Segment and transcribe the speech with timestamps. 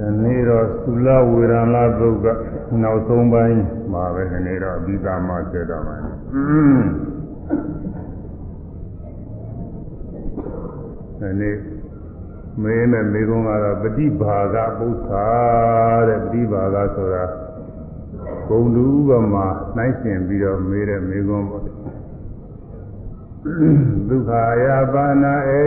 [0.00, 2.26] ဒီနေ့တော့သုလဝေဒနာသုတ်က
[2.82, 3.60] နောက်ဆုံးပိုင်း
[3.92, 5.96] မှာပဲဒီနေ့တော့အပြီးသားမှဆက်တော့မှာ
[11.20, 11.56] ဒီနေ့
[12.62, 15.28] မေးနဲ့မေးခွန်းကတော့ပฏิဘာဂပု္ပ္ပာ
[16.08, 17.24] တဲ့ပฏิဘာဂဆိုတာ
[18.48, 19.46] ဂုံတူဥပမာ
[19.76, 21.62] နှိုင်းရှင်ပြီးတော့မေးတဲ့မေးခွန်းပေါ့
[24.08, 24.32] ဒုက္ခ
[24.64, 25.62] ယပါဏအေ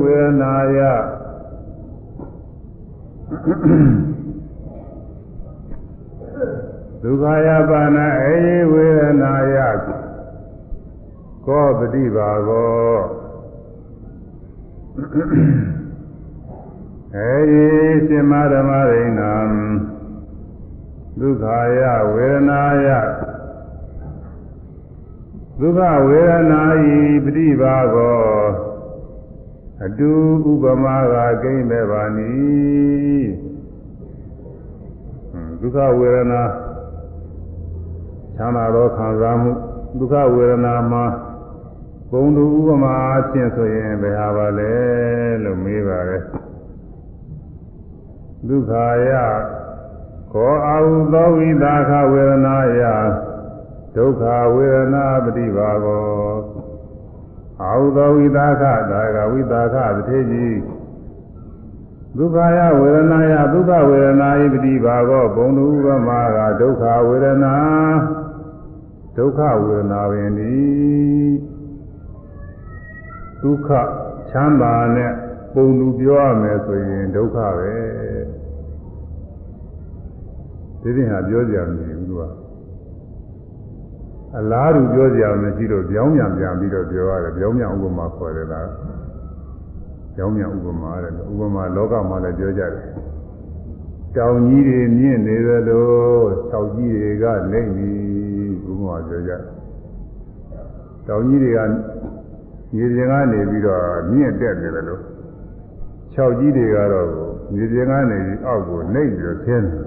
[0.00, 0.80] ဝေဒနာယ
[3.46, 3.52] ဒု
[7.12, 8.38] က္ခယပါဏအေ
[8.72, 9.56] ဝေဒနာယ
[11.46, 12.94] ကောပฏิပါကော
[17.16, 17.32] အေ
[18.06, 19.34] ရှင်မဓမ္မရိဏံ
[21.20, 21.44] ဒုက္ခ
[21.80, 22.88] ယဝေဒနာယ
[25.60, 26.62] ဒုက္ခဝေဒနာ
[26.94, 28.65] ဤပฏิပါကော
[29.84, 30.10] အတူ
[30.50, 32.32] ဥပမာကကိမ့်မဲ့ပါနီ
[35.60, 36.42] ဒုက္ခဝေဒနာ
[38.36, 39.52] ချမ်းသာသောခံစားမှု
[39.98, 41.04] ဒုက္ခဝေဒနာမှာ
[42.10, 44.74] ပုံတူဥပမာအချင်းဆိုရင်ဘယ်ဟာပါလဲ
[45.44, 46.22] လို့မေးပါရဲ့
[48.48, 48.72] ဒုက္ခ
[49.08, 49.10] ယ
[50.32, 52.82] ခောအာဟုသောဝိသခဝေဒနာယ
[53.96, 54.22] ဒုက္ခ
[54.54, 56.55] ဝေဒနာပฏิပါကော
[57.62, 60.58] အာဟုသောဝိသခဒါကဝိသခတထေကြီး
[62.16, 67.54] ဒုက္ခယဝေဒနာယဒုက္ခဝေဒနာဤပฏิပါကောဘုံတူဥပမာကဒုက္ခဝေဒနာ
[69.16, 70.54] ဒုက္ခဝေဒနာပင်ဒီ
[73.42, 73.68] ဒုက္ခ
[74.30, 75.12] ချမ်းသာနဲ့
[75.54, 77.76] ပုံသူပြောရမယ်ဆိုရင်ဒုက္ခပဲ
[80.80, 82.45] ဒီပြင်ဟာပြောကြမရှိဘူးသူက
[84.38, 88.68] အလားတူပြောကြမရှိတော့ပြောင်းပြန်ပြန်ပြီးတော့ပြောရတယ်ပြောင်းပြန်ဥပမာခေါ်တယ်လား
[90.14, 92.86] ပြောင်းပြန်ဥပမာတဲ့ဥပမာလောကမှာလည်းပြောကြတယ်
[94.16, 97.90] တောင်ကြီးတွေမြင့်နေတယ်လို့ခြောက်ကြီးတွေကလိမ့်ပြီ
[98.70, 99.40] ဥပမာပြောကြတယ်
[101.08, 101.60] တောင်ကြီးတွေက
[102.74, 105.02] မြေပြင်ကနေပြီးတော့မြင့်တက်နေတယ်လို့
[106.12, 107.08] ခြောက်ကြီးတွေကတော့
[107.54, 109.85] မြေပြင်ကနေအောက်ကိုနှိပ်ပြီးတော့ဆင်းတယ်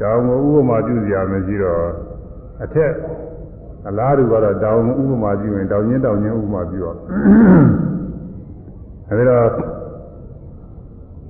[0.00, 1.84] တောင်ကိုဥပမာပြုစရာမရှိတော့
[2.62, 2.92] အထက်
[3.88, 6.96] အလားတူကတော့တောင်ဥပမာပြုရင်တောင်ချင်းတောင်ချင်းဥပမာပြုတော့
[9.08, 9.48] အဲဒီတော့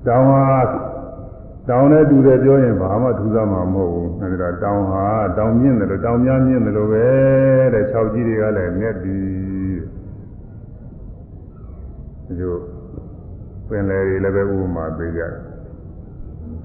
[0.07, 0.45] တောင်ဟာ
[1.69, 5.05] တောင်နဲ့တူတယ်ပြောရင်ဘာမှထူးဆန်းမှာမဟုတ်ဘူးအဲဒီတော့တောင်ဟာ
[5.37, 7.07] တောင်မြင့်တယ်လို့တောင်များမြင့်တယ်လို့ပဲ
[7.75, 9.79] တဲ့၆ကြီးတွေကလည်းမြက်ပြီး
[12.27, 12.55] ဒီလို
[13.69, 15.50] ပင်လယ်တွေလည်းပဲဥပမာပေးကြတယ်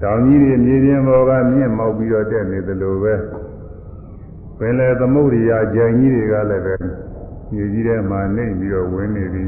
[0.02, 3.14] တောင်ကြီးတွေမြေပြင်ပေါ်ကမြင့်မောက်ပြီးတော့တက်နေသလိုပဲ
[4.58, 6.74] ပင်လယ်သမုဒ္ဒရာကြံကြီးတွေကလည်းပဲ
[7.52, 9.42] မြေကြီးထဲမှာနေပြီးတော့ဝင်နေပြီ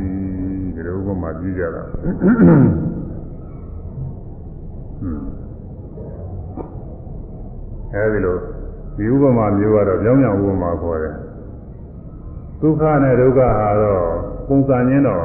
[0.75, 1.83] ဒီလိုဥပမာပြကြတာ
[7.95, 8.37] အဲဒီလို
[8.97, 11.15] ဒီဥပမာမျိုးကတော့ကြောင်းကြောင်ဥပမာခေါ်တယ်
[12.61, 14.03] ဒုက္ခနဲ့ဒုက္ခဟာတော့
[14.49, 15.25] ပုံစံချင်းတော့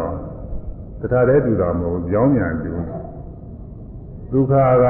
[1.02, 2.72] တခါတည်းတူတာမဟုတ်ကြောင်းမြန်တူ
[4.34, 4.86] ဒုက္ခက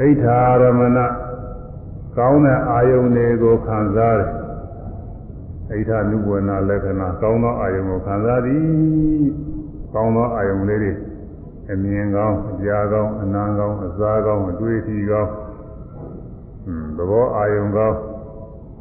[0.00, 0.98] အိဋ္ဌာရမဏ
[2.16, 4.30] ကောင်းတဲ့အာယုန်တွေကိုခံစားတယ်
[5.72, 9.26] အိဋ္ဌာနုဝေနာလက္ခဏာကောင်းသောအာယုန်ကိုခံစားသည်
[9.94, 10.92] ကောင်းသောအာယုန်လေးတွေ
[11.72, 15.30] အမြင်ကောင်းအကြားကောင်းအနာကောင်းအစားကောင်းအတွေ့အထိကောင်း
[16.96, 17.96] သဘောအာယုံကောင်း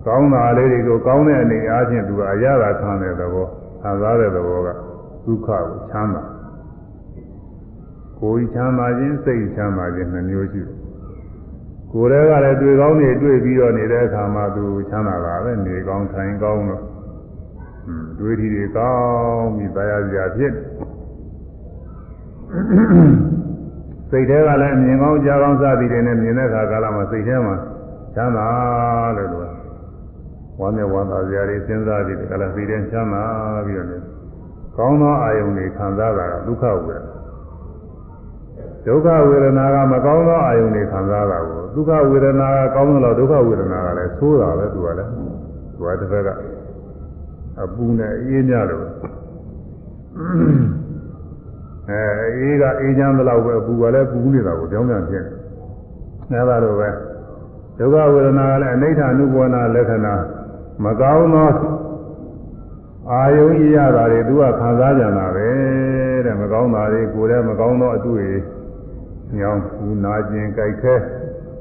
[0.05, 3.47] ကောင်းတာလေးတွေကိုကောင်းတဲ့အနေအားဖြင့်သူကအရသာခံတဲ့သဘော
[3.81, 4.67] ခံစားတဲ့သဘောက
[5.25, 6.23] ဒုက္ခကိုချမ်းသာ
[8.21, 10.81] ကိုယ်ချမ်းသာခြင်းစိတ်ချမ်းသာခြင်းနှမျိုးရှိတယ်
[11.93, 16.83] ကိုယ်တည်းကလည်းတွေ့ကောင်းနေတွေ့ပြီးတော့နေတဲ့အခါမှာသူချမ်းသာတာပဲနေကောင်းထိုင်ကောင်းတော့
[18.19, 20.53] တွေ့ထီတွေကောင်းပြီးတရားစရာဖြစ်
[24.09, 27.55] စိတ်ထဲကလည်းမြင်ကောင်းကြားကောင်းစသည်တွေနဲ့မြင်တဲ့အခါကာလမှာစိတ်ထဲမှာ
[28.15, 28.47] ချမ်းသာ
[29.17, 29.49] လို့လို့
[30.59, 33.23] ဝမ်းနဲ့ဝမ်းသာစရာတွေစဉ်းစားပြီးကလည်းစိတ်ထဲချမ်းသာ
[33.65, 33.97] ပြီးတော့နေ
[34.77, 37.10] ကောင်းသောအာယုန်တွေခံစားတာကဒုက္ခဝေဒနာ
[38.85, 45.09] ဒုက္ခဝေဒနာကမကောင်းသောအာယုန်တွေခံစားတာကိုဒုက္ခဝေဒနာကကောင်းသလားဒုက္ခဝေဒနာကလည်းဆိုးတာပဲသူကလည်း
[45.75, 46.29] သူကတစ်ဖက်က
[47.61, 48.85] အပူနဲ့အေးမြလို့
[51.89, 52.01] အဲ
[52.37, 55.25] အေးကအေးချမ်းသလောက်ပဲပူကလည်းပူနေတာကိုကြောင်းပြန်ဖြစ်
[56.31, 56.89] နေအဲဒါလိုပဲ
[57.77, 60.15] ဒုက္ခဝေဒနာကလည်းအနိဋ္ဌာနုဘောနာလက္ခဏာ
[60.83, 61.49] မကောင်းသော
[63.11, 65.49] အာယုံဤရတာတွေသူကခံစားကြတာပဲ
[66.25, 68.60] တဲ့မကောင်းတာတွေကိုယ်တည်းမကောင်းသောအတွေ့အ
[69.37, 70.95] ညောင်းပူနာခြင်းကြိုက်ခဲ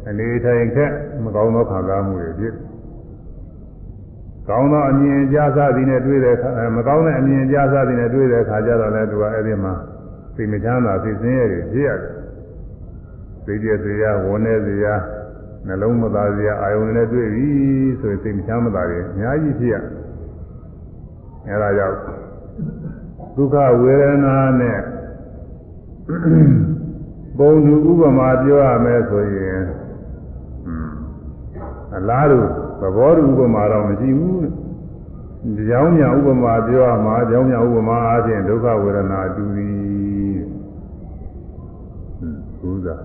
[0.09, 0.93] အနေထိုင်ခက်
[1.25, 2.55] မကောင်းသောခံစားမှုတွေဖြစ်
[4.49, 9.75] ကောင်းသောအမြင်ကြားစားသည်နဲ့တွေ့တဲ့အခါမကောင်းတဲ့အမြင်ကြားစားသည်နဲ့တွေ့တဲ့အခါကျတော့လည်းသူကအဲ့ဒီမှာ
[10.35, 12.13] စိတ်မချမ်းသာစိတ်ဆင်းရဲတွေဖြစ်ရတယ်
[13.45, 14.95] စိတ်ကြစရာဝန်းနေစရာ
[15.67, 17.49] နှလုံးမသားစရာအာယုန်နဲ့တွေ့ပြီ
[18.01, 19.77] ဆိုရင်စိတ်မချမ်းသာတွေအများကြီးဖြစ်ရ
[21.47, 21.97] အဲဒါကြောင့်
[23.37, 24.79] ဒုက္ခဝေဒနာနဲ့
[27.39, 29.61] ပုံသူဥပမာပြောရမယ်ဆိုရင်
[31.97, 32.41] အလားတူ
[32.81, 34.41] သဘောတူဥပမာတော့မရှိဘူး။
[35.69, 40.37] ကြောင်းညာဥပမာပြောရမှာကြောင်းညာဥပမာအားဖြင့်ဒုက္ခဝေဒနာတူသည်။
[42.59, 42.97] ဟုတ်သာ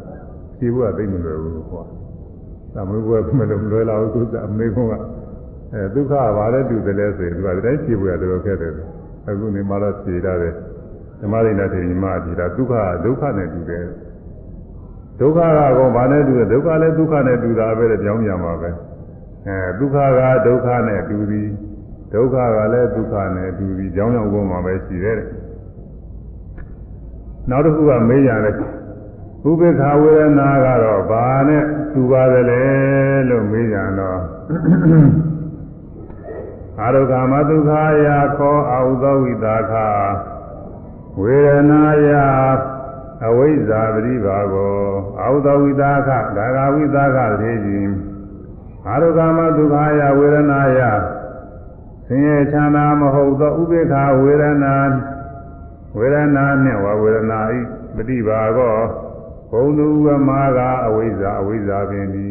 [0.60, 1.83] ဒီဘုရားသိမလွယ်ဘူးကွာ။
[2.74, 4.77] သမုဘွယ်မလို့လွယ်လာဘူးသူကအမေက
[5.74, 8.74] အဲဒုက္ခဘာလဲတူတယ်လဲဆိုရင်သူကတိုင်းဖြေဖို့ရတော်ခက်တယ်။
[9.27, 10.54] အခုနေမှတော့ဖြေရတယ်။
[11.22, 12.74] ဓမ္မရိနာထေရီမအဖြေတာဒုက္ခ
[13.04, 13.86] ဒုက္ခနဲ့တူတယ်။
[15.19, 18.69] ဒုက္ခကတော့ဘာနဲ့တူလဲဒုက္ခလည်းဒုက္ခနဲ့တူတာပဲကြောင်းညာမှာပဲ။
[19.47, 21.50] အဲဒုက္ခကဒုက္ခနဲ့တူသည်
[22.13, 25.29] ဒုက္ခကလည်းဒုက္ခနဲ့တူသည်ကြောင်းကြောင်းဘုံမှာပဲရှိတယ်တဲ့
[27.50, 28.56] နောက်တစ်ခုကမေးရတယ်
[29.50, 31.63] ဥပေက္ခဝေဒနာကတော့ဘာနဲ့
[31.94, 32.63] တူပါသလဲ
[33.29, 34.21] လို့မေးကြတော့
[36.79, 37.71] အာရုကာမဒုက္ခ
[38.06, 39.73] ယာခောအာဟုသောဝိတာခ
[41.21, 42.09] ဝေဒနာယ
[43.25, 44.77] အဝိဇ္ဇာပရိပါကော
[45.19, 47.94] အာဟုသောဝိတာခဒါဂဝိတာခသေခြင်း
[48.88, 50.80] အာရုကာမဒုက္ခယာဝေဒနာယ
[52.07, 53.94] ဆင်းရဲချမ်းသာမဟုတ်သောဥပေက္ခ
[54.24, 54.75] ဝေဒနာ
[55.98, 57.60] ဝေဒနာနှင့်ဝဝေဒနာဤ
[57.95, 58.77] ပฏิပါကော
[59.51, 62.30] ဘုံသူဝမာကအဝိဇ္ဇာအဝိဇ္ဇာပင်ဒီ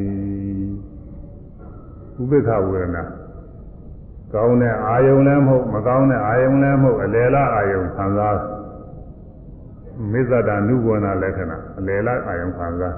[2.20, 3.02] ဥပေက္ခဝေဒနာ
[4.32, 8.36] ကောင်းတဲ့အာယုံလည်းမဟုတ်မကောင်းတဲ့အာယုံလည်းမဟုတ်အလယ်လားအာယုံခံစား
[10.12, 12.96] မေဇ္ဇတာနုဘဝနာလက္ခဏာအလယ်လားအာယုံခံစား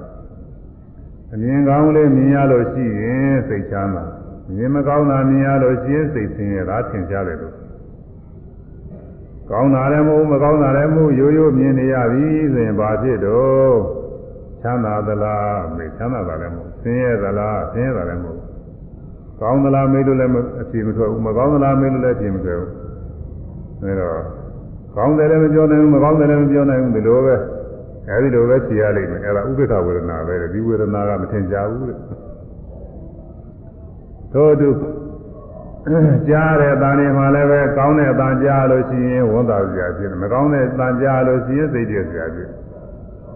[1.34, 4.04] အမြင်ကောင်းလေးမြင်ရလို့ရှိရင်စိတ်ချမ်းသာ
[4.54, 7.54] မြင်မကောင်းတာမြင်ရလို့ရှိရင်စိတ်ဆင်းရဲတာထင်ရှားတယ်လို့
[9.50, 13.76] ကောင်းတာလည်းမဟုတ်မကောင်းတာလည်းမဟုတ်ရိုးရိုးမြင်နေရပြီဆိုရင်ဘာဖြစ်တော့
[14.62, 18.40] ချမ်းသာသလားမေချမ်းသာတာလည်းမဟုတ်ဆင်းရဲသလားဆင်းရဲတာလည်းမဟုတ်
[19.40, 20.32] ကောင်းသလားမေးလို့လည်း
[20.62, 22.72] အဖြေမထွက်ဘူးမကောင်းသလားမေးလို့လည်းအဖြေမထွက်ဘူး
[23.82, 24.45] အဲတော့
[24.96, 27.34] ကောင်းတယ်လည်းမပြောနိုင်ဘူးမကောင်းတယ်လည်းမပြောနိုင်ဘူးဒီလိုပဲ
[28.08, 31.98] အဲဒီလိုပဲဖြေရလိမ့်မယ်အဲဒါဥပိ္ပခဝေဒနာပဲဒီဝေဒနာကမထင်ကြဘူးတဲ့
[34.32, 34.68] သို့တူ
[36.28, 42.50] ကြားတဲ့အတန်တွေမှာလည်းပဲကောင်းတဲ့အတန်ကြားလို့ရှိရင်ဝန်သာစရာဖြစ်တယ်မကောင်းတဲ့အတန်ကြားလို့ရှိရင်စိတ်ကြစရာဖြစ်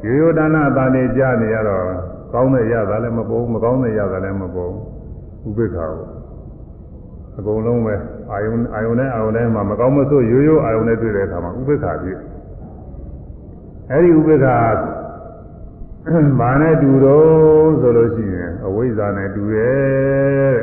[0.05, 1.85] ရိုးရိုးတဏ္ဍအတန်တွေကြားနေရတော့
[2.33, 4.85] ကောင်းတဲ့ရတာလည်းမပေါ်ဘူးမကောင်းတဲ့ရတာလည်းမပေါ်ဘူး
[5.49, 6.09] ဥပိ္ပခာကို
[7.39, 7.95] အကုန်လုံးပဲ
[8.33, 12.19] အာယုန်အာယုန်နဲ့အာယုန်နဲ့မှာမကောင်းမဆိုးရိုးရိုးအာယုန်နဲ့တွေ့တဲ့အခါမှာဥပိ္ပခာဖြစ်
[13.91, 14.57] အဲဒီဥပိ္ပခာ
[16.41, 20.57] ဘာနဲ့တူတော့ဆိုလို့ရှိရင်အဝိဇ္ဇာနဲ့တူရဲ့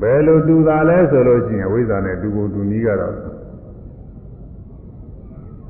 [0.00, 3.16] ဘယ်လိုတူတာလဲဆိုလို့ရှိရင်အဝိဇ္ဇာနဲ့တူကိုတူနည်းကတော့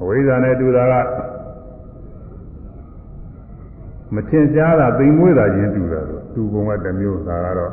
[0.00, 0.94] အဝိဇ္ဇာနဲ့တူတာက
[4.14, 7.72] မထင်ရှားတာသိမ်မွေးတာချင်းတူတာလို့တူပုံကတစ်မျိုးဒါကတော့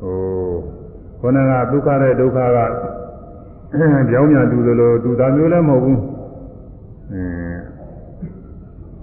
[0.00, 0.77] ဟို
[1.20, 2.58] ခေါင်းကဒုက္ခနဲ့ဒုက္ခက
[4.10, 6.00] ကြောင်းညာတူသလိုတူတာမျိုးလည်းမဟုတ်ဘူး
[7.12, 7.60] အင်း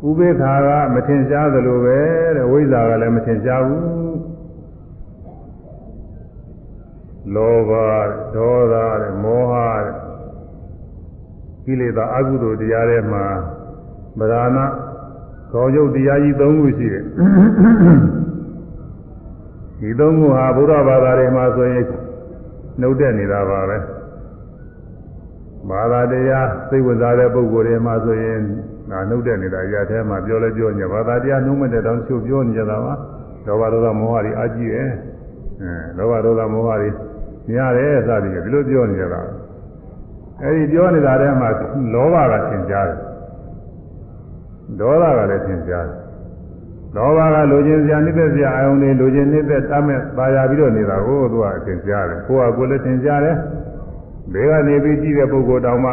[0.07, 1.99] ဥပေက္ခာကမထင်ရှားသလိုပဲ
[2.35, 3.85] တဲ့ဝိဇ္ဇာကလည်းမထင်ရှားဘူး
[7.33, 7.71] လောဘ
[8.35, 9.53] ဒေါသတဲ့မောဟ
[9.85, 9.93] တဲ့
[11.65, 13.25] ကိလေသာအကုသိုလ်တရားတွေမှာ
[14.19, 14.57] ဗราဏ
[15.51, 17.03] ခေါင်းရုပ်တရားကြီး၃ခုရှိတယ်
[19.79, 21.83] ဒီ၃ခုဟာဘုရားဘာသာတွေမှာဆိုရင်
[22.79, 23.77] နှုတ်တက်နေတာပါပဲ
[25.69, 28.39] ဘာသာတရားစိတ်ဝင်စားတဲ့ပုဂ္ဂိုလ်တွေမှာဆိုရင်
[28.91, 32.93] ဒါနှုတ်တဲ့နေတာရတဲ့မှာပြောလဲပြောညဘာသာတရားနှုတ်မဲ့တဲ့တောင်ချုပ်ပြောနေကြတာပါ
[33.45, 34.89] လောဘဒေါသမောဟတွေအကြည့်ရဲ့
[35.61, 36.89] အဲလောဘဒေါသမောဟတွေ
[37.49, 39.21] များတယ်စသည်ဖြင့်ဒီလိုပြောနေကြတာ
[40.41, 41.49] အဲဒီပြောနေတာထဲမှာ
[41.93, 42.99] လောဘကသင်ကြားတယ်
[44.79, 46.04] ဒေါသကလည်းသင်ကြားတယ်
[46.95, 53.35] လောဘကလိုချင်စရာနှိမ့်သက်စရာအာယုန်တွေလိုချင်နှိမ့်သက်တတ်မဲ့ပါရပြီးတော့နေတာကိုသူကသင်ကြားတယ်ကိုယ်ကကိုယ်လည်းသင်ကြားတယ်
[54.33, 55.91] ဘေးကနေပြီးကြည့်တဲ့ပုဂ္ဂိုလ်တောင်မှ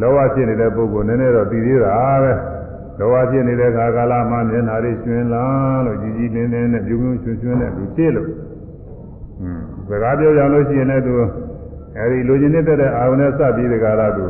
[0.00, 2.32] လောဘဖြစ်နေတဲ့ပုဂ္ဂိုလ်နည်းနည်းတော့ပြီးသေးတာပဲ
[2.98, 5.44] လောဘဖြစ်နေတဲ့ခါကာလမှာမျက်နှာတွေရှင်လာ
[5.86, 8.28] လို့ကြည်ကြည်လင်းလင်းနဲ့ပြုံးပြုံးရွှင်ရွှင်နဲ့လူဖြစ်လို့
[9.40, 11.12] อืมစကားပြောကြလို့ရှိရင်လည်းသူ
[11.98, 14.26] အဲဒီလူချင်းနေတဲ့အာရုံနဲ့စပြီးဒီကာလသူ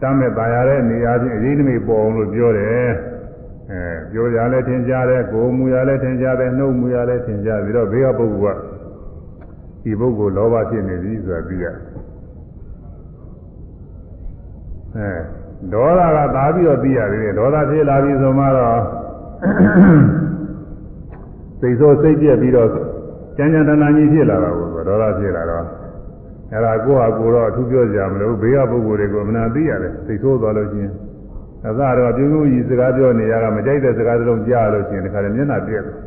[0.00, 2.90] တမ်းမဲ့ပါရတဲ့နေရာချင်းအရေးနမိတ်ပေါ်အောင်လို့ပြောတယ်
[3.70, 8.60] အဲပြောရလဲထင်ရှားတယ်ကိုယ်မူရလဲထင်ရှားတယ်နှုတ်မူရလဲထင်ရှားပြီးတော့ဘေးကပုဂ္ဂိုလ်က
[9.82, 11.66] ဒီပုဂ္ဂိုလ်လောဘဖြစ်နေပြီဆိုတာသိရ
[14.96, 15.10] အဲ
[15.72, 18.80] ဒေါသကသာပြီးတော့သိရသေးတယ်ဒေါသဖြစ်လာပြီဆိုမှတော့
[21.60, 22.68] စိတ်ဆိုးစိတ်ပြက်ပြီးတော့
[23.36, 25.79] ကြမ်းကြမ်းတမ်းတမ်းကြီးဖြစ်လာတာကိုဒေါသဖြစ်လာတော့
[26.52, 30.92] အဲ့ဒါကိုယ့်ဟာကိုယ်တော့အထူးပြောကြမလို့ဘေးကပုဂ္ဂိုလ်တွေကိုမနာသိရတယ်သိဆိုးသွားလို့ချင်း
[31.66, 36.04] အစတော့ပြုံးပြုံးကြီးစကားပြောနေရတာမကြိုက်တဲ့စကားတစ်လုံးကြားလို့ချင်းဒီခါလည်းမျက်နှာပြည့်တယ်ဟွန်း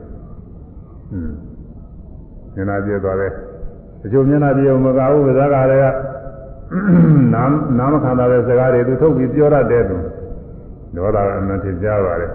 [2.56, 3.32] မျက်နှာပြည့်သွားတယ်
[4.02, 5.86] တချို့မျက်နှာပြည့်အောင်မကဘူးစကားတွေက
[7.34, 9.98] နားနားမခံတာတဲ့စကားတွေသူထုတ်ပြီးပြောတတ်တယ်သူ
[10.96, 12.32] ဒေါသအမှန်ထင်ရှားပါတယ်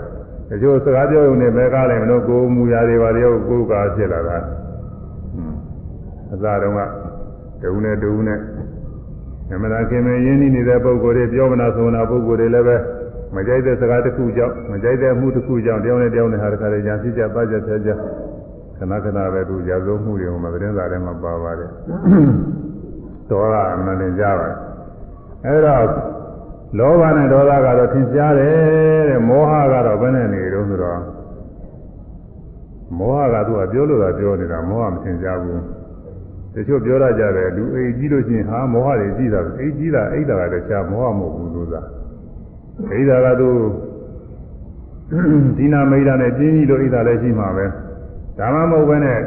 [0.50, 4.38] တချို့စကားပြောရုံနဲ့ပဲကားလိုက်မလို့ကိုယ်မူရာတွေပါတွေကိုယ်ကားဖြစ်လာတာ
[6.32, 6.68] အစတု
[7.66, 8.40] န်းကတူနဲ့တူနဲ့
[9.50, 12.76] နမနာခင်မင်းရင်းနှီးနေတဲ့ပုဂ္ဂိုလ်တွေပြောမနာဆိုနာပုဂ္ဂိုလ်တွေလည်းပဲ
[13.34, 17.90] မကြိုက်တဲ့စကားတစ်ခုကြောင့်မကြိုက်တဲ့မှုတစ်ခုကြောင့်တယောက်နဲ့တယောက်နဲ့ဟာတခါတည်းညာဖြစ်ကြပါကြဆဲကြ
[18.78, 21.70] ခဏခဏပဲသူရာဇဝမှုတွေဟိုမှာသတင်းစာထဲမှာပါပါတယ်
[23.30, 23.54] ဒေါသ
[23.86, 24.54] မလင်ကြပါတယ်
[25.46, 25.76] အဲဒါ
[26.78, 31.00] လောဘနဲ့ဒေါသကတော့ထင်ရှားတယ်တဲ့မောဟကတော့ဘယ်နဲ့နေတော့ဆိုတော့
[32.98, 35.77] မောဟကသူကပြောလို့သာပြောနေတာမောဟမထင်ရှားဘူးတ
[36.66, 41.82] ချို့ပြောရကြတယ်လူအိမ်ကြီးလို့ရှိရင်ဟာမောဟတွေကြီးတာအိမ်ကြီးတာအိတ်တာကတည်းကမောဟမဟုတ်ဘူးလို့သာ
[42.92, 43.50] အိတ်တာကသူ
[45.56, 47.66] ဒီနာမိတ်တာနဲ့ပြင်းကြီးလို့အိတ်တာလည်းရှိမှာပဲ
[48.38, 49.20] ဒါမှမဟုတ်ဘဲနဲ့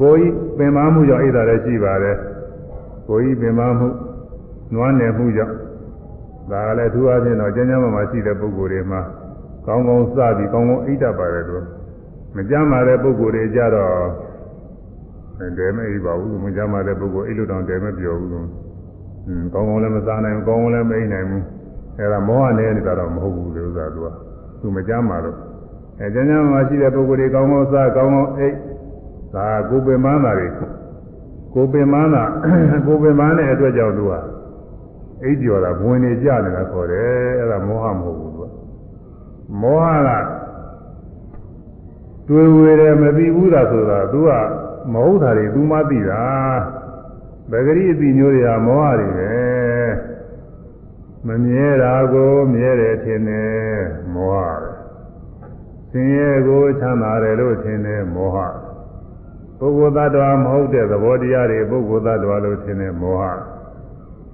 [0.00, 2.16] ကိုယ်ကြီးပင်မမှုကြောင့်အိတ်တာလည်းရှိပါတယ်
[3.08, 3.88] ကိုယ်ကြီးပင်မမှု
[4.74, 5.56] နွားနယ်မှုကြောင့်
[6.50, 9.00] ဒါကလည်းသူအချင်းတော့ကျမ်းကျမ်းမာမာရှိတဲ့ပုဂ္ဂိုလ်တွေမှာ
[9.66, 11.56] ကောင်းကောင်းစပြီးကောင်းကောင်းအိတ်တတ်ပါတယ်သူ
[12.36, 13.94] မကြမ်းပါတဲ့ပုဂ္ဂိုလ်တွေကြတော့
[15.58, 18.46] တဲမအိပ်ပါဘူးမကြမ်းပါတဲ့ပုဂ္ဂိုလ်အိတ်လို့တောင်တဲမပြောဘူးလို့
[19.24, 21.44] ဟင်းကောင်းကောင်းလည်းမစားနိုင်ဘူးကောင်းကောင်းလည်းမအိပ်နိုင်ဘူး
[21.98, 24.06] အဲဒါမောဟနဲ့နေတာတော့မဟုတ်ဘူးလေဥစ္စာသူက
[24.60, 25.36] သူမကြမ်းပါတော့
[26.00, 28.56] အဲကျမ်းကျမ်းမာရှိတဲ့ပုဂ္ဂိုလ်တွေကောင်းကောင်းစားကောင်းကောင်းအိပ်
[29.34, 30.48] ဒါကိုပင်မန်းတာတွေ
[31.54, 32.24] ကိုပင်မန်းတာ
[32.86, 34.12] ကိုပင်မန်းတဲ့အတွက်ကြောင့်သူက
[35.22, 37.08] အိပ်ကျော်တာဘဝင်နေကြနေတာခေါ်တယ်
[37.40, 38.50] အဲ့ဒါမောဟမဟုတ်ဘူးသူက
[39.60, 40.10] မောဟက
[42.28, 44.30] တွေ့ဝေတယ်မပြီးဘူးသာဆိုတာသူက
[44.92, 46.24] မဟုတ်တာတွေသူမှသိတာ
[47.50, 49.34] ဗဂရိအတိမျိုးတွေကမောဟတွေပဲ
[51.26, 53.80] မမြဲတာကိုမြဲတယ်ထင်တယ်
[54.14, 54.72] မောဟပဲ
[55.90, 58.38] ဆင်းရဲကိုချမ်းသာတယ်လို့ထင်တယ်မောဟ
[59.58, 63.24] ပုဂ္ဂိုလ်သတ္တဝါမဟုတ်တဲ့သဘောတရားတွေပုဂ္ဂိုလ်သတ္တဝါလို့ထင်တယ်မောဟ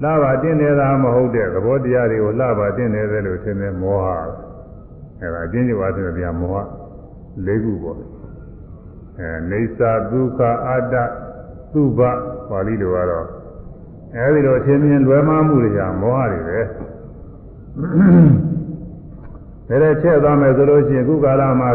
[0.02, 4.06] လှပါတင်းနေတာမဟုတ်တဲ့သဘောတရားတွေကိုလှပါတင်းနေတယ်လို့ထင်တယ်မောဟ
[5.20, 6.58] အဲဒါအချင်းချင်းပါဆိုတဲ့မောဟ
[7.46, 8.17] ၄ခုပေါ့
[9.20, 10.94] အဲနေသာဒုက္ခအတ္တ
[11.72, 12.00] သုဘ
[12.48, 13.26] ပါဠိလိုကတော့
[14.16, 16.60] အဲဒီလိုအထင်မြင်လွယ်မှားမှုတွေဟာမောဟတွေပဲ
[19.68, 21.70] ဒါနဲ့ချက်သွားမယ်ဆိုလို့ရှိရင်ခုကာလမှာ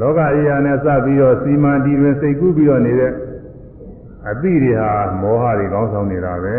[0.00, 3.12] လောကအရာနဲ့စပြီးတော့စီမံတည်တွင်စိတ်ကူးပြီးတော့နေတဲ့
[4.28, 4.92] အသည့်တွေဟာ
[5.22, 6.58] မောဟတွေကောင်းဆောင်နေတာပဲ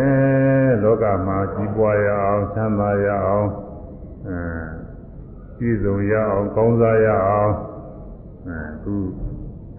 [0.84, 3.48] လောကမှာကြီးပွားရအောင်ချမ်းသာရအောင်
[4.28, 4.40] အဲ
[5.58, 7.54] ပြည့်စုံရအောင်ကောင်းစားရအောင်
[8.48, 8.96] အဲသူ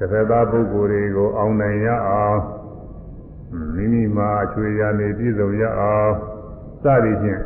[0.02, 2.38] တစ်ဖက်သားပုဂ္ဂိုလ်တွေကိုအောင်နိုင်ရအောင်
[3.74, 6.10] မိမိမှာအချွေရနေပြည့်စုံရအောင်
[6.82, 7.40] စသည်ဖြင့်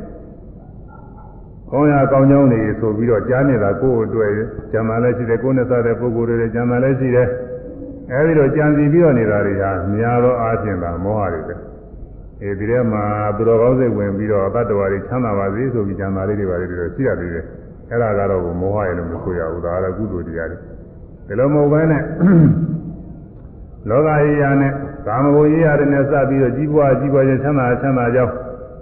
[1.71, 4.31] ကောင်းရကောင်းကြောင်းတွေဆိုပြီးတော့ကြားနေတာကိုယ့်အတွက်
[4.73, 7.29] ကျမ်းသာလည်းရှိတယ်ကိုယ်နဲ့စတဲ့ပုဂ္ဂိုလ်တွေကျမ်းသာလည်းရှိတယ်
[8.13, 11.55] အဲဒီလိုကြံစီပြီးတော့နေတာတွေဟာများသောအားဖြင့်သာမောဟတွေပဲ
[12.43, 13.05] အဲဒီထဲမှာ
[13.37, 17.45] သူတော်ကောင်းစိတ်ဝင်ပြီးတော့တတ္တဝါတွေချမ်းသာပါစေဆိုပြီးကြံသာလေးတွေပါလေတွေရှိရသေးတယ်
[17.91, 20.76] အဲ့ဒါကတော့မောဟရဲ့လို့မဆိုရဘူးဒါကတော့ကုသိုလ်တရားတွေ
[21.27, 22.03] ဒီလိုမဟုတ်ဘဲနဲ့
[23.89, 24.73] လောကကြီးရာနဲ့
[25.07, 28.35] ကာမဂုဏ်ကြီးရာတွေနဲ့စပြီးတော့ကြီးပွားကြီးပွားခြင်းချမ်းသာချမ်းသာကြောင်း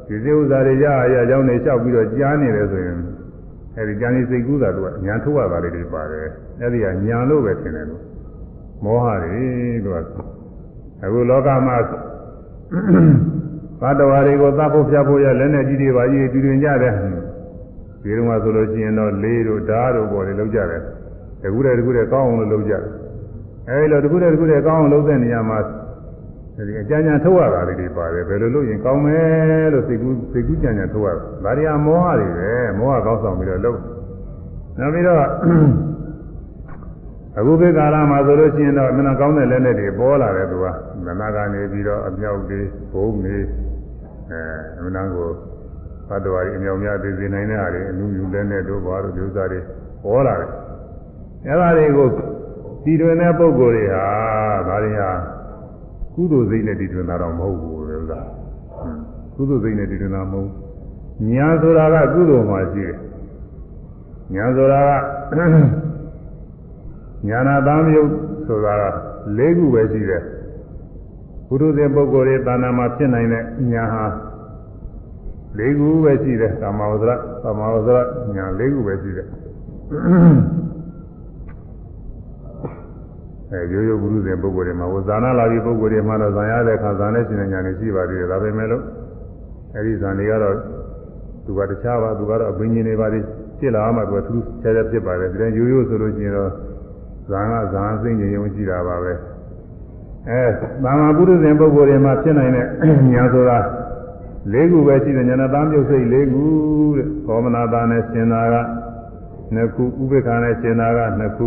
[0.06, 2.98] ဒီစေဥစ္စာတွေရရအကြောင်းတွေလျှောက်ပြီးတော့ကြားနေတယ်ဆိုရင်
[3.76, 6.26] အဲဒီကြံစီစိတ်ကူးတာတို့ကညာထုတ်ရတာလေးတွေပါတယ်
[6.60, 8.02] အဲဒီကညာလို့ပဲထင်တယ်လို့
[8.84, 9.42] မောဟတွေ
[9.84, 9.98] လို့
[11.04, 11.76] အခုလောကမှာ
[13.80, 16.94] ဘတ်တော်တွေကိုသတ်ဖို့ဖြတ်ဖို့ရလက်နဲ့ကြီးတွေပါကြီးတူတွင်ကြတယ်
[18.02, 20.82] ဒီတုန်းကဆိုလို့ရှိရင်တော့လေးတို့ဓာတ်တို့ပေါ်တွေလောက်ကြတယ်
[21.44, 22.82] တကူတဲ့တကူတဲ့ကောင်းအောင်လို့လောက်ကြတယ်
[23.68, 25.58] အဲဒီလိုတကူတဲ့တကူတဲ့ကောင်းအောင်လုပ်တဲ့နေရာမှာ
[26.56, 33.78] ဒီအကြံဉာဏ်ထုတ်ရတာလေးတွေပါတယ်ဘယ်လိုလုပ်ရင်ကောင်းမယ်လို့စိတ်ကူးစိတ်ကူးကြံဉာဏ်ထုတ်ရတာဒါတွေကမောဟတွေပဲမောဟကောင်းဆောင်ပြီးတော့လုပ်
[34.78, 35.22] နောက်ပြီးတော့
[37.38, 40.66] အခုခေတ်ကာလမှာဆိုလို့ရှိရင်တော့မနာကောင်းတဲ့လက်နဲ့တွေပေါ်လာတယ်သူက
[41.06, 42.60] မနာကနေပြီးတော့အမြောက်တွေ
[42.92, 43.38] ဘုံတွေ
[44.30, 45.28] အဲမနာကို
[46.08, 49.60] သတ္တဝါတွေအမြောက်များသိစေနိုင်တဲ့ဟာတွေအလူယူလက်နဲ့တို့ဘာတို့ဒီဥစ္စာတွေ
[50.04, 50.50] ပေါ်လာတယ်
[51.46, 52.08] အဲဒါတွေကို
[52.84, 54.04] တည်တွင်တဲ့ပုံကိုယ်တွေဟာ
[54.68, 55.10] ဒါတွေဟာ
[56.14, 58.20] ကုသိုလ်စိတ်နဲ့တည်တွင်တာတော့မဟုတ်ဘူးလေဥစ္စာ
[59.34, 60.50] ကုသိုလ်စိတ်နဲ့တည်တွင်တာမဟုတ်
[61.30, 62.98] ညာဆိုတာကကုသိုလ်မှာရှိတယ်
[64.34, 64.80] ညာဆိုတာ
[65.30, 65.32] က
[67.28, 68.10] ညာနာသားမျိုး
[68.46, 68.84] ဆိုတာက
[69.38, 70.22] ၄ခုပဲရှိတယ်
[71.48, 74.04] ဘုရုဇဉ်ပုဂ္ဂိုလ်ရဲ့သာနာမှာဖြစ်နိုင်တဲ့ညာဟာ
[75.58, 77.98] ၄ခုပဲရှိတယ်ကာမဝဇ္ဇရကာမဝဇ္ဇရ
[78.36, 79.26] ညာ၄ခုပဲရှိတယ်
[83.52, 88.82] အဲရိုးရိုးပုရုဇဉ်ပုဂ္ဂိုလ်တွေမှာဝဇာနာလာပြီးပုဂ္ဂိုလ်တွေမှာတော့ဇာရတဲ့ခါဇာနဲ့ရှင်တဲ့ညာနေရှိပါသေးတယ်ဒါပေမဲ့လို့
[89.74, 90.56] အဲဒီဇာနေကတော့
[91.44, 93.20] သူကတခြားပါသူကတော့အဘိညာဉ်တွေပါလိ
[93.58, 96.50] ဖြစ်လာမှသူကသူဆဲဆဲဖြစ်ပါတယ်ဒီတိုင်းရိုးရိုးဆိုလို့ရှိရင်တော့
[97.28, 99.12] ဇာကဇာစိမ့်ခြင်းရုံရှိတာပါပဲ
[100.28, 100.42] အဲ
[100.84, 102.66] ဘာမှပုရုဇဉ်ပုဂ္ဂိုလ်တွေမှာဖြစ်နိုင်တဲ့
[103.12, 103.58] ညာဆိုတာ
[104.52, 106.44] လေးခုပဲရှိတယ်ညာနာသားမြုပ်စိတ်လေးခု
[106.96, 108.54] တဲ့ဘောမနာသားနဲ့ရှင်သာက
[109.54, 111.46] နှစ်ခုဥပေက္ခနဲ့ရှင်သာကနှစ်ခု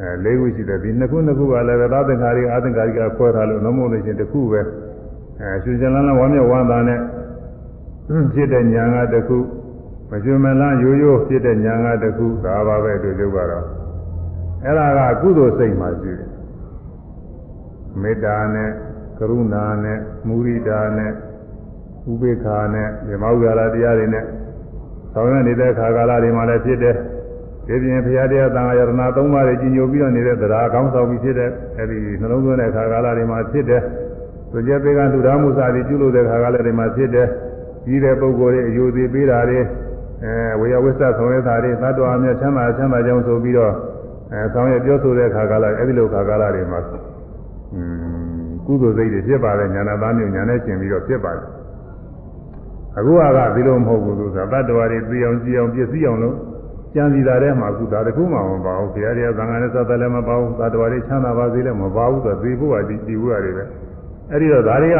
[0.00, 4.60] အဲလေးခုရှိတယ်ဒီနှစ်ခုနှစ်ခုကလည်းသာသင်္ခါရိအာသင်္ခါရိကခွဲထားလို့နှမုတ်လို့ရှင်တစ်ခုပဲ
[5.40, 7.00] အဲရှင်ကျန်လန်းလန်းဝမ်းမြောက်ဝမ်းသာနဲ့
[8.32, 9.38] ဖြစ်တဲ့ညာကတစ်ခု
[10.10, 13.66] မကျွမ်းမလန်းရိုးရိုးဖြစ်တဲ့ညာကတစ်ခုဒါပါပဲတို့ကျုပ်ကတော့
[14.64, 16.30] အဲ့ဒါကကုသိုလ်စိတ်မှရှိတယ်
[18.02, 18.70] မေတ္တာနဲ့
[19.18, 21.12] ကရုဏာနဲ့မုရိဒာနဲ့
[22.10, 24.24] ဥပေက္ခာနဲ့ဓမ္မဥဒါရတရားတွေနဲ့
[25.12, 26.96] ဆောင်ရွက်နေတဲ့ခါကာလတွေမှာလည်းဖြစ်တယ်
[27.68, 33.82] ဒီပြင်ဘုရားတရားသံဃာယရဏသုံးပါးတွေကြီးညိုပြီးတော့နေတဲ့တရားကောင်းဆောင်ပြီးဖြစ်တဲ့အဲဒီနှလုံးသွင်းတဲ့ခါကာလတွေမှာဖြစ်တယ်
[34.52, 37.28] သူကျက်ပေကလူသားမှုစာတွေပြုလုပ်တဲ့ခါကာလတွေမှာဖြစ်တယ်
[37.86, 39.60] ကြီးတဲ့ပုဂ္ဂိုလ်တွေအယူသေးပေးတာတွေ
[40.24, 43.72] အဲဝေယဝိသဆောင်ရွက်တာတွေသတ္တဝါများချမ်းသာချမ်းသာကြောင်းဆိုပြီးတော့
[44.32, 46.80] အဲဆောင်ရွက်ပြောဆိုတဲ့ခါကာလအဲဒီလိုခါကာလတွေမှာ
[47.74, 47.82] อื
[48.46, 51.46] มကုသိုလ်စိတ်တွေဖြစ်ပါတယ်ညာနာသားမျိုးညာနဲ့ကျင်ပြီးတော့ဖြစ်ပါတယ်
[52.98, 53.22] အခုက
[53.54, 56.36] ဒီလိုမဟုတ်ဘူးသူကသတ္တဝါတွေသိအောင်ကြည့်အောင်ပြည့်စည်အောင်လို့
[56.94, 63.64] ကြံစီတာထဲမှာအခုဒါတခုမှမပါဘူးဘုရားတရားသံဃာနဲ့သတ်တယ်လည်းမပါဘူးသတ္တဝါတွေချမ်းသာပါစေလည်းမပါဘူးဆိုသိဖို့ကဒီဒီဖို့ရတယ်ပဲ
[64.30, 64.98] အဲ့ဒီတော့ဒါတွေက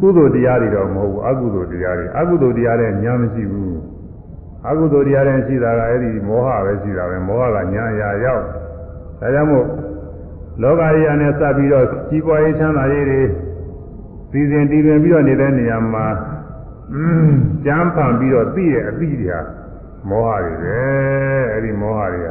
[0.00, 3.78] ကုသိုလ်တရားတွေတော့မဟုတ်ဘူးအကုသိုလ်တရားတွေအကုသိုလ်တရားတွေညာမရှိဘူး
[4.68, 8.42] အကုသိုလ်တရားတွေရှိတာကအဲ့ဒီမောဟပဲရှိတာပဲမောဟကညာရာရောက်
[9.20, 9.66] ဒါကြောင့်မို့
[10.62, 13.20] လောကကြီးအနေနဲ့စပ်ပြီးတော့ကြီးပွားရေးချမ်းသာရေးတွေ
[14.30, 16.06] စီစဉ်တည်တွင်ပြီးတော့နေတဲ့နေရာမှာ
[17.64, 19.40] ကြမ်းဖန်ပြီးတော့သိရဲ့အသိတွေဟာ
[20.09, 20.79] မောဟတွေပဲ
[21.51, 22.29] အဲ့ဒီမောဟတွေက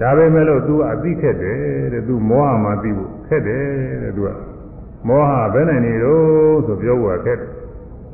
[0.00, 1.58] ဒါပဲမဲ့လို့ तू အသိခက်တယ်
[1.92, 3.64] တဲ့ तू မောဟမှသိဖို့ခက်တယ်
[4.02, 4.30] တဲ့ तू က
[5.08, 7.48] မောဟဘယ်နဲ့နေတော့ဆိုပြောဖို့ခက်တယ်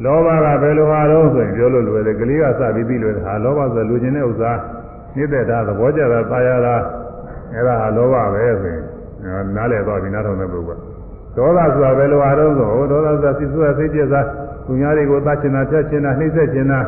[0.04, 4.52] လောဘကဘယ်လိုဟာတော့ဆိုရင်ပြောလို့လွယ်တယ်ကလေးကစပြီးပြီးလွယ်တယ်ဟာလောဘဆိုလူကျင်တဲ့ဥစ္စာ
[5.16, 6.74] နေတဲ့တာသဘောကျတာပါရတာ
[7.52, 8.82] အဲ့ဒါဟာလောဘပဲဆိုရင်
[9.56, 10.80] နားလည်သွားပြီနားထောင်တဲ့ပုဂ္ဂိုလ်
[11.36, 14.26] ဒေါသဆိုတာဘယ်လိုဟာတော့ဆိုဟိုဒေါသဆိုတာစိတ်ဆိုးစိတ်ပြက်စား
[14.66, 16.80] သူများတွေကိုသတ်ချင်တာဖြတ်ချင်တာနှိမ့်ဆက်ချင်တာ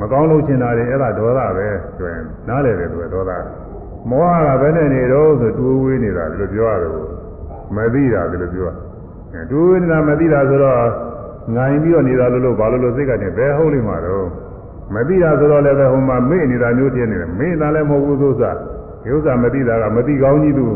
[0.00, 3.32] မကောင်းလို့ချင်တာတွေအဲ့ဒါဒေါသပဲဆိုရင်နားလည်တယ်သူကဒေါသ
[4.10, 6.92] မောဟကဘယ်နဲ့နေတော့ဆိုတူဝေးနေတာဒီလိုပြောရတယ်
[7.76, 8.70] မသိတာဒီလိုပြော
[9.32, 10.80] အဲတူဝေးနေတာမသိတာဆိုတော့
[11.54, 14.26] ငိုင်ပြီးတော့နေတာလို့လို့ဘာလို့လို့စိတ်ကနေဘယ်ဟုတ်လိမ့်မှာတော့
[14.94, 18.56] မသိတာဆိုတော့လည်းပဲဟိုမှာမေ့နေတာမျိုးတည်းနေတယ်မေ့တာလည်းမဟုတ်ဘူးဆိုစား
[19.02, 20.66] ဒီဥစ္စာမသိတာကမသိကောင်းကြီးသူ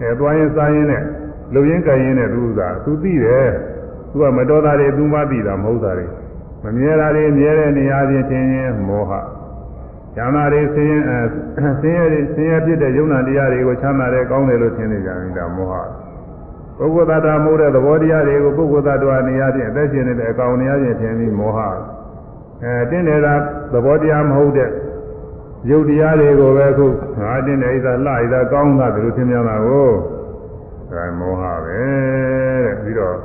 [0.00, 1.02] အဲသွားရင်စားရင်နဲ့
[1.54, 3.48] လုံရင်ကြရင်နဲ့သူဥစ္စာသူသိတယ်
[4.10, 6.06] သူကမတော်တာတွေသူမှသိတာမဟုတ်တာတွေ
[6.66, 9.20] မမြဲတာတွေမြဲတဲ့နေရာချင်းချင်းရင်မောဟဉာ
[10.24, 11.18] ဏ်သာတွေဆင်းရဲ
[11.80, 15.74] ဆင်းရဲဆင်းရဲဖြစ်တဲ့ယုံနာတရားတွေကိုချမ်းသာတယ်ကောင်းတယ်လို့ထင်နေကြတယ်ဒါမောဟ
[16.78, 21.58] ပုဂ္ဂိုလ်သတ္တမိုးတဲ့သဘောတရားတွေကိုပုဂ္ဂိုလ်သတ္တဝါနေရာချင်းအသက်ရှင်နေတဲ့အကောင်နေရာချင်းထင်ပြီးမောဟ
[22.62, 23.34] အဲတင်းနေတာ
[23.72, 24.70] သဘောတရားမဟုတ်တဲ့
[25.70, 26.86] ရုပ်တရားတွေကိုပဲခု
[27.20, 29.90] ငါတင်းနေဣသာလှဣသာကောင်းတာဒီလိုထင်ကြတာကို
[30.90, 31.80] ဒါမောဟပဲ
[32.64, 33.16] တဲ့ပြီးတော့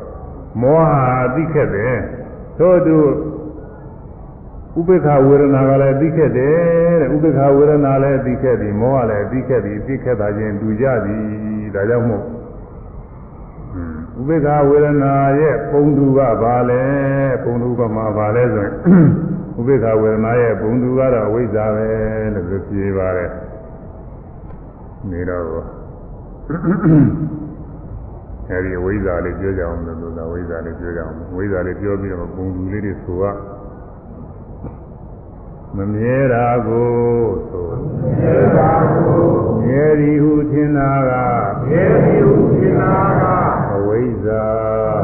[0.62, 0.94] မောဟ
[1.36, 1.98] သိခက်တယ်
[2.60, 2.98] သို့သူ
[4.78, 11.24] ဥပေက္ခဝေဒနာကလည်းသိခက်တယ်တဲ့ဥပေက္ခဝေဒနာလည်းသိခက်ပြီမောဟလည်းသိခက်ပြီသိခက်တာချင်းတူကြသည်
[11.76, 12.24] ဒါကြောင့်မို့
[14.20, 16.84] ဥပေက္ခဝေဒနာရဲ့ပုံတူကဘာလဲ
[17.44, 18.74] ပုံတူကမှာဘာလဲဆိုရင်
[19.60, 21.88] ဥပေက္ခဝေဒနာရဲ့ပုံတူကတော့ဝိဇ္ဇာပဲ
[22.36, 23.32] လို့ပြောပြပါတယ်
[25.10, 25.46] နေတော့
[28.50, 33.26] အဲဒီဝိဇ္ဇာလေးပြောကြအောင်လို့သာဝိဇ္ဇာလေးပြောကြအောင်ဝိဇ္ဇာလေးပြောပြီးတော့ပုံတူလေးတွေဆိုရ
[35.78, 36.92] မမြဲတာကို
[37.48, 37.70] ဆို
[38.18, 39.24] မြဲတာကို
[39.62, 41.12] မြဲသည်ဟုထင်တာက
[41.64, 43.24] မြဲသည်ဟုထင်တာက
[43.74, 44.44] အဝိဇ္ဇာ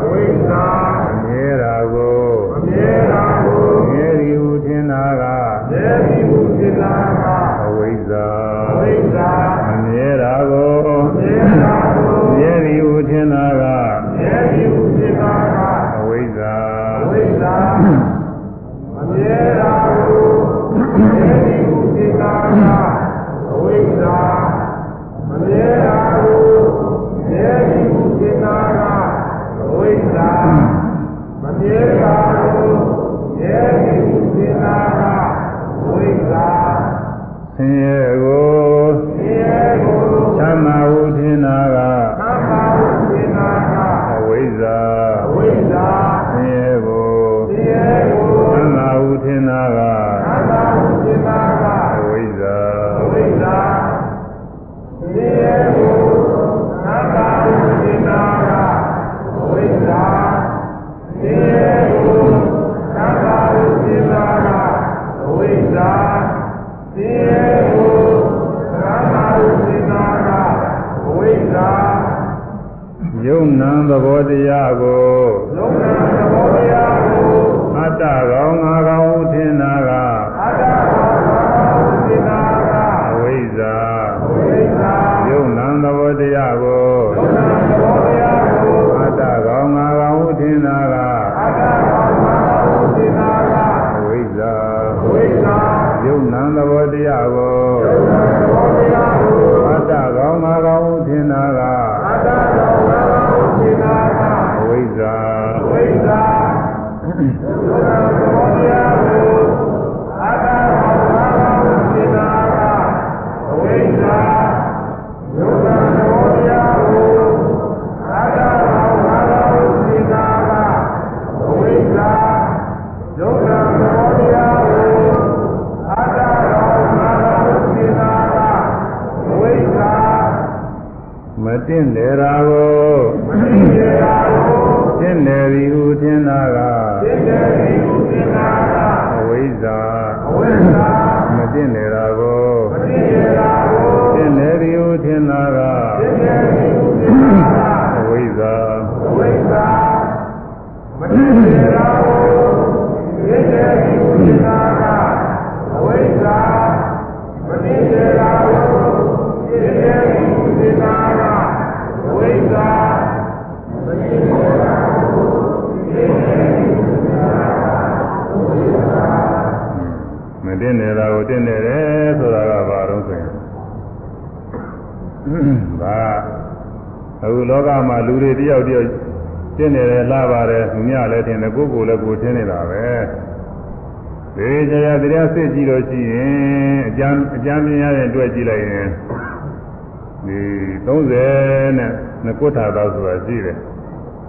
[0.04, 0.66] အဝိဇ္ဇာ
[1.06, 5.24] မမြဲတာကိုမမြဲတာကိုမြဲသည်ဟုထင်တာက
[5.70, 6.94] မြဲသည်ဟုထင်တာ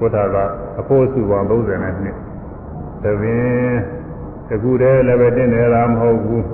[0.01, 0.45] ကုဋ္ဌာသာ
[0.81, 2.17] အဖို့စုပေါင်း30နဲ့နှစ်
[3.05, 3.75] တပင်
[4.49, 6.45] တခုတည်းလည်းပဲတင့်တယ်တာမဟုတ်ဘူး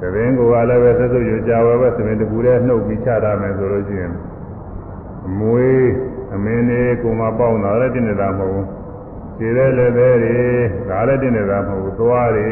[0.00, 4.12] တပင်ကလည်းပဲသက်သုရကြဝဲပဲသမင်တခုတည်းနှုတ်ပြီးချတာမယ်ဆိုလို့ရှိရင်
[5.26, 5.90] အမွေး
[6.34, 8.68] အမင်းလေးကိုမပေါင်းတာလည်းတင့်တယ်တာမဟုတ်ဘူး
[9.38, 10.38] ခြေတဲ့လည်းပဲတွေ
[10.88, 12.48] ဒါလည်းတင့်တယ်တာမဟုတ်ဘူးသွားတွေ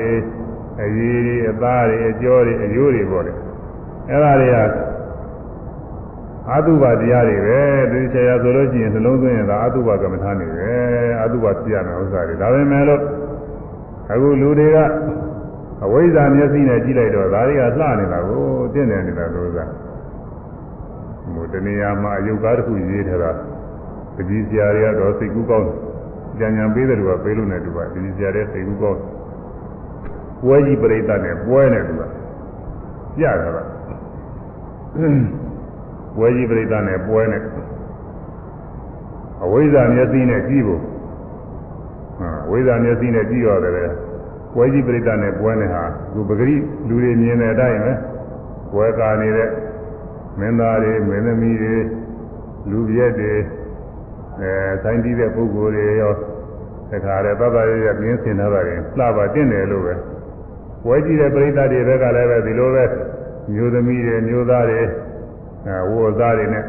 [0.82, 3.32] အရည်တွေအသားတွေအကျော်တွေအယိုးတွေပေါ့လေ
[4.08, 4.87] အဲ့ဒါတွေက
[6.52, 7.60] အာတုဘတရားတွေပဲ
[7.92, 10.70] ဒီဆရာဆိုလို့ရှိရင်နှလုံးသွင်းရင်ဒါအာတုဘကမ္မထာနေပဲ
[11.20, 13.02] အာတုဘဖြစ်ရမယ်ဥစ္စာတွေဒါပဲမဲ့လို့
[14.12, 14.78] အခုလူတွေက
[15.84, 19.64] အဝိဇ္ဇာမျက်စိနဲ့ကြည့်လိုက်တော့ဒါတွေကလှနေတာကိုတင့်တယ်နေတာလို့သာ
[21.34, 23.30] ဟိုတဏှာမှာအယုတ်ကားတစ်ခုရေးထားတာ
[24.16, 25.68] ပကြီးဆရာတွေကတော့စိတ်ကူးကောင်း
[26.38, 29.00] ကြံကြံပေးတယ်လို့ကပေးလို့နေတူပါပကြီးဆရာတွေစိတ်ကူးကောင်း
[30.44, 32.06] ပွဲကြီးပြိတ္တနဲ့ပွဲနေတူပါ
[33.18, 33.64] ကြရတာပွဲ
[36.16, 37.42] ကြီးပြိတ္တနဲ့ပွဲနဲ့
[39.44, 40.82] အဝိဇ္ဇာမျက်စိနဲ့ကြည့်ဖို့
[42.18, 43.84] ဟာဝိဇ္ဇာမျက်စိနဲ့ကြည့်ရတယ်လေ
[44.54, 45.82] ပွဲကြီးပြိတ္တနဲ့ပွဲနေဟာ
[46.14, 46.56] သူပဂရိ
[46.88, 47.92] လူတွေမြင်တဲ့အတိုင်းပဲ
[48.72, 49.50] ပွဲကာနေတဲ့
[50.38, 51.76] မင်းသားတွေမင်းသမီးတွေ
[52.70, 53.32] လူပြည့်တွေ
[54.40, 56.12] အဲဆိုင်တီးတဲ့ပုဂ္ဂိုလ်တွေရော
[56.90, 59.94] တခါတည်းသဗ္ဗရရပြင်းစင်ထားတာတွေလှပါတင့်တယ်လို့ပဲ
[60.84, 62.84] ပွဲကြည့်တဲ့ပြိတ္တတွေဘက်ကလည်းပဲဒီလိုပဲ
[63.52, 64.82] မျိုးသမီးတွေမျိုးသားတွေ
[65.68, 66.64] အဲဝိုသားတွေနဲ့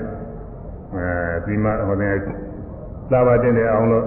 [0.95, 1.03] အဲ
[1.45, 2.09] ဒီမှာဟိုနေ
[3.11, 4.05] လှပါတင့်တယ်အောင်လို့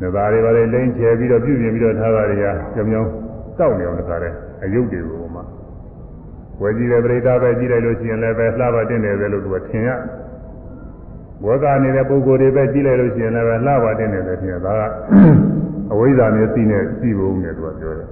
[0.00, 2.44] ဒါသားတွေပါလေလိမ့်ချပြီးတော့ပြုပြင်ပြီးတော့ထားတာတွေက
[2.74, 3.08] ကြောင်ကြောင်
[3.58, 5.40] တောက်နေအောင်တခါတည်းအယုတ်တွေကိုမှ
[6.62, 9.90] ဝယ်ကြည့်တဲ့ပြိတ္တပဲကြည့်လိုက်လို့ရှိရင်လည်းပဲလှပါတင့်တယ်ပဲလို့သူကထင်ရ
[11.44, 14.82] ဝေကနေတဲ့ပုဂ္ဂိုလ်တွေပဲကြည့်လိုက်လို့ရှိရင်လည်းပဲလှပါတင့်တယ်ပဲထင်ရဒါက
[15.92, 18.08] အဝိဇ္ဇာမျက်စိနဲ့ကြည့်ဖို့နဲ့သူကပြောတယ်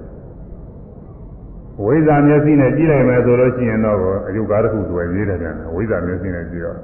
[1.83, 6.77] ဝိဇ္ဇာမျက်စိနဲ့ကြည့်လိုက်မယ်ဆိုလို့ရှိရင်တော့အယုတ်ကားတစ်ခုသူကရေးတယ်ပြန်ဝိဇ္ဇာမျက်စိနဲ့ကြည့်တော့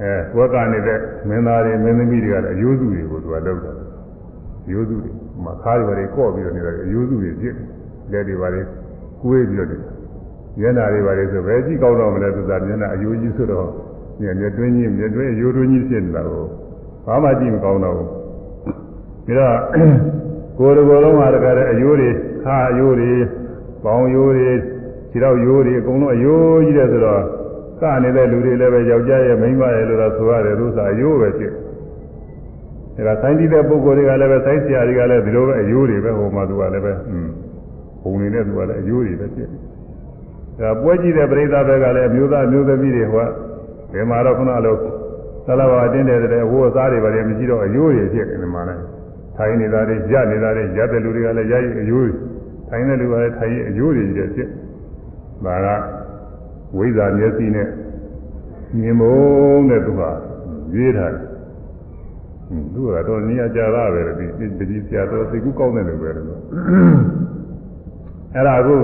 [0.00, 3.76] အဲဝက်ကနေတဲ့မင်းသားတွေမင်းသမီးတွေကလည်းအယိုးစုတွေကိုသူကလောက်တယ်
[4.66, 5.10] အယိုးစုတွေ
[5.44, 7.54] မှာခါးတွေပါတွေကော့ပြီးတော့နေတယ်အယိုးစုတွေပြစ်
[8.12, 8.62] လက်တွေပါတွေ
[9.22, 9.78] ကွေးပြီးတော့နေ
[10.60, 13.68] မျက်နှာတွေပါတွေဆိုပဲကြည့်ကောင်းတော့မလဲသူကမျက်နှာအယိုးကြီးဆိုတော့
[14.20, 16.44] မျက်မျက်တွင်းကြီးမျက်တွင်းအယိုးတွင်းကြီးဖြစ်နေတာကို
[17.06, 18.10] ဘာမှကြည့်မကောင်းတော့ဘူးဒါ
[19.38, 19.58] တော့
[20.58, 22.10] ကိုယ်တော်လုံးဟာတခါတည်းအယိုးတွေ
[22.44, 23.10] ခါအယိုးတွေ
[23.84, 24.50] ပေါင်ယိုးတွေ
[25.10, 27.22] ခြေတော့ယိုးတွေအကုန်လုံးအယိုးကြီးတယ်ဆိုတော့
[27.80, 31.52] ကနေတဲ့လူတွေလည်းပဲယောက်ျားရဲ့မိန်းမရဲ့လို့တော့ဆိုရတယ်သူစားအယိုးပဲဖြစ်
[33.06, 37.28] ဒါကဆိုင်တည်တဲ့ပုဂ္ဂိုလ်တွေကလည်းပဲဆိုင်ဆရာတွေကလည်းဒီလိုပဲအယိုးတွေပဲဟိုမှာသူကလည်းပဲอืม
[38.02, 39.48] ဘုံနေတဲ့သူကလည်းအယိုးတွေပဲဖြစ်
[40.60, 43.28] ဒါပွဲကြည့်တဲ့ပရိသတ်ဘက်ကလည်းအမျိုးသားအမျိုးသမီးတွေဟိုက
[43.92, 44.76] ဒီမှာတော့ခုနလို
[45.46, 48.74] သလဘာတင်းတယ်တဲ့ဟိုအသားတွေပါလေမရှိတော့အယိုးတွေဖြစ်နေမှာလဲ
[49.36, 52.08] ထိုင်နေတာတွေရနေတာတွေရတဲ့လူတွေကလည်းရည်အယိုး
[52.68, 54.48] ထိုင်တဲ့လူကလည်းထိုင်အယိုးတွေကြီးဖြစ်
[55.44, 55.68] ဒါက
[56.76, 57.68] ဝိဇ္ဇာမျက်စိနဲ့
[58.78, 60.02] မြင်မုံတဲ့သူက
[60.74, 61.24] ရေးထားတယ်
[62.48, 66.28] ဟွန်းသူကတော့နေရာကြတာပဲဒီတတိဆရာတော်သိကူကောင်းတယ်လို့ပဲလို့
[68.34, 68.76] အဲ့ဒါအခု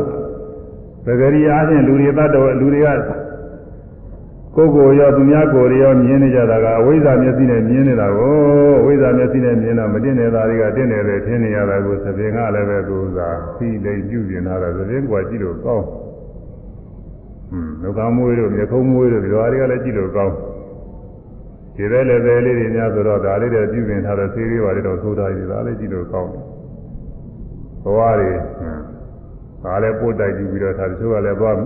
[1.04, 2.88] ပဂရိအားဖြင့်လူတွေတတ်တော်လူတွေက
[4.54, 8.34] ကိုယ်ကိုယ်ရောသူများကိုယ်ရောမြင်နေကြတာကအဝိဇ္ဇာမျက်စိနဲ့မြင်နေတာကို
[8.80, 13.20] အဝိဇ္ဇာမျက်စိနဲ့မြင်တော့မတင်နေတာတွေကတင်နေတယ်ထင်နေရတာကိုသဖြင့်ကလည်းပဲသူက
[13.58, 15.86] သိလိမ့်ပြုပြင်လာတာသဖြင့်ကွာကြည့်လို့ကောင်း
[17.50, 20.34] ဟွန်းလောကမွေးတို့မြေခုံးမွေးတို့ဒီလိုအားတွေကလည်းကြည့်လို့ကောင်း
[21.76, 26.44] ဒီပဲလည်းပဲလေးတွေများဆိုတော့ဒါလေးတွေပြုပြင်ထားတဲ့သေးလေးပါလေးတော့သိုးထားရည်ဒါလည်းကြည့်လို့ကောင်းတယ်
[27.84, 28.82] ဘဝတွေဟွန်း
[29.64, 31.56] ဒါလည်းပို့တိုက်ကြည့်ပြီးတော့ဒါတချို့ကလည်းသွား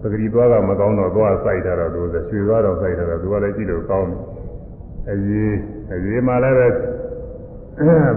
[0.00, 4.18] ပဂရီသွားကမကောင်းတော့သွားစိုက်ထားတော့သူကရွှေသွားတော့စိုက်ထားတော့သူကလည်းကြည့်လို့ကောင်းတယ်
[5.10, 5.54] အရေး
[5.92, 6.66] အရေးမှလည်းပဲ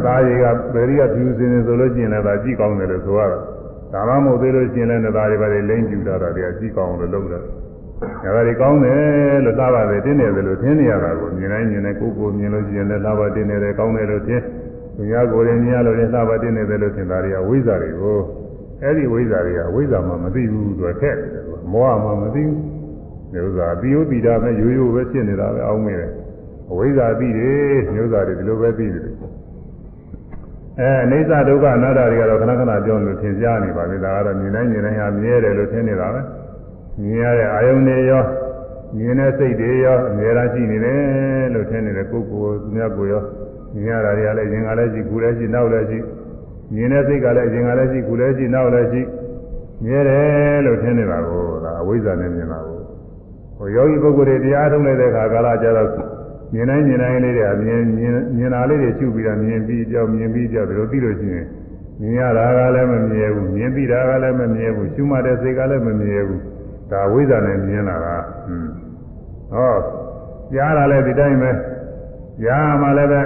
[0.05, 3.21] သားရီကဗေရီကဖြူစင်နေဆိုလို့ရှိရင်လည်းဒါကြည့်ကောင်းတယ်လို့ဆိုရ
[3.93, 7.43] တာဒါမှမဟုတ်သေးလို့ရှိရင်လည်းသားရီပါလေလိမ့်ပြူတာတော့တရားကြည့်ကောင်းလို့လုပ်တယ်
[8.23, 14.41] ဒါပါဒီကောင်းတယ်လို့သာပါတယ်တင်းနေတယ်လို့ထင်နေရတာကိုမြင်တိုင်းမြင်တိုင်းကိုယ်ကိုမြင်လို့ရှိရင်လည်းသာပါတင်းနေတယ်ကောင်းတယ်လို့ထင်
[14.95, 18.19] သူများကိုယ်ရင်မြင်ရလို့လည်းသာပါတင်းနေတယ်လို့ထင်တာတွေကဝိဇ္ဇာတွေကို
[18.81, 22.57] အဲ့ဒီဝိဇ္ဇာတွေကဝိဇ္ဇာမှမသိဘူးသူကထက်တယ်သူက မောဟမှမသိဘူး
[23.31, 26.11] ဒီဥစ္စာပြီးဥပ္ပိဒါပဲရိုးရိုးပဲဖြစ်နေတာပဲအောင်းမိတယ်
[26.71, 29.03] အဝိဇ္ဇာသိတယ်မျိုးစားတွေဒီလိုပဲသိတယ်
[30.79, 36.21] အဲအိဋ္ဌဒုက္ခအနတ္တတွေကတော့ခဏခဏပြောလို့သင်ကြားနေပါပြီဒါကတော့မြင်တိုင်းမြင်တိုင်းဟာမြဲတယ်လို့ထင်နေတာပဲ
[37.01, 38.23] မြင်ရတဲ့အာယုန်တွေရော
[38.97, 40.99] မြင်တဲ့စိတ်တွေရောအများအားရှိနေတယ်
[41.53, 43.23] လို့ထင်နေတဲ့ကိုယ်ကိုယ်သူများကိုယ်ရော
[43.73, 45.99] မြင်ရတာတွေကလည်းရင်ကလည်းရှိကိုယ်လည်းရှိနောက်လည်းရှိ
[46.73, 49.01] မြင်တဲ့စိတ်ကလည်းရင်ကလည်းရှိကိုယ်လည်းရှိနောက်လည်းရှိ
[49.83, 52.79] မြဲတယ်လို့ထင်နေတာကိုဒါအဝိဇ္ဇာနဲ့မြင်တာကို
[53.57, 55.89] ဟိုယောဂီပုဂ္ဂိုလ်တွေတရားထုတ်လိုက်တဲ့အခါကာလကျတော့
[56.53, 61.45] မြင်တိုင်းမြင်တိုင်းလေးတွေကမြင်မြင်မြင်တာလေးတွေရှုပြီးတော့မြင်ပြီးကြောက်မြင်ပြီးကြောက်ဒီလိုသိလို့ရှိရင်
[62.01, 66.41] မြင်ရတာကလည်းမမြဲဘူးမြင်ပြီးတာကလည်းမမြဲဘူးရှုမှတ်တဲ့စိတ်ကလည်းမမြဲဘူး
[66.91, 68.71] ဒါဝိဇ္ဇာနဲ့မြင်လာတာဟွန်း
[69.53, 69.75] ဟော
[70.53, 71.51] ကြားတာလည်းဒီတိုင်းပဲ
[72.43, 73.21] ကြားမှလည်းပဲ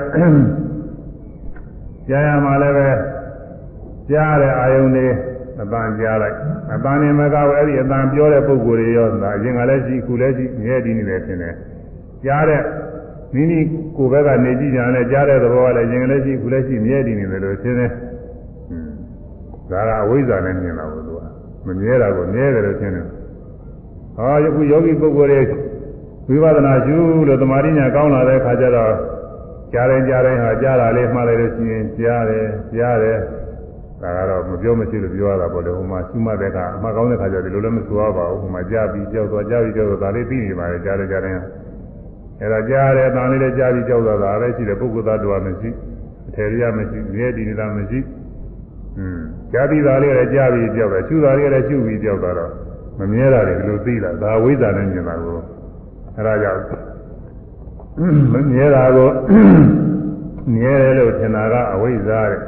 [2.10, 2.90] ကြားရမှလည်းပဲ
[4.10, 5.08] ကြားတဲ့အာယုန်တွေ
[5.64, 6.36] အပန်းကြားလိုက်
[6.74, 11.56] အပန်းနေမကဘူးအဲ့ဒီအပန်းပြောတဲ့ပုံကိုယ်တွေရောဒါအရင်ကလည်းရှိခုလည်းရှိမြဲတည်နေတယ်ထင်တယ်
[12.26, 12.62] ကြားတဲ့
[13.34, 13.60] မိမိ
[13.98, 17.92] ကိုယ်ဘက်ကနေကြည့်ကြတယ်ကြားတဲ့သဘောကလည်းရင်လည်းရှိခုလည်းရှိမြဲတည်နေတယ်လို့ရှင်းတယ်။
[19.72, 21.22] ဒါကအဝိဇ္ဇာနဲ့မြင်တာကိုသူက
[21.66, 23.06] မမြဲတာကိုမြဲတယ်လို့ရှင်းတယ်။
[24.16, 25.46] ဟောယခုယောဂီပုဂ္ဂိုလ်
[26.28, 26.96] တွေဝိပဿနာရှု
[27.28, 28.94] လို့သမာဓိညာကောင်းလာတဲ့အခါကျတော့
[29.74, 33.18] ကြားရင်ကြားရင်ဟာကြားတာလေးမှားလိုက်လို့ရှိရင်ကြားတယ်ကြားတယ်
[34.04, 41.34] ဒါကတော့မပြောမရှိလို့ပြောရတာပေါ့လေဟိုမှာရှုမှတ်တဲ့အခါအမှားကောင်းတဲ့အခါကျတော့ဒီလိုလည်းမဆိုရပါဘူးဟိုမှာကြားပြီးကြောက်သွားကြားပြီးကြောက်သွားဒါလေးသိနေပါလေကြားတယ်ကြားတယ်
[42.42, 45.70] အဲဒါကြားတယ်အတန်လေးလည်းကြားပြီးကြောက်သွားတာလည်းရှိတယ်ပုဂ္ဂိုလ်သားတော်မရှိ
[46.28, 48.00] အထေရမရှိမြဲတည်နေတာမရှိ
[48.98, 49.20] อืม
[49.54, 52.52] ကြားပြီးသားလေးလည်းကြားပြီးကြောက်တယ်ရှုတာလေးလည်းရှုပြီးကြောက်တာတော့
[53.00, 55.38] မမြဲတာတွေဒီလိုသိလာဒါဝိဇ္ဇာနဲ့မြင်တာကို
[56.18, 56.62] အဲဒါကြောင့်
[58.34, 59.10] မမြဲတာကို
[60.54, 62.42] မြဲတယ်လို့ထင်တာကအဝိဇ္ဇာတဲ့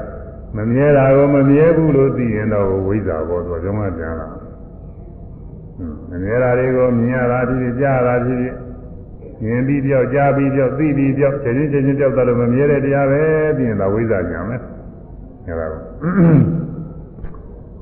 [0.56, 4.28] မမြဲတာကိုမမြဲဘူးလို့သိရင်တော့ဝိဇ္ဇာပေါ်တော့ကျောင်းကပြန်လာ
[6.10, 8.56] မမြဲတာတွေကိုမြင်ရတာဖြစ်ဖြစ်ကြားရတာဖြစ်ဖြစ်
[9.44, 13.22] မြင်ပြီးပြောက်ကြားပြီးပြောက်သိပြီးပြောက်ချိန်ချင်းချင်းပြောက်တယ်လို့မမြဲတဲ့တရားပဲ
[13.58, 14.62] ပြီးရင်တော့ဝိဇ္ဇာညာမယ်
[15.48, 15.82] အဲဒါကို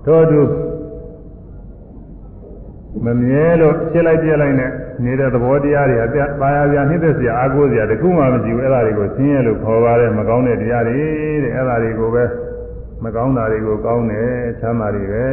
[0.05, 0.41] သောတု
[3.05, 4.71] မမြဲလို့ဖြစ်လိုက်ပြလိုက်နဲ့
[5.03, 10.99] နေတဲ့သဘောတရားတွေအပြပါရပြနှိမ့်သက်စရာအာကိုးစရာတခုမှမရှိဘူးအဲ့ဒါတွေကိုဆင်းရဲလို့ခေါ်ပါတယ်မကောင်းတဲ့တရားတွေ
[11.43, 12.23] တဲ့အဲ့ဒါတွေကိုပဲ
[13.03, 15.25] မကောင်းတာတွေကိုကောင်းတယ်ချမ်းသာတွေပဲ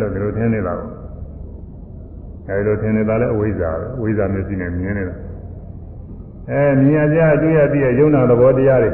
[0.00, 0.90] လို့ဒီလိုထင်နေတာကို
[2.48, 5.16] အဲဒီလိုထင်နေတာလည်းအဝိဇ္ဇာပဲအဝိဇ္ဇာမျက်စိနဲ့မြင်နေတာ
[6.50, 8.90] အဲမြင်ရကြတွေ့ရပြီးရုံနာသဘောတရားတွေ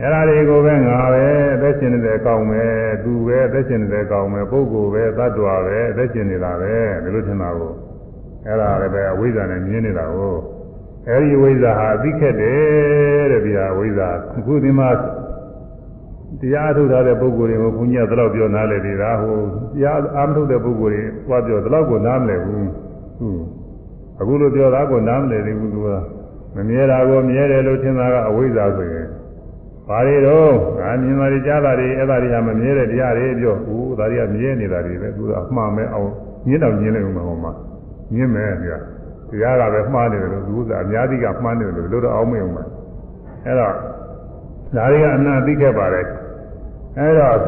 [0.00, 2.72] အဲ့ဒါတွေကိုပဲငါပဲအသက်ရှင်နေတယ်ကောင်းမယ်
[3.04, 6.72] သူပဲအသက်ရှင်နေတယ်ကောင်းမယ်ပုဂ္ဂိုလ်ပဲသတ္တဝါပဲအသက်ရှင်နေတာပဲ
[7.04, 7.72] ဒီလိုထင်တာကို
[8.46, 10.36] အဲ့ဒါလည်းပဲအဝိဇ္ဇာနဲ့မြင်နေတာကို
[11.08, 14.88] အဲဒီအဝိဇ္ဇာဟာအသိခက်တယ်တဲ့ဗျာအဝိဇ္ဇာအခုဒီမှာ
[16.44, 19.36] တရားထုတ်ထားတဲ့ပုဂ္ဂိုလ်တွေကိုဘုန်းကြီးကဒီလောက်ပြောနားလည်နေတာဟို
[19.74, 22.68] တရားအားမထုတ်တဲ့ပုဂ္ဂိုလ်တွေသွားပြောဒီလောက်ကိုနားမလည်ဘူး
[23.18, 23.42] ဟုတ်
[24.20, 25.88] အခုလိုပြောတာကိုနားမလည်သေးဘူးသူက
[26.54, 29.06] မမြဲတာကိုမြဲတယ်လို့ထင်တာကအဝိဇ္ဇာဆိုရင်
[29.88, 36.10] ဘာတွေတော့ငါမြင်တာတွေကြားတာတွေအဲ့ဒါတွေကမမြဲတဲ့တရားတွေပြောဦးဒါတွေကမြဲနေတာတွေပဲသူကအမှားမဲအောင်
[36.48, 37.52] ညင်းတော့ညင်းလိုက်ဦးမှာဟိုမှာ
[38.14, 38.70] ညင်းမယ်ပြ
[39.30, 42.64] တရားကပဲမှားနေတယ်လို့သူကအများကြီးကမှားနေတယ်လို့လို့တော့အောင်မယုံပါ
[43.44, 43.72] အဲ့တော့
[44.74, 46.06] ဒါတွေကအနာသိခဲ့ပါတယ်
[46.98, 47.38] အဲ့တော့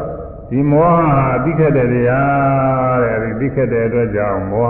[0.51, 4.67] ဒီမောဟဟာသိခဲ့တဲ့တရားတဲ့ဒီသိခဲ့တဲ့အတွက်ကြောင့်မော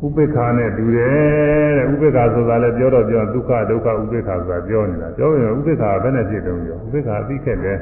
[0.00, 7.78] ဟဥပိ္ပခာနဲ့တူတယ်တဲ့ဥပိ္ပခာဆိုတာလည်းပြောတော့ပြောဒုက္ခဒုက္ခဥပိ္ပခာဆိုတာပြောနေတာပြောရင်ဥပိ္ပခာဘယ်နဲ့ဖြစ်တုံးပြောဥပိ္ပခာသိခဲ့တယ်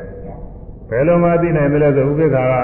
[0.90, 2.54] ဘယ်လိုမှသိနိုင်မလဲဆိုဥပိ္ပခာက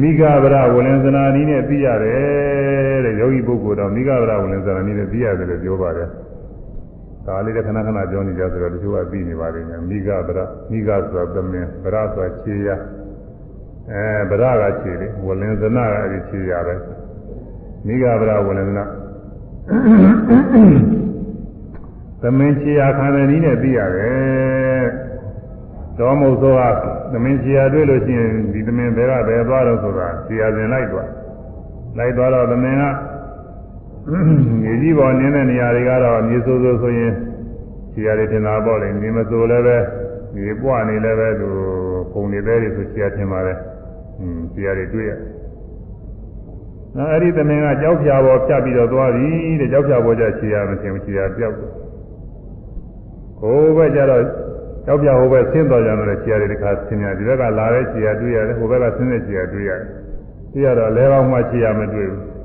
[0.00, 6.08] မိဂဗရဝလင်္ဇနာနည်းနဲ့သိရတယ်တဲ့ယောဂီပုဂ္ဂိုလ်တော့မိဂဗရဝလင်္ဇနာနည်းနဲ့သိရတယ်လို့ပြောပါတယ်
[7.26, 12.68] ဒါလေးလည်းခဏခဏပြောနေကြဆိုတော့တချို့ကသိနေပါလိမ့်မယ်မိဂဗရမိဂဆိုတာသမင်ဗရဆိုတာခြေရ
[13.90, 16.74] အဲဗရကခြေလေဝလင်္ဇနာကအဲဒီခြေရပဲ
[17.86, 18.84] မိဂဗရဝလင်္ဇနာ
[22.22, 24.84] သမင်ခြေရခံတဲ့နည်းနဲ့သိရတယ်
[25.98, 26.60] တော်မုတ်သောက
[27.12, 31.10] သမင်ခြေရတွေ့လို့ရှိရင်ဒီသမင်ဘယ်ကဘယ်သွားတော့ဆိုတာခြေရစဉ်လိုက်သွား
[31.98, 32.82] လိုက်သွားတော့သမင်က
[34.62, 37.12] မြေကြီးပေါ်နင်းတဲ့နေရာတွေကတော့မြေဆိုးဆိုးဆိုရင်
[37.92, 39.76] ခြေရတွေထင်တာပေါ့လေမြေမဆိုးလည်းပဲ
[40.34, 41.48] မြေပွားနေလည်းပဲသူ
[42.12, 43.58] ပုံနေတဲ့တွေဆိုခြေရထင်ပါတယ်
[44.20, 45.12] อืมခြေရတွေတွေ့ရ
[46.96, 49.28] နောက်အဲ့ဒီသမင်ကကြောက်ဖြာပေါ်ဖြတ်ပြီးတော့သွားပြီ
[49.60, 51.70] တဲ့ကြောက်ဖြာပေါ်ကျခြေရမထင်ဘူးခြေရပြောက်တယ်
[53.40, 54.22] ကိုယ်ပဲကြတော့
[54.86, 59.88] ကြောက်ဖြာဟိုဘက်ဆင်းတော်ကြတယ်ခြေရတွေတစ်ခါဆင်းရဒီဘက်ကလာတဲ့ခြေရတွေ့ရတယ်ဟိုဘက်ကဆင်းတဲ့ခြေရတွေ့ရတယ်
[60.52, 62.35] သိရတော့လဲကောင်းမှခြေရမတွေ့ဘူး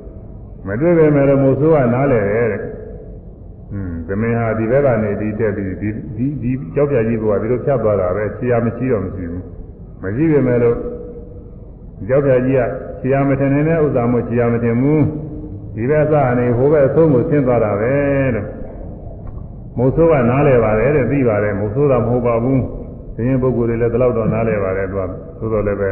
[0.66, 2.62] မတွေ့ပေမဲ့လည်းမို့ဆိုးကနားလဲတယ်တဲ့
[3.72, 9.44] อืมသမင်ဟာဒီဘက်ကနေဒီတက်ပြီးဒီဒီဒီကြောက်ပြကြီးကဒီလိုဖြတ်သွားတာပဲခြေရမရှိတော့မရှိဘူး
[10.02, 10.76] မရှိပေမဲ့လို့
[12.08, 12.62] ကြောက်ပြကြီးက
[13.00, 15.02] ခြေရမထင်နေတဲ့ဥစ္စာမို့ခြေရမထင်ဘူး
[15.74, 17.94] ဒီဘက်စကနေဟိုဘက်အဆုံးကိုဆင်းသွားတာပဲ
[18.34, 18.44] တဲ့
[19.78, 22.62] မို့ဆိုးကနားလဲပါတယ်တဲ့သိပါတယ်မို့ဆိုးတာမဟုတ်ပါဘူး
[23.14, 25.02] သင်ရင်ပုဂ္ဂိုလ်တွေလည်းဒီလောက်တော့နားလဲပါတယ်သူက
[25.40, 25.90] သို့တော်လည်းပဲ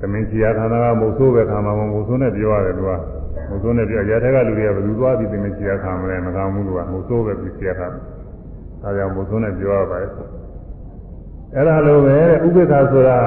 [0.00, 2.92] သမင်ခြေရဌာနကမို့ဆိုးပဲခံမှာမမို့ဆိုးနဲ့ပြောရတယ်သူက
[3.48, 10.10] မုဆိုးနဲ့ပြောရတဲ့ကလူတွေကဘယ်သူသွားပြီးသိမချရာခံမလဲမခံဘူးလို့ကမုဆိုးပဲပြီးချရာခံဒါကြောင့်မုဆိုးနဲ့ပြောရပါတယ်
[11.54, 13.18] အဲ့ဒါလိုပဲတဲ့ဥပိ္ပခာဆိုတာ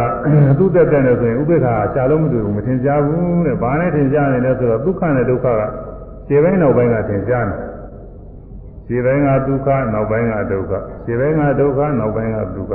[0.60, 5.62] သူ့တက်တဲ့နဲ့ဆိုရင်ဥပိ္ပခာရှာလို့မတွေ့ဘူးမထင်ရှားဘူးတဲ့ဘာနဲ့ထင်ရှားနေလဲဆိုတော့ဒုက္ခနဲ့ဒုက္ခက
[6.28, 7.58] ခြေပိုင်းနောက်ပိုင်းကထင်ရှားနေ
[8.88, 10.74] ခြေပိုင်းကဒုက္ခနောက်ပိုင်းကဒုက္ခ
[11.06, 12.74] ခြေပိုင်းကဒုက္ခနောက်ပိုင်းကဒုက္ခ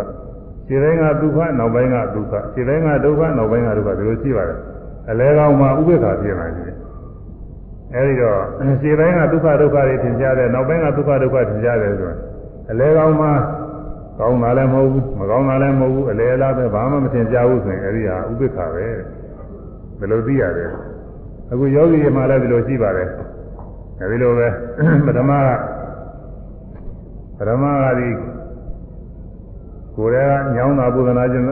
[0.68, 4.58] ခြေပိုင်းကဒုက္ခနောက်ပိုင်းကဒုက္ခခြေပိုင်းကဒုက္ခနောက်ပိုင်းကဒုက္ခဒီလိုရှိပါတယ်
[5.10, 6.73] အလဲကောင်းမှာဥပိ္ပခာပြင်လာတယ်
[7.94, 8.40] အဲဒီတော့
[8.82, 12.18] ခြေပိုင်းကဒုက္ခဒုက္ခတွေသင်ကြားတယ်နောက်ပိုင်းကဒုက္ခဒုက္ခသင်ကြားတယ်ဆိုရင်
[12.70, 13.28] အလဲကောင်းမှ
[14.18, 18.86] ကောင်းတာလည်းမဟုတ်ဘူးမကောင်းတာလည်းမဟုတ်ဘူးအလဲအလားပဲဘာမှမသင်ကြားဘူးဆိုရင်အဲဒီဟာဥပိ္ပခာပဲ
[19.98, 20.64] ဘယ်လိုသိရလဲ
[21.50, 23.08] အခုယောဂီတွေမှာလည်းဒီလိုရှိပါတယ်
[24.00, 24.48] အဲဒီလိုပဲ
[25.06, 25.48] ပထမက
[27.38, 28.08] ပထမကဒီ
[29.96, 31.46] ကိုယ်ကညောင်းတာပုဒနာခြင်း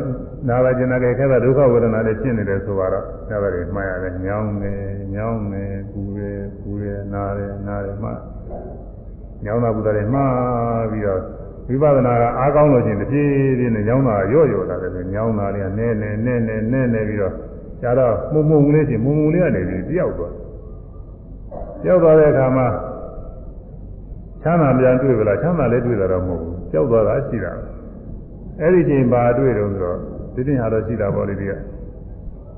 [0.48, 4.72] နာပါခြင်းနာကြခဲ့တဲ့ဒုက္ခဝေဒနာတွေဖြစ်နေတယ်ဆိုတော့ဒါပဲမှတ်ရတယ်ညောင်းနေ
[5.14, 8.10] ညောင်းနေပူရဲပူရဲနာရဲနာရဲမှ
[9.44, 11.20] ညောင်းတာပုဒနာတွေမှားပြီးတော့
[11.68, 17.34] ဝိပဿနာကအားကောင်းလို့ချင်းတဖြည်းဖြည်းနဲ့ညောင်းတာရော့ရော့လာတယ်ညောင်းတာလေးကနဲနဲနဲနဲနဲနဲပြီးတော့
[17.82, 20.34] ကျတော့မှုံမှုံလေးချင်းမှုံမှုံလေးကနေပြီးပြောက်သွား
[21.82, 22.66] ပြောက်သွားတဲ့အခါမှာ
[24.42, 27.52] ချမ်းသာပြန်တွေ့ကြလားချမ်းသာလည်းတွေ့တာတော့မဟုတ်ဘူးကြောက်သွားတာရှိတာ
[28.60, 29.98] အဲ့ဒီချိန်ပါတွေ့တော့ဆိုတော့
[30.34, 31.52] ဒီတင်ဟာတော့ရှိတာပေါ့လေဒီက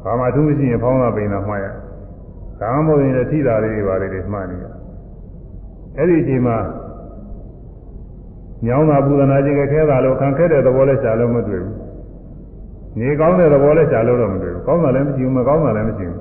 [0.05, 1.67] ဘာမှသူမရှိရင်ဖောင်းတာပိန်တာမှားရ
[2.61, 4.65] ဒါမှမဟုတ်ရင်လည်းထိတာလေးတွေပါလေတွေမှားနေရ
[5.97, 6.57] အဲ့ဒီချိန်မှာ
[8.67, 11.77] ညောင်းတာပူဇနာခြင်းခဲတာလို့ခံခဲ့တဲ့သဘောလဲရှားလို့မတွေ့ဘူး
[12.99, 16.21] နေကောင်းတဲ့သဘောလဲရှားလို့တော့မတွေ့ဘူးကောင်းတာလည်းမရှိဘူးမကောင်းတာလည်းမရှိဘူး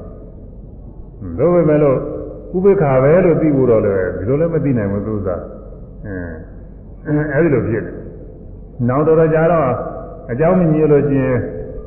[1.40, 1.98] သို့ပေမဲ့လို့
[2.56, 5.42] ဥပိ္ပခာပဲလို့သိဖို့တော့လည်းဒီလိုလည်းမသိနိုင်ဘူးသူစား
[7.06, 7.96] အဲအဲဒီလိုဖြစ်တယ်
[8.90, 9.68] နောက်တော့ကြာတော့
[10.32, 11.38] အကြောင်းမညို့လို့ချင်း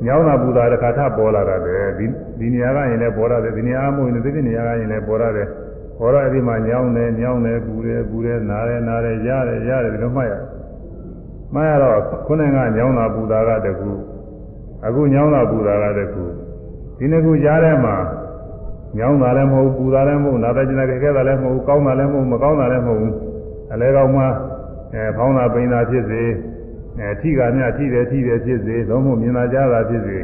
[0.04, 2.06] ညောင်းတာပူတာတစ်ခါထပေါ်လာတာပဲဒီ
[2.38, 5.48] ဒီနေရာကရင်လည်းပေါ်ရတယ်ဒီနေရာမို့ရင်ဒီနေရာကရင်လည်းပေါ်ရတယ်
[5.98, 10.32] ပေါ်တော့အဲ့ဒီမှာညောင်းတယ်ညောင်းတယ်ပူတယ်ပူတယ်နားတယ်နားတယ်ရတယ်ရတယ်ဒီလိုမှတ်ရ
[11.54, 13.90] မှတ်ရတော့ခုနကညောင်းတာပူတာကတကူ
[14.86, 16.24] အခုညောင်းတာပူတာကတကူ
[16.98, 17.96] ဒီနှစ်ခုကြားထဲမှာ
[18.98, 23.12] ညောင်းတာလည်းမဟုတ်ပူတာလည်းမဟုတ်နားတယ်ကျင်တယ်ခဲတာလည်းမဟုတ်ကောင်းတာလည်းမဟုတ်မကောင်းတာလည်းမဟုတ်
[23.72, 24.24] အလဲကောင်းမှ
[24.94, 26.22] အဲဖောင်းတာပိန်တာဖြစ်စေ
[27.00, 30.18] အဲထိကမြထိတယ်ထိတယ်ဖြစ်စေသုံးဖို့မြင်လာကြတာဖြစ်စေ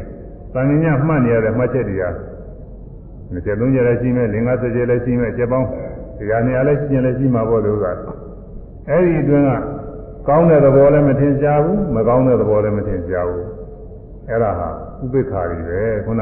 [0.53, 2.05] တန်မြတ်မှတ်နေရတဲ့မှတ်ချက်တွေက
[3.33, 5.67] 20 30လည်းရှိမယ်လင်္ကာစကြလည်းရှိမယ်ချက်ပေါင်း
[6.19, 9.51] တရားနေရာလည်းရှိရင်လည်းရှိမှာပေါ့လို့ကအဲ့ဒီအတွင်းက
[10.27, 13.45] ကောင်းတဲ့သဘောလည်းမထင်ရှားဘူးမကောင်းတဲ့သဘောလည်းမထင်ရှားဘူး
[14.29, 14.69] အဲ့ဒါဟာ
[15.03, 16.21] ဥပိ္ပခာတွေပဲခုန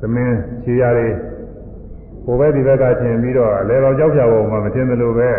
[0.00, 1.14] သမင်းခြေရည်
[2.24, 5.30] ဟိုဘက်ဒီဘက်ကထင်ပြီးတော့လေတော်ကြောက်ကြဖို့မှမထင်သလိုပဲ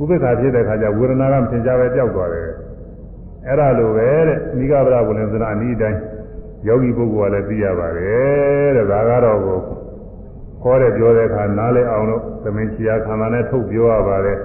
[0.00, 2.48] ဥပိ္ပခာဖြစ်တဲ့ခါကျဝေဒနာကမထင်ရှားပဲကြောက်သွားတယ်
[3.46, 6.00] အဲ့ဒါလိုပဲတဲ့မိဂဗရဝလင်္ဇနာအနည်းတိုင်း
[6.66, 9.58] ယောဂီပုဂ္ဂိုလ်ကလည်းသိရပါတယ်တဲ့ဒါကတော့ကို
[10.62, 14.38] ခေါ်တဲ့ပြောတဲ့အခါနားလဲအောင်လို့သမင်ချီယာခန္ဓာနဲ့ထုတ်ပြောရပါတယ်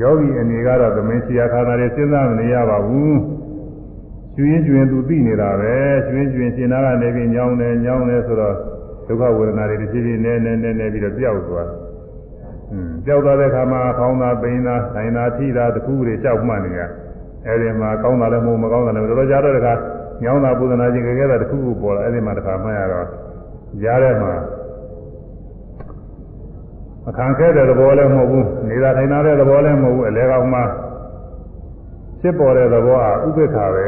[0.00, 3.18] ယောဂီအနေကတော့သမင်ချီယာခန္ဓာတွေစဉ်းစားမနေရပါဘူး
[4.36, 5.74] ကျွင်းကျွင်းသူသိနေတာပဲ
[6.08, 8.56] ကျွင်းကျွင်းရှင်နာကနေပြီးညောင်းတယ်ညောင်းတယ်ဆိုတော့
[9.06, 11.68] ဒုက္ခဝေဒနာတွေတစ်ဖြည်းဖြည်းနဲ့နဲ့နဲ့နဲ့ပြီးတော့ပျောက်သွား
[12.72, 16.80] อืมပျောက်သွားတဲ့အခါမှာခေါင်းသာပိန်သာဆိုင်သာထိသာတခုတွေကြောက်မှတ်နေရ
[17.46, 19.74] အဲဒီမှာကောင်းတာလည်းမဟုတ်မကောင်းတာလည်းတော်တော်ကြာတော့တခါ
[20.22, 23.06] ညောင်းတာပူဇနာခြင်းကြခဲ့တာတခုခုပေါ်လာအဲဒီမှာတခါမှတ်ရတော့
[23.82, 24.34] ကြားထဲမှာ
[27.18, 30.60] ခံခဲ့တဲ့သဘောလည်းမဟုတ်ဘူးနေတာထိုင်တာတဲ့သဘောလည်းမဟုတ်ဘူးအလဲကောင်မှ
[32.20, 33.86] ဖြစ်ပေါ်တဲ့သဘောဟာဥပိ္ပခာပဲ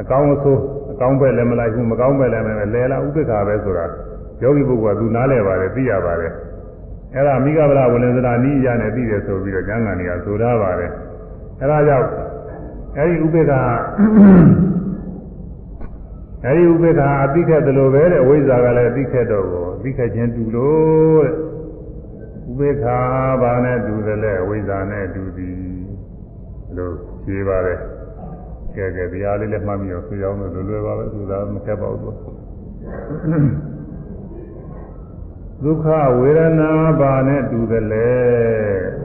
[0.00, 0.60] အကောင်းအဆိုး
[0.92, 3.86] အကောင်းပဲလည်းမလိုက်ဘူးမကောင်းပဲလည်းမလဲလဲလားဥပိ္ပခာပဲဆိုတာ
[4.42, 6.32] ယောဂီပုဂ္ဂိုလ်ကသူနားလဲပါတယ်သိရပါတယ်
[7.14, 10.90] အဲ့ဒါမိဂဗလာဝိလင်္စရာနိယနဲ့သိတယ်ဆိုပြီးတော့ကျမ်းဂန်တွေကဆိုထားပါတယ်
[11.60, 12.08] အဲ့ဒါကြောင့်
[12.96, 13.62] အဲ့ဒီဥပိ္ပခာ
[16.44, 21.32] အဲဒီဥပေက္ခာအသိခက်တယ်လို့ပဲတဲ့အဝိဇ္ဇာကလည်းအသိခက်တော့ကိုအသိခက်ခြင်းတူလို့တဲ့
[22.50, 22.98] ဥပေက္ခာ
[23.42, 25.58] ဘာနဲ့တူတယ်လဲအဝိဇ္ဇာနဲ့တူသည်
[26.76, 26.94] လို့
[27.24, 27.78] ဖြေပါတယ်
[28.74, 32.14] ကဲကဲတရားလေးလည်းမှတ်ပြီးတော့ဆိုရအောင်လို့လွယ်ပါပဲသူသာမခက်ပါဘူး
[35.64, 35.86] ဒုက္ခ
[36.18, 38.12] ဝေဒနာဘာနဲ့တူတယ်လဲ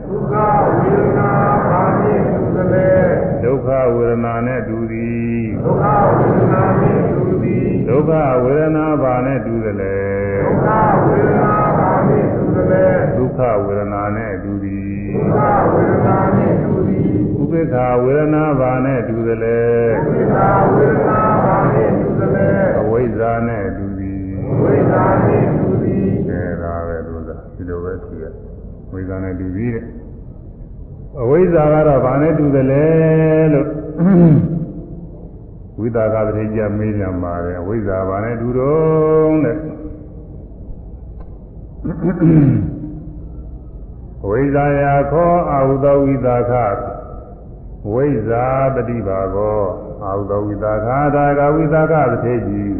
[0.08, 0.34] ဒုက္ခ
[0.76, 1.30] ဝေဒနာ
[1.68, 2.90] ဘာနဲ့တူတယ်လဲ
[3.42, 5.86] ဒုက္ခဝေဒနာနဲ့တူသည်ဒုက္ခ
[6.16, 9.96] ဝေဒနာနဲ့တူသည်ဒုက္ခဝေဒနာဘာနဲ့တူတယ်လဲ
[10.44, 10.68] ဒုက္ခ
[11.04, 12.86] ဝေဒနာဘာနဲ့တူတယ်လဲ
[13.16, 19.60] ဒုက္ခဝေဒနာနဲ့တူသည်ဒုက္ခဝေဒနာနဲ့တူသည်ဥပေက္ခဝေဒနာဘာနဲ့တူတယ်လဲ
[19.92, 20.38] ဥပေက္ခ
[20.74, 22.48] ဝေဒနာဘာနဲ့တူတယ်လဲ
[22.80, 25.53] အဝိဇ္ဇာနဲ့တူသည်အဝိဇ္ဇာနဲ့
[29.04, 29.84] ဇ္ဇာနဲ့တူသည်တဲ့
[31.22, 32.84] အဝိဇ္ဇာကတော့ဘာနဲ့တူတယ်လဲ
[33.52, 33.68] လို့
[35.78, 39.56] ဝိသကာပရိကြမေးကြပါတယ်ဝိဇ္ဇာဘာနဲ့တူတော့တဲ့
[44.28, 44.82] ဝိဇ္ဇာယ
[45.12, 46.52] ခောအာဟုသောဝိသခ
[47.92, 48.44] ဝိဇ္ဇာ
[48.74, 49.62] ပฏิပါကော
[50.04, 52.76] အာဟုသောဝိသခဒါကဝိသခသထေကြီး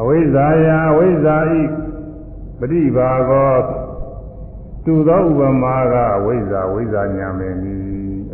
[0.00, 1.62] အဝိဇ္ဇာယအဝိဇ္ဇာဤ
[2.60, 3.54] ပฏิပါကော
[4.90, 7.76] တူသောဥပမာကအဝိဇ္ဇာဝိဇ္ဇာညာမင်းဤ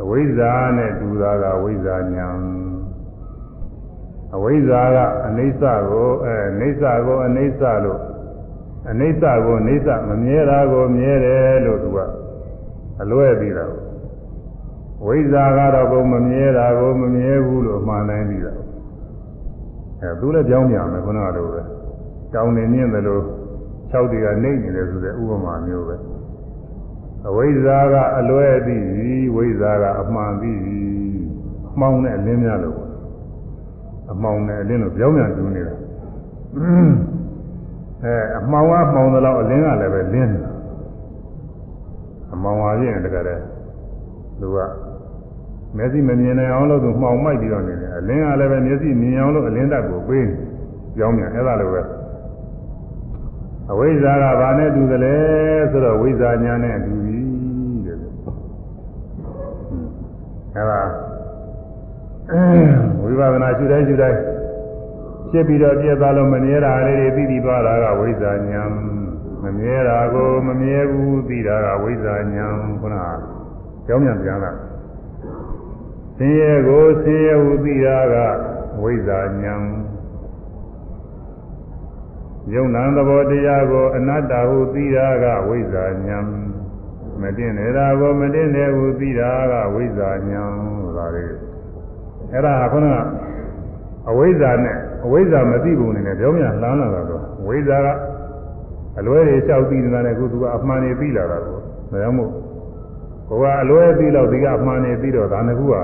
[0.03, 2.29] အဝိဇ္ဇာနဲ့တူတာကဝိဇ္ဇာညာ
[4.35, 4.97] အဝိဇ္ဇာက
[5.27, 8.01] အနိစ္စကိုအဲနိစ္စကိုအနိစ္စလို့
[8.91, 11.99] အနိစ္စကိုနိစ္စမမြဲတာကိုမြဲတယ်လို့သူက
[13.03, 13.67] အလွဲပြီးတာ
[15.07, 18.53] ဝိဇ္ဇာကတော့ကိုမမြဲတာကိုမမြဲဘူးလို့အမှန်တိုင်းပြီးတာ
[20.01, 21.63] အဲသူလည်းကြောင်းပြန်မယ်ခုနကလိုပဲ
[22.35, 23.23] တောင်းနေမြင့်တယ်လို့
[23.93, 25.97] ၆တီကနေနေတယ်ဆိုတဲ့ဥပမာမျိုးပဲ
[27.29, 30.79] အဝိဇ္ဇာကအလွဲသိပြီဝိဇ္ဇာကအမှန်သိပြီ
[31.81, 32.79] မှောင်တဲ့အလင်းများလို့
[34.13, 35.75] အမှောင်နဲ့အလင်းလို့ပြောင်းပြန်တူးနေတာ
[38.03, 40.47] အဲအမှောင်ကမှောင်တယ်လို့အလင်းကလည်းပဲလင်းတယ်
[42.33, 43.43] အမှောင်ပါရင်တကယ်တည်း
[44.41, 44.59] သူက
[45.77, 50.27] မျက်စိမမြင်နိုင်အောင်လို့သူမှောင်မိုက်ပြီးတော့နေတယ်အလင်းကလည်းပဲမျက်စိမြင်အောင်လို့အလင်းဓာတ်ကိုပေး
[50.97, 51.83] ပြောင်းပြန်အဲ့ဒါလိုပဲ
[53.71, 55.17] အဝိဇ္ဇာကဘာနဲ့တူတယ်လဲ
[55.71, 57.19] ဆိုတော့ဝိဇ္ဇာညာနဲ့တူပြီ
[57.87, 57.97] တဲ့
[60.55, 60.81] အဲ့ဒါ
[63.03, 64.19] ဝိပဿနာရှုတိုင်းရှုတိုင်း
[65.31, 68.63] ဖြစ်ပြီးတော့ပြည့်သွားလို့မမြဲတာလေးတွေသိပြီးသွားတာကဝိဇ္ဇာညာ
[69.43, 72.47] မမြဲတာကိုမမြဲဘူးသိတာကဝိဇ္ဇာညာ
[72.81, 73.07] ခုနက
[73.87, 74.53] ကြောင်းပြန်ပြန်လာ
[76.17, 78.15] ဆင်းရဲကိုဆင်းရဲဟုသိတာက
[78.83, 79.55] ဝိဇ္ဇာညာ
[82.55, 86.27] ယုံနာသဘောတရားကိုအနတ္တဟုသိတာကဝိဇ္ဇာဉာဏ်
[87.23, 91.25] မတင်နေတာကိုမတင်နေဟုသိတာကဝိဇ္ဇာဉာဏ်ဆိုတာလေ
[92.33, 92.97] အဲ့ဒါကခုနက
[94.11, 97.89] အဝိဇ္ဇာနဲ့အဝိဇ္ဇာမသိပုံနဲ့ပြောမြလှမ်းလာတာတော့ဝိဇ္ဇာက
[98.99, 102.31] အလွဲတွေလျှောက်ပြီးနေတာနဲ့ခုသူကအမှန်တွေပြီးလာတာကိုဒါကြောင့်မို့
[103.29, 105.75] ကိုကအလွဲပြီးတော့ဒီကအမှန်တွေပြီးတော့ဒါနှစ်ခုက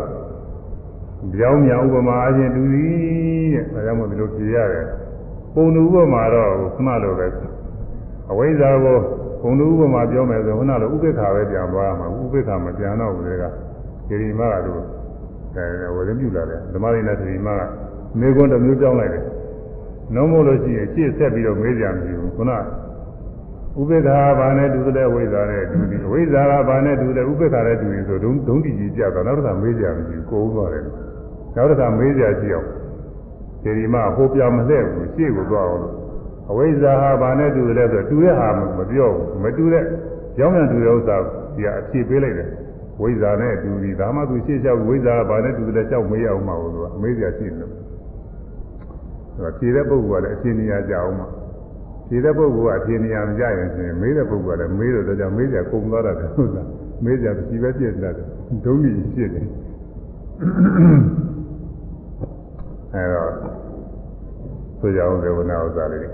[1.39, 4.87] ကြောင်းမြောင်ဥပမာအချင်းတူသည်တဲ့ဒါကြောင့်မို့ဒီလိုကြည်ရတယ်
[5.55, 7.27] ပုံတူဥပမာတော့ခုနလိုပဲ
[8.31, 8.99] အဝိဇ္ဇာကို
[9.43, 13.45] ပုံတူဥပမာပြောမယ်ဆိုခုနလိုဥပိ္ပခာပဲပြန်သွားရမှာဥပိ္ပခာမပြန်တော့ဘူးလေက
[14.09, 14.83] ဒီဒီမကတော့
[15.57, 17.61] အဲဝရပြုလာတယ်ဓမ္မရင်းနဲ့ဒီမက
[18.21, 19.25] မေကွန်းတစ်မျိုးကြောင်းလိုက်တယ်
[20.15, 22.59] နှုံးမို့လို့ရှိရင်ရှေ့ဆက်ပြီးတော့မေးကြမရှိဘူးခုနဥ
[23.89, 30.85] ပိ္ပခာဘာနဲ့တူတဲ့ဝိဇ္ဇာနဲ့တူတယ်ဝိဇ္ဇာကဘာနဲ့တူတယ်ဥပိ္ပခာနဲ့တူရင်ဆိုဒုံဒုံတိကြီးကြတော့နောက်တစ်ခါမေးကြမရှိဘူးကိုယ်ဥသွားတယ်
[31.57, 32.69] နောက်တစ်ခါမေးကြကြည့်အောင်
[33.63, 35.95] ဒီဒီမှဟိုပြမလှဲ့ဘူးရှေ့ကိုသွားအောင်လို့
[36.51, 38.49] အဝိဇ္ဇာဟာဘာနဲ့တူတယ်လဲဆိုတူတဲ့ဟာ
[38.79, 39.85] မပြောဘူးမတူတဲ့
[40.37, 41.17] ကြောင်းမြန်တူတဲ့ဥစ္စာ
[41.57, 42.49] ဒီကအဖြေပေးလိုက်တယ်
[43.01, 47.73] ဝိဇ္ဇာနဲ့တူပြီဒါမှသူရှေ့လျှောက်ဝိဇ္ဇာကဘာနဲ့တူတယ်လဲလျှောက်မေးရအောင်မဟုတ်ဘူးသူကအမေးစရာရှိတယ်လို့
[49.35, 51.29] ဆိုတော့ဖြေတဲ့ပုဂ္ဂိုလ်ကလည်းအဖြေနေရာကြအောင်မှာ
[52.09, 56.69] ဖြေတဲ့ပုဂ္ဂိုလ်ကအဖြေနေရာမကြရင်ဆိုရင်မေးတဲ့ပုဂ္ဂိုလ်ကလည်းမေးတော့ကြောင့်မေးစရာကုန်သွားတာတယ်ဟုတ်လား
[57.05, 58.27] မေးစရာမရှိပဲပြည့်တတ်တယ်
[58.65, 59.47] ဒုံကြီးဖြစ်တယ်
[62.95, 63.31] အဲတော့
[64.79, 66.07] ဆိုကြအောင်ဒေဝနာဥစ္စာလေး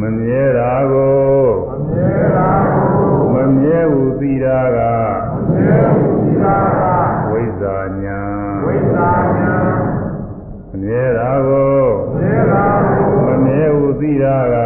[0.00, 1.18] မမြဲတာကို
[1.68, 4.78] မမြဲတာကိုမမြဲဘူးသိတာက
[5.34, 6.82] မမြဲဘူးသိတာက
[7.30, 8.20] ဝိဇ္ဇာညာ
[8.66, 9.54] ဝိဇ္ဇာညာ
[10.70, 14.56] မမြဲတာကိုမမြဲတာကိုမမြဲဘူးသိတာက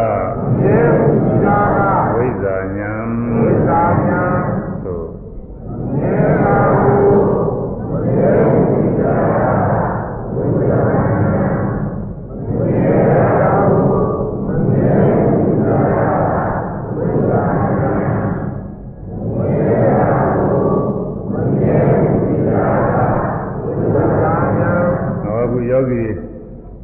[0.41, 1.79] မမြဲဘူးသိတာက
[2.15, 2.91] ဝိဇ္ဇာညာ
[3.39, 4.32] ဝိဇ္ဇာညာ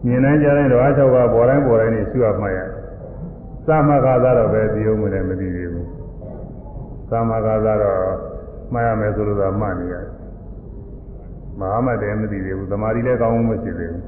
[0.09, 2.59] မြင်တိုင်းကြားတိုင်းတော့အား၆ပါးပေါ်တိုင်းပေါ်တိုင်းနေရှုရမှရ
[3.67, 5.87] သမဂါသာတော့ပဲဒီုံမနဲ့မသိသေးဘူး
[7.09, 7.99] သမဂါသာတော့
[8.73, 10.05] မှားရမယ်ဆိုလို့သာမှတ်နေရတယ်
[11.59, 14.03] မဟာမတည်းမသိသေးဘူးသမာဓိလည်းကောင်းမှမရှိသေးဘူး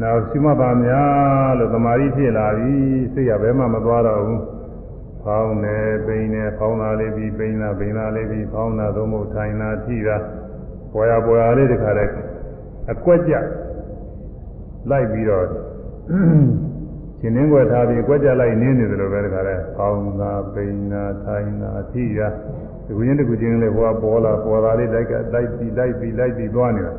[0.00, 2.74] နောက်ရှိမပါများလို့သမာဓိဖြစ်လာပြီ
[3.12, 4.42] စိတ်ရဘဲမှမသွားတော့ဘူး
[5.22, 10.16] ဖောင်းနေပိန်နေဖောင်းတာလေးပြီးပိန်တာပိန်တာလေးပြီးဖောင်းတာသုံးဖို့ထိုင်တာထိတာ
[10.92, 12.12] ပေါ်ရပေါ်ရလေးတခါတည်း
[12.92, 13.34] အကွက်ကြ
[14.90, 15.44] လိုက်ပြီးတော့
[17.20, 22.28] ရှင်နှင်းွယ်ထားပြီးအကွက်ကြလိုက်နင်းနေတယ်လို့ပဲတခါတည်းဖောင်းတာပိန်တာထိုင်တာထိတာ
[22.86, 26.92] ဒီကုချင်းတကူချင်းလေးဟိုကပေါ်လာပေါ်လာလေးလိုက်ကလိုက်ပြီးလိုက်ပြီးလိုက်ပြီးသွားနေတာ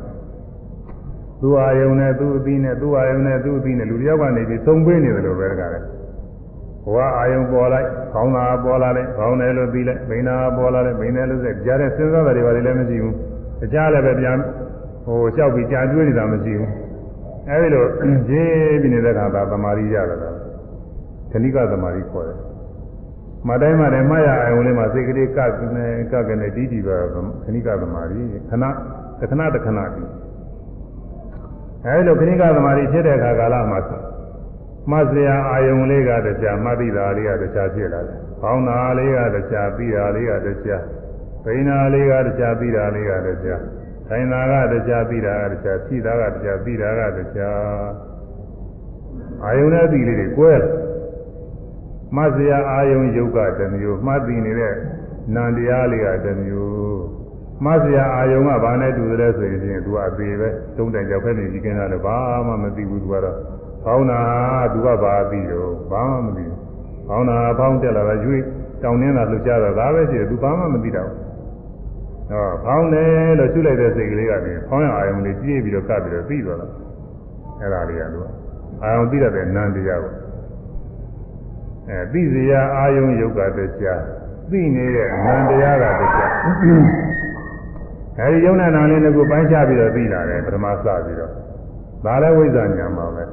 [1.40, 5.84] သူ့အာယုံနဲ့သူ့အသီးနဲ့သူ့အာယုံနဲ့သူ့အသီးနဲ့လူတယောက်ကနေပြီးသုံးပေးနေတယ်လို့ပဲတခါတည်း
[6.84, 13.14] ဟိုကအာယုံပေါ်လိုက်ခေါင်းသာပေါ်လာလိုက်ခေါင်းတယ်လို့ပြီးလိုက်ဘိန်းသာပေါ်လာလိုက်ဘိန်းတယ်လို့ဆက်ကြားတဲ့စဉ်းစားတာတွေပါလည်းမရှိဘူး
[13.60, 14.36] တခြားလည်းပဲပြန်
[15.04, 16.81] ဟိုလျှောက်ပြီးကြာကျွေးနေတာမရှိဘူး
[17.48, 17.84] အဲဒီလို
[18.28, 20.36] ဂျင်းပြီးနေတဲ့ခါသာသမာဓိရတယ်လား
[21.30, 22.38] ခဏိကသမာဓိခေါ်တယ်
[23.48, 28.20] မတိုင်းမတိုင်းမှတ်ရအောင်လေးမှာစိတ်ကလေးကကနေကကနေတီးတီးပါခဏိကသမာဓိ
[28.50, 28.64] ခဏ
[29.20, 30.10] တခဏတခဏပြီး
[31.86, 33.80] အဲဒီလိုခဏိကသမာဓိဖြစ်တဲ့အခါကာလမှာ
[34.90, 40.82] မှတ်စရာအာယုံလေးကတရားမှတ်သိတာလေးကတရားဖြစ်လာတယ်။ဘောင်းနာလေးကတရားပြီးတာလေးကတရား
[41.44, 43.62] ဘိနာလေးကတရားပြီးတာလေးကတရား
[44.14, 44.40] ထိုင်တာ
[44.72, 47.90] ကတရားပြီးတာကတရားဖြိတာကတရားပြီးတာကတရား
[49.44, 50.52] အာယုံနဲ့ပြီးလေးတွေကွဲ
[52.16, 54.74] မှတ်စရာအာယုံယုတ်ကတစ်မျိုးမှတ်သိနေတဲ့
[55.34, 57.02] နံတရားလေးကတစ်မျိုး
[57.64, 63.36] မှတ်စရာအာယုံကဘာနဲ့တူတယ်ဆိုရင်သူကအသေးပဲတုံးတိုင်ကြောက်ဖက်နေကြီးကင်းတာလည်းဘာမှမသိဘူးသူကတော့
[63.84, 64.20] ဖောင်းတာ
[64.72, 66.58] သူကဘာသိတော့ဘာမှမသိဘူး
[67.08, 68.42] ဖောင်းတာဖောင်းတက်လာတာရွေး
[68.82, 71.10] တောင်းနေတာလှုပ်ရှားတော့ဒါပဲရှိတယ်သူဘာမှမသိတော့
[72.32, 76.66] ဟောဖောင်းတယ်လို့ရှုလိုက်တဲ့စိတ်ကလေးကနေဖောင်းရအာယုံလေးကြည့်ပြီးတော့ကပ်ပြီးတော့သိသွားတာ
[77.60, 78.26] အဲ့ဒါလေးကသူက
[78.82, 80.12] အာယုံသိတဲ့နန္တရားကို
[81.88, 84.02] အဲသိစရာအာယုံယုတ်ကတရား
[84.50, 86.30] သိနေတဲ့နန္တရားကတရား
[88.18, 91.30] အဲဒီယုံနာနာလေးကိုပိုင်းခြားပြီးတော့သိလာတယ်ပထမစပြီးတော့
[92.04, 93.24] ဒါလည်းဝိဇ္ဇာညာမှာပဲ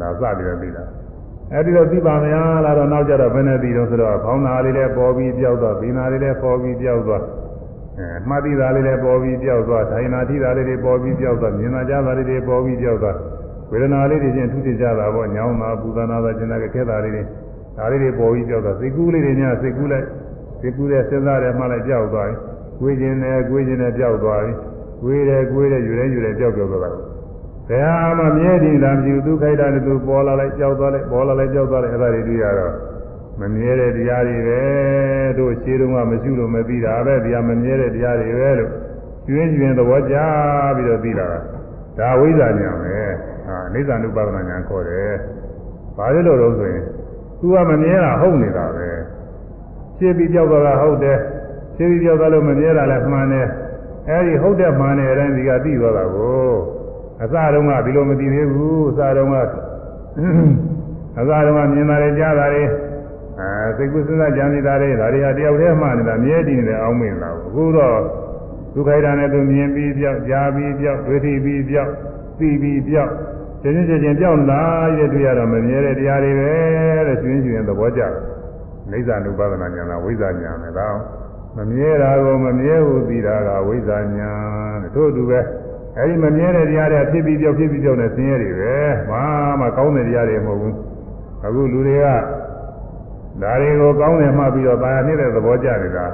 [0.00, 0.84] ဒါစပြီးတော့သိတာ
[1.52, 7.22] အဲဒီတော့သိပါမလားလားတော့နောက်ကြတော့ဘယ်နဲ့သိတော့ဆိုတော့ဖောင်းနာလေးလည်းပေါ်ပြီးပြောက်သွားဘိနာလေးလည်းပေါ်ပြီးပြောက်သွား
[7.98, 13.16] အဲမှတ်သိတာလေးလည်းပေါ်ပြီးပြောက်သွားထိုင်နာထိတာလေးတွေပေါ်ပြီးပြောက်သွားမြင်နာကြတာလေးတွေပေါ်ပြီးပြောက်သွား
[13.70, 17.22] ဝေဒနာလေးတွေချင်းထူးထကြတာပေါ့ညောင်းတာပူဇာနာတာကျင်တာခဲတာလေးတွေ
[17.76, 20.06] ဒါလေးတွေပေါ်ပြီးပြောက်သွားစိတ်ကူးလေးတွေများစိတ်ကူးလိုက်
[20.60, 22.36] စိတ်ကူးတဲ့စဉ်းစားတယ်မှလည်းပြောက်သွားပြီ
[22.80, 24.52] ကိုယ်ကျင်တယ်ကိုယ်ကျင်တယ်ပြောက်သွားပြီ
[25.02, 26.90] ကိုယ်တယ်ကိုယ်တယ်ယူတယ်ယူတယ်ပြောက်ပြောက်သွားတာ
[27.68, 32.72] ဘယ်ဟာမှမြဲတည်တာမရှိဘူးသူခိုက်တာနဲ့သူပေါ်လာလိုက်ကြောက်သွားလိုက်ပေါ်လာလိုက်ကြောက်သွားလိုက်အဲ့ဒါတွေတွေ့ရတော့
[33.40, 34.62] မမြဲတဲ့တရားတွေပဲ
[35.38, 38.70] တို့ရှင်းတော့မှမရှိလို့မသိတာပဲတရားမမြဲတဲ့တရားတွေပဲလို့
[39.26, 40.16] ကျွင်းကျွင်းသဘောကျ
[40.76, 41.40] ပြီးတော့သိလာတာ
[41.98, 42.96] ဒါဝိဇ္ဇာညာပဲ
[43.46, 45.12] ဟာအိဋ္ဌာနုပါဒနာညာခေါ်တယ်
[45.96, 46.82] ဘာလို့လို့တော့ဆိုရင်
[47.40, 48.88] သူကမမြဲတာဟုတ်နေတာပဲ
[49.98, 51.18] ရှင်းပြီးကြောက်သွားတာဟုတ်တယ်
[51.76, 53.46] ရှင်းပြီးကြောက်သွားလို့မမြဲတာလည်းမှန်တယ်
[54.08, 56.52] အဲဒီဟုတ်တဲ့မှန်တဲ့အတိုင်းဒီကသိသွားတာကို
[57.22, 59.36] အစတုန်းကဒီလိုမသိသေးဘူးအစတုန်းက
[61.18, 62.64] အစတုန်းကမြင်တာတွေကြားတာတွေ
[63.38, 67.98] အဲစိတ်ကူးစဉ်းစားကြံနေတာတွေဒါတွေကတယောက်တည်းမှနေတာမြဲတည်နေတယ်အောင်းမင်းလာဘူးအခုတော့
[68.74, 71.90] ဒုက္ခိတာနဲ့သူမြင်ပြီးပြောက်ကြားပြီးပြောက်ဝိသိပြီးပြောက်
[72.38, 73.12] သိပြီးပြောက်
[73.62, 74.62] ချင်းချင်းချင်းပြောက်လာ
[74.98, 76.52] ရတဲ့တွေ့ရတော့မမြဲတဲ့တရားတွေပဲ
[77.06, 78.12] တဲ့ရှင်ရှင်သဘောကျတယ်
[78.90, 80.88] နိစ္စ ानु ပါဒနာညာလားဝိဇ္ဇာညာနဲ့ဒါ
[81.56, 84.30] မမြဲတာကိုမမြဲဘူးသိတာကဝိဇ္ဇာညာ
[84.82, 85.40] တဲ့ထို့အတူပဲ
[85.98, 88.74] အဲဒီမမြဲတဲ့တရားတွေဖြစ်ပြီးပြောက်ဖြစ်ပြီးပြောက်နေဆင်းရဲတွေပဲ
[89.10, 89.22] ဘာ
[89.60, 90.76] မှကောင်းတဲ့တရားတွေမဟုတ်ဘူး
[91.44, 92.06] အခုလူတွေက
[93.42, 96.06] ဒါတွေကိုကောင်းတယ်မှပြီးတော့ဗာနေတဲ့သဘောကျနေတာ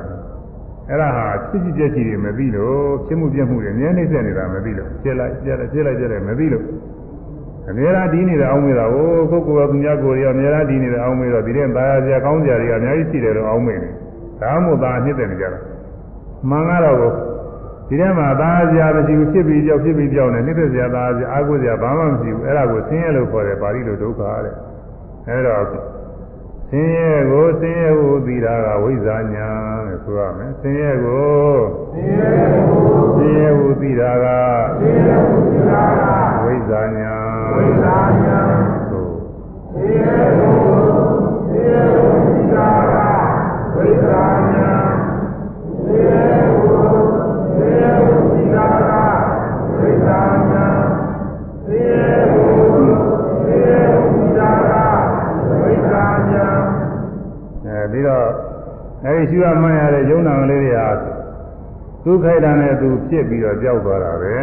[0.88, 6.64] အဲ့ဒါဟာဖြစ်ဖြစ်ပြည့်ချီတွေမသိလို့ဖြစ်မှုပြည့်မှုတွေအများနှိမ့်ဆက်နေတာမသိလို့ပြက်လိုက်ပြက်လိုက်ပြက်လိုက်ပြက်လိုက်မသိလို့
[7.70, 13.90] အများအားဒီနေတဲ့အောင်းမေးတာဟိုကိုကိုယ်ကသူများကိုယ်ရောအများအားဒီနေတဲ့အောင်းမေးတော့ဒီတဲ့သာယာစရာကောင်းစရာတွေကအများကြီးရှိတယ်လို့အောင်းမေးနေ
[14.40, 15.60] ဒါမှမဟုတ်သာနှိမ့်တယ်နေကြတာ
[16.50, 16.96] မှန်ကတော့
[17.88, 24.54] ဒီထဲမှာသာစရာမရှိဘူးဖြစ်ပြီးကြောက်ဖြစ်ပြီးကြောက်နေနှိမ့်တဲ့စရာသာစရာအာကိုစရာဘာမှမရှိဘူးအဲ့ဒါကိုဆင်းရဲလို့ခေါ်တယ်ပါဠိလိုဒုက္ခတဲ့
[25.28, 25.64] အဲ့တော့
[26.72, 29.48] ဆင်းရဲကိုဆင်းရဲကိုသိတာကဝိဇ္ဇာညာ
[29.86, 31.50] လို့ဆိုရမယ်ဆင်းရဲကို
[31.94, 32.30] ဆင်းရဲ
[32.68, 32.84] ကို
[33.16, 34.26] ဆင်းရဲကိုသိတာက
[34.80, 36.02] ဆင်းရဲကိုသိတာက
[36.44, 37.14] ဝိဇ္ဇာညာ
[37.54, 38.40] ဝိဇ္ဇာညာ
[38.90, 39.14] သို့
[39.72, 40.49] ဆင်းရဲကို
[59.04, 60.88] အဲပြီးတော့အဲဒီရှိရမှန်းရတဲ့ယုံနာလေးတွေဟာ
[62.04, 64.34] သူခိုက်တာနဲ့သူဖြစ်ပြီးတော့ကြောက်သွားတာပဲ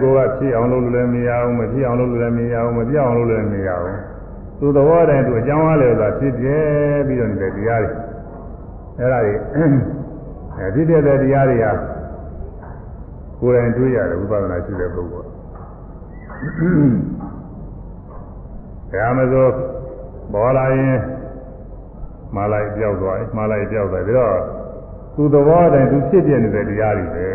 [0.00, 3.96] ကိုကဖြစ်အောင်လုပ်လို့လည်းမရအောင်မဖြစ်အောင်လုပ်လို့လည်းမရအောင်မပြောင်းအောင်လုပ်လို့လည်းမရအောင်
[4.58, 6.56] သူသဘောတိုင်းသူအကြောင်းအားလည်းသာဖြစ်ပြဲ
[7.06, 7.92] ပြီးတော့နေတဲ့တရားတွေ
[8.98, 9.34] အဲ့ဒါတွေ
[10.56, 11.72] အဲဖြစ်ပြတဲ့တရားတွေဟာ
[13.40, 15.28] ကိုယ်တိုင်တွေးရတယ်ဝိပဿနာရှိတဲ့ပုဂ္ဂိုလ်
[18.92, 19.52] ဒါမှမဟုတ်
[20.32, 20.96] ပေါ်လာရင်
[22.36, 24.38] မာလိုက်ပြောက်သွားတယ်မာလိုက်ပြောက်သွားတယ်ဒါတော့
[25.14, 27.26] သူသဘောတည်းသူဖြစ်ပြနေတဲ့တရားတွေပဲ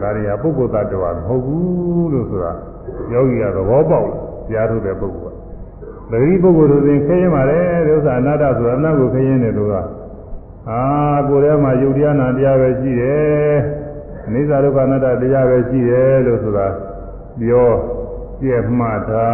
[0.00, 2.52] ဒါတွေကပုဂ္ဂိုလ်တ attva မဟုတ်ဘူးလို့ဆိုတာ
[3.12, 4.08] ယောဂီကသဘောပေါက်
[4.50, 5.40] ကြားထုတ်တဲ့ပုဂ္ဂိုလ်က
[6.10, 9.74] ပဂရိပုဂ္ဂိုလ်တို့ရင်ခရင်ပါတယ်ဒီဥစ္စာအနတ္တဆိုတာအနတ်ကိုခရင်တယ်လို့က
[10.70, 10.82] အာ
[11.28, 13.54] ကိုယ်ထဲမှာယုတ်တရားနာတရားပဲရှိတယ်
[14.26, 16.66] အနိစ္စဒုက္ခအနတ္တတရားပဲရှိတယ်လို့ဆိုတာ
[17.40, 17.70] ပြော
[18.40, 19.28] ပြည့်မှတ်တာ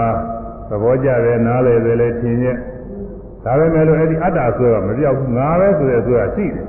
[0.68, 2.56] သဘောကျတယ်နားလည်တယ်လည်းထင်ရဲ့
[3.46, 6.66] ဒါပဲမဲ့လို့အဲ့ဒီအတ္တဆိုတာမပြောက်ဘူးငါပဲဆိုတဲ့ဆိုတာရှိတယ်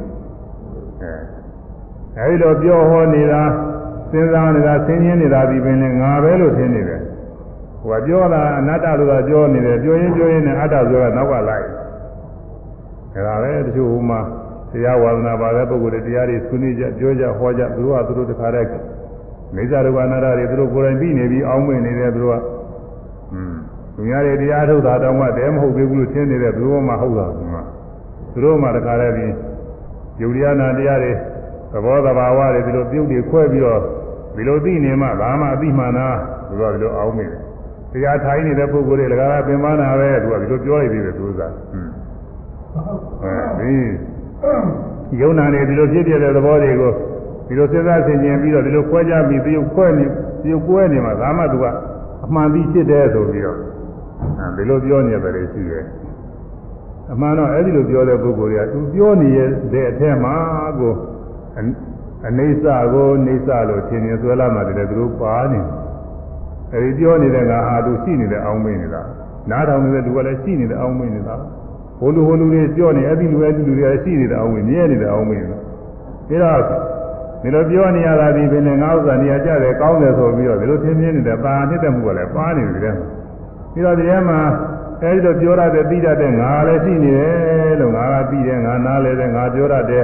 [2.17, 3.41] အဲအဲဒီတော့ပြောဟောနေတာ
[4.11, 7.01] စဉ်းစားနေတာဆင်းရဲနေတာဒီပင်လည်းငါပဲလို့ထင်နေတယ်
[7.82, 11.65] ဟိုကပြောတာအနတ္တလို့ကပြောနေတယ်ပြောရင်ပြောရင်လည်းအတ္တဆိုတာနောက်ကလိုက်
[13.28, 14.19] ဒါပဲတချို့ဟိုမှာ
[14.71, 18.69] တရားဝါဒနာပါတဲ့ပုဂ္ဂိုလ်တွေတရားတွေဆွေးနွေးကြပြောကြဟောကြသူတို့ကသူတို့တခါတည်း
[19.55, 22.36] မိစ္ဆာဒုက္ခအနာတ္တတွေသူတို့ကိုယ်တိုင်ပြီးနေပြီးအောင်းမွေနေတယ်သူတို့က
[23.34, 23.55] อืม
[23.98, 27.32] သူများတွေတရားထုတ်တာတောင်မှတဲမဟုတ်သေးဘူးလို့ထင်နေတဲ့သူတို့မှဟုတ်တာက
[28.34, 29.34] သူတို့မှတခါတည်းပြီး
[30.22, 31.12] ယုတ်တရားနာတရားတွေ
[31.72, 33.82] သဘောတဘာဝတွေဒီလိုပြုတ်တွေခွဲပြီးတော့
[34.36, 36.08] ဒီလိုသိနေမှဒါမှအသိမှန်တာ
[36.50, 37.41] သူကဒီလိုအောင်းမိတယ်
[37.91, 41.50] တရားထိုင်နေတဲ့ပုဂ္ဂိုလ်တွေလည်းကပင်မနာပဲသူကဒီလိုပြောရသေးတယ်သူကအဲ
[43.60, 46.91] ဒီယုံနာနေဒီလိုဖြစ်ပြတဲ့သဘောတွေကို
[47.48, 50.06] ဒီလိုစဉ်းစားဆင်ခြင်ပြီးတော့ဒီလိုခွဲကြပြီးပြုတ်ခွဲနေ
[50.43, 51.66] ပြုတ်ကွဲနေမှဒါမှသူက
[52.26, 53.76] အမှန်သိဖြစ်တယ်ဆိုပြီးတော့အဲ
[54.56, 55.86] ဒီလိုပြောနေတယ်ရှိတယ်
[57.12, 59.30] အမှန်တော့အဲ့ဒီလိုပြောတဲ့ပုဂ္ဂိုလ်တွေကသူပြောနေ
[59.74, 60.36] တဲ့အထက်မှာ
[60.80, 60.93] ကို
[62.28, 65.60] အနေဆာကိုနေဆာလို့ထင်နေဆွဲလာမှတည်းသူတို့ပါနေ
[66.74, 69.02] အဲဒီပြောနေတဲ့ငါဟာသူရှိနေတဲ့အောင်းမင်းနေတာ
[69.50, 71.36] နားထောင်နေတဲ့သူကလည်းရှိနေတဲ့အောင်းမင်းနေတာ
[72.00, 75.45] ဟိုလူဟိုလူတွေပြောနေအဲ့ဒီလူအဲ့ဒီလူတွေရှိနေတဲ့အောင်းမင်းမြဲနေတဲ့အောင်းမင်း
[76.30, 76.82] နေတာဒါတော့
[77.41, 82.95] ဒီလိုပြောနေရတာဒီပင်နဲ့ငါဥစ္စာနေရာကြတယ်ကောင်းတယ်ဆိုပြီးတော့ဒီလိုသင်ပြနေတဲ့ပါနှစ်သက်မှုကလည်းပါနေတယ်တဲ့
[83.78, 84.39] ပြီးတော့ဒီထဲမှာ
[85.01, 90.03] အဲဒီလိုပြောရတဲ့ပြီးတတ်တဲ့ငါလည်းရှိနေတယ်လို့ငါကပြီးတယ်ငါနားလဲတယ်ငါပြောရတဲ့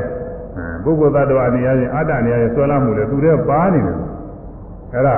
[0.84, 3.98] ပုဂ္ဂိုလ်သတ္တဝါနေရာချင်းအတ္တနေရာချင်းဆွဲလာမှုလေသူတဲ့ပါနေတယ်
[4.94, 5.18] အဲ့ဒါ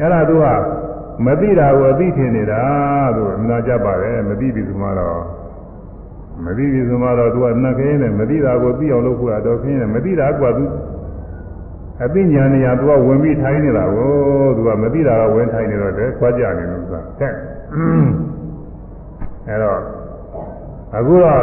[0.00, 0.46] အဲ့ဒါသူက
[1.26, 2.62] မသိတာကိုအသိထင်နေတာ
[3.16, 5.20] သူကနာကြပါတယ်မသိပြီဆိုမှတော့
[6.44, 10.64] မသိပြီဆိုမှတော့သူကနှက်ခင်းနဲ့မသိတာကိုသိအောင်လုပ်ဖို့တော့ခင်းနဲ့မသိတာကသူ
[12.04, 14.10] အသိဉာဏ်နေရာသူကဝင်ပြီးထိုင်နေတာကို
[14.56, 17.32] သူကမသိတာကဝင်ထိုင်နေတော့တယ်ခွာကြနေလို့ဆိုတာတဲ့
[19.46, 19.80] အဲ့တော့
[20.96, 21.42] အခုတော့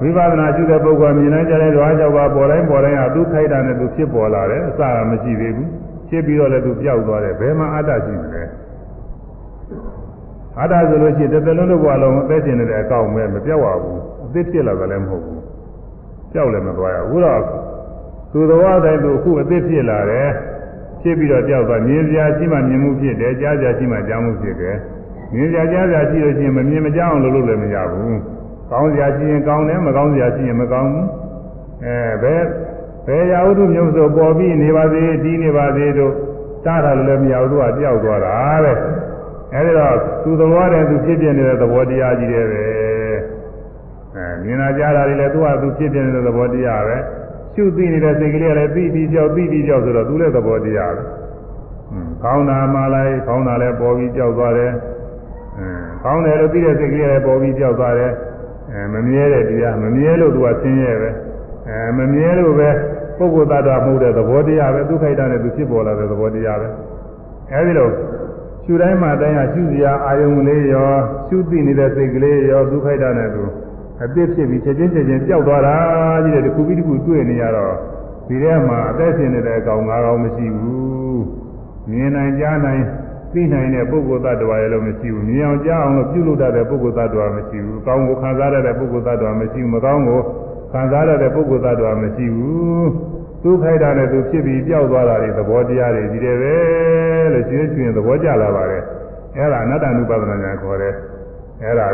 [0.00, 5.70] ဝိပဿနာရှိတဲ့ပုဂ္ဂိုလ်မြင်နိုင်ကြတဲ့ဓဝါကြောက်ပါပေါ်တိုင်းပေါ်တိုင်းကသူခိုက်တာနဲ့သူဖြစ်ပေါ်လာတယ်အစကမရှိသေးဘူး
[6.08, 8.42] ဖြစ်ပြီးတော့လည်းသူပျောက်သွားတယ်ဘယ်မှာအတ္တရှိမလဲ
[10.60, 15.42] အတ္တဆိုလို့ရှိရင်တစ်သက်လုံးတစ်ဘဝလုံးအသက်ရှင်နေတဲ့အကောင့်ပဲမပြောက်ရဘူးအသက်ဖြစ်လာတယ်လည်းမဟုတ်ဘူး
[16.32, 17.42] ပျောက်လည်းမသွားရဘူးတော့
[18.32, 20.28] သူတော်ဝတိုင်းသူအခုအသက်ဖြစ်လာတယ်
[21.02, 24.76] ဖြစ်ပြီးတော့ကြောက်သွားမြင်စရာရှိမှမြင်မှုဖြစ်တယ်ကြားစရာရှိမှကြားမှုဖြစ်တယ်
[25.34, 28.18] မြင်စရာကြားစရာရှိလို့ရှိရင်မမြင်မကြားအောင်လုပ်လို့လည်းမရဘူး
[28.70, 31.06] ကောင်းစရာရှိရင်ကောင်းတယ်မကောင်းစရာရှိရင်မကောင်းဘူး
[31.84, 32.42] အဲဘယ်
[33.06, 36.12] ဘယ်ရာဟုတုမျိုးဆိုပေါ်ပြီးနေပါစေဒီနေပါစေတို့
[36.64, 38.76] တားတာလည်းမရဘူးသူကကြောက်သွားတာတဲ့
[39.54, 42.62] အဲဒီတော့သူသဘောတည်းသူဖြစ်ပြနေတဲ့သဘောတရားကြီးတယ်ပဲ
[44.14, 46.96] အဲမြင်လာကြတာတွေလည်းသူကသူဖြစ်ပြနေတဲ့သဘောတရားပဲ
[47.58, 51.02] ရှုသိနေတဲ့စိတ်ကလေးကလည်းသိပြီးကြောက်သိပြီးကြောက်ဆိုတော့သူလည်းသဘောတရားပဲ။
[52.22, 54.72] ခေါင်းနာမှလိုက်ခေါင်းနာလည်းပေါ်ပြီးကြောက်သွားတယ်။
[55.58, 55.68] အဲ
[56.02, 58.12] ခေါင်းတယ်လို့သိတဲ့စိတ်ကလေးလည်းပေါ်ပြီးကြောက်သွားတယ်။
[58.70, 61.10] အဲမမြဲတဲ့တရားမမြဲလို့သူကဆင်းရဲပဲ။
[61.68, 62.68] အဲမမြဲလို့ပဲ
[63.18, 66.68] ပုဂ္ဂိုလ်သတ္တဝါမဟုတ်တဲ့သဘောတရားပဲသူခိုက်တာနဲ့သူဖြစ်ပေါ်လာတဲ့သဘောတရားပဲ။
[67.52, 67.88] အဲဒီလို
[68.64, 70.90] ရှုတိုင်းမှာတိုင်းဟာရှုစရာအာယုံလေးရော
[71.28, 73.42] ရှုသိနေတဲ့စိတ်ကလေးရောသူခိုက်တာနဲ့သူ
[74.04, 75.76] အသစ်ဖြစ်ပြီးချက်ချင်းချက်ချင်းပျောက်သွားတာ
[76.24, 77.74] ကြီးတဲ့တစ်ခုပြီးတစ်ခုတွေ့နေရတော့
[78.28, 81.22] ဒီထဲမှာအသက်ရှင်နေတဲ့အကောင်ငါးကောင်မရှိဘူး
[81.90, 82.82] မြင်နိုင်ကြားနိုင်
[83.32, 90.20] သိနိုင်တဲ့ပုဂ္ဂိုလ်သတ္တဝါရဲ့လို့မရှိဘူးမြင်အောင်ကြားအောင်လို့ပြုလုပ်တတ်တဲ့ပုဂ္ဂိုလ်သတ္တဝါမရှိဘူးကောင်းကိုခံစားရတဲ့ပုဂ္ဂိုလ်သတ္တဝါမရှိဘူးမကောင်းကို
[90.72, 92.88] ခံစားရတဲ့ပုဂ္ဂိုလ်သတ္တဝါမရှိဘူး
[93.42, 96.54] သူခိုက်တာနဲ့သူဖြစ်ပြီးပျောက်သွားတာတွေသဘောတရားတွေဒီတယ်ပဲ
[97.32, 98.82] လို့ရှင်းရှင်းသဘောကျလာပါတယ်
[99.36, 100.94] အဲ့ဒါအနတ္တ ानु ပဒနာညာခေါ်တယ်
[101.62, 101.88] အဲ့ဒါ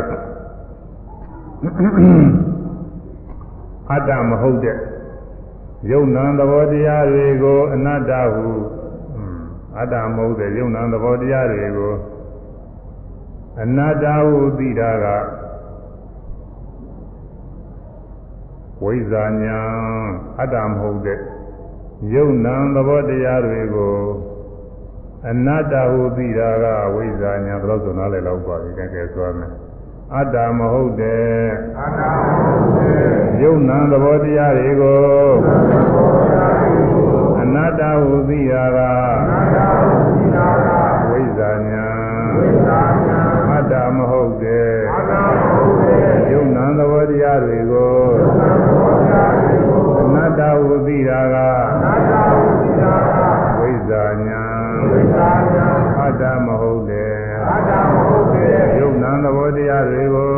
[3.91, 4.77] အတ္တမဟုတ်တဲ့
[5.91, 8.49] ယုံနာသဘောတရားတွေကိုအနတ္တဟု
[9.79, 11.93] အတ္တမဟုတ်တဲ့ယုံနာသဘောတရားတွေကို
[13.61, 15.05] အနတ္တဟုသိတာက
[18.83, 19.59] ဝိဇ္ဇာညာ
[20.39, 21.19] အတ္တမဟုတ်တဲ့
[22.13, 23.95] ယုံနာသဘောတရားတွေကို
[25.29, 29.51] အနတ္တဟုသိတာကအဝိဇ္ဇာညာဘယ်တော့ဆိုနားလည်တော့ပါပြီတကယ်ဆိုရမယ်
[30.13, 31.45] အတ္တမဟုတ်တဲ့
[31.79, 33.09] အတ္တဟုတ်တယ်
[33.41, 34.99] ယုံနာသဘောတရားတွေကို
[35.93, 37.05] ဘောရာကို
[37.41, 38.79] အနတ္တဟုသိတာက
[39.33, 40.67] အတ္တဟုတ်ဒီနာက
[41.09, 41.87] ဝိဇ္ဇာညာ
[42.37, 42.71] ဝိသ
[43.07, 43.19] ညာ
[43.51, 47.95] အတ္တမဟုတ်တဲ့အတ္တဟုတ်တယ်ယုံနာသဘောတရားတွေကို
[48.37, 49.61] ဘောရာကို
[50.01, 51.35] အနတ္တဟုသိတာက
[51.85, 53.11] အတ္တဟုတ်ဒီနာက
[53.59, 54.43] ဝိဇ္ဇာညာ
[54.89, 55.19] ဝိသ
[55.53, 55.67] ညာ
[56.01, 56.47] အတ္တမ
[59.75, 60.34] တရားတွေကို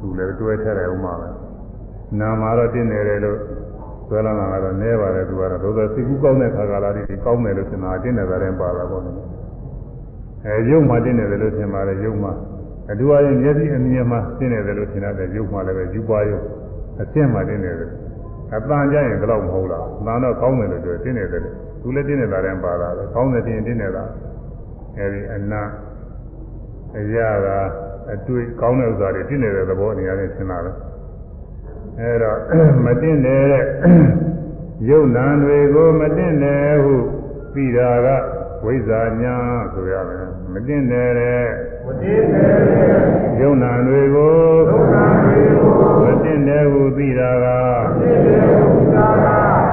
[0.00, 1.28] သူလည်းတွဲထည့်တယ်ဥမာပဲ
[2.20, 3.38] နာမှာတော့တင်နေတယ်လို့
[4.08, 9.12] ဆွဲလာတာကတော့နဲပါတယ်သူကတော့သို့သောစိတ်ကူးကောင်းတဲ့ခါကာလလေးကောင်းတယ်လို့ထင်တာတင်နေတာလည်းပါတာပေါ့လေ
[10.46, 12.30] အဲရုပ်မှတင်နေတယ်လို့ထင်ပါတယ်ရုပ်မှ
[12.90, 16.44] အထူးအချင်းမျက်စိအမြင်မှတင်နေတယ်လို့ထင်တဲ့ရုပ်မှလည်းပဲယူပါရုပ်
[17.00, 17.90] အဆင့်မှတင်နေတယ်
[18.54, 21.50] အပန်းကြရင်တော့မဟုတ်လား။နာတော့ကောင်းတယ်လို့ပြောတင်းနေတယ်လေ။
[21.82, 24.04] သူလည်းတင်းနေတာတည်းပါတာပဲ။ကောင်းတယ်တင်းတင်းနေတာ။
[24.98, 25.62] အဲဒီအနာ
[26.98, 27.48] အရာက
[28.12, 30.74] အတွေ့ကောင်းတဲ့ဥစ္စာတွေတင်းနေတဲ့သဘောအနေနဲ့ရှင်းလာတယ်။
[32.00, 32.38] အဲတော့
[32.84, 33.44] မတင်းတဲ့
[34.88, 36.94] ယုံနာတွေကိုမတင်းတယ်ဟု
[37.52, 38.08] ပြီးတာက
[38.64, 39.36] ဝိဇ္ဇာညာ
[39.72, 41.10] ဆိုရမယ်။မတင်းတဲ့
[41.86, 42.84] ဝတိနေလေ
[43.40, 44.34] ယုံနာတွေကို
[44.68, 44.94] ဒုက္ခ
[45.24, 45.70] တွေကို
[46.04, 47.46] မတင်းတယ်ဟုပြီးတာက
[48.00, 49.26] သိတဲ့ဥစ္စာက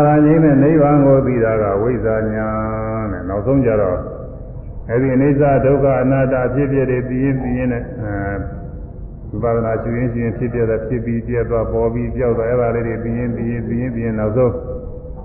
[0.00, 2.48] ယုံနာသင်္ခါရငြိမ်းတဲ့နိဗ္ဗာန်ကိုသိတာကဝိဇ္ဇာညာ
[3.12, 3.98] နဲ့နောက်ဆုံးကြတော့
[4.90, 14.54] အဲဒီအနိစ္စဒုက္ခအနတ္တအဖြစ်အပျက်တွေသိရင်သိရင်နဲ့အဲဝိပဿနာရှုရင်းရှင်းဖြစ်ပြတဲ့ဖြစ်ပြီးပြည့်သွားပေါ်ပြီးပြောက်သွားအဲ့ဒါလေးတွေသိရင်သိရင်သိရင်သိရင်နောက်ဆုံး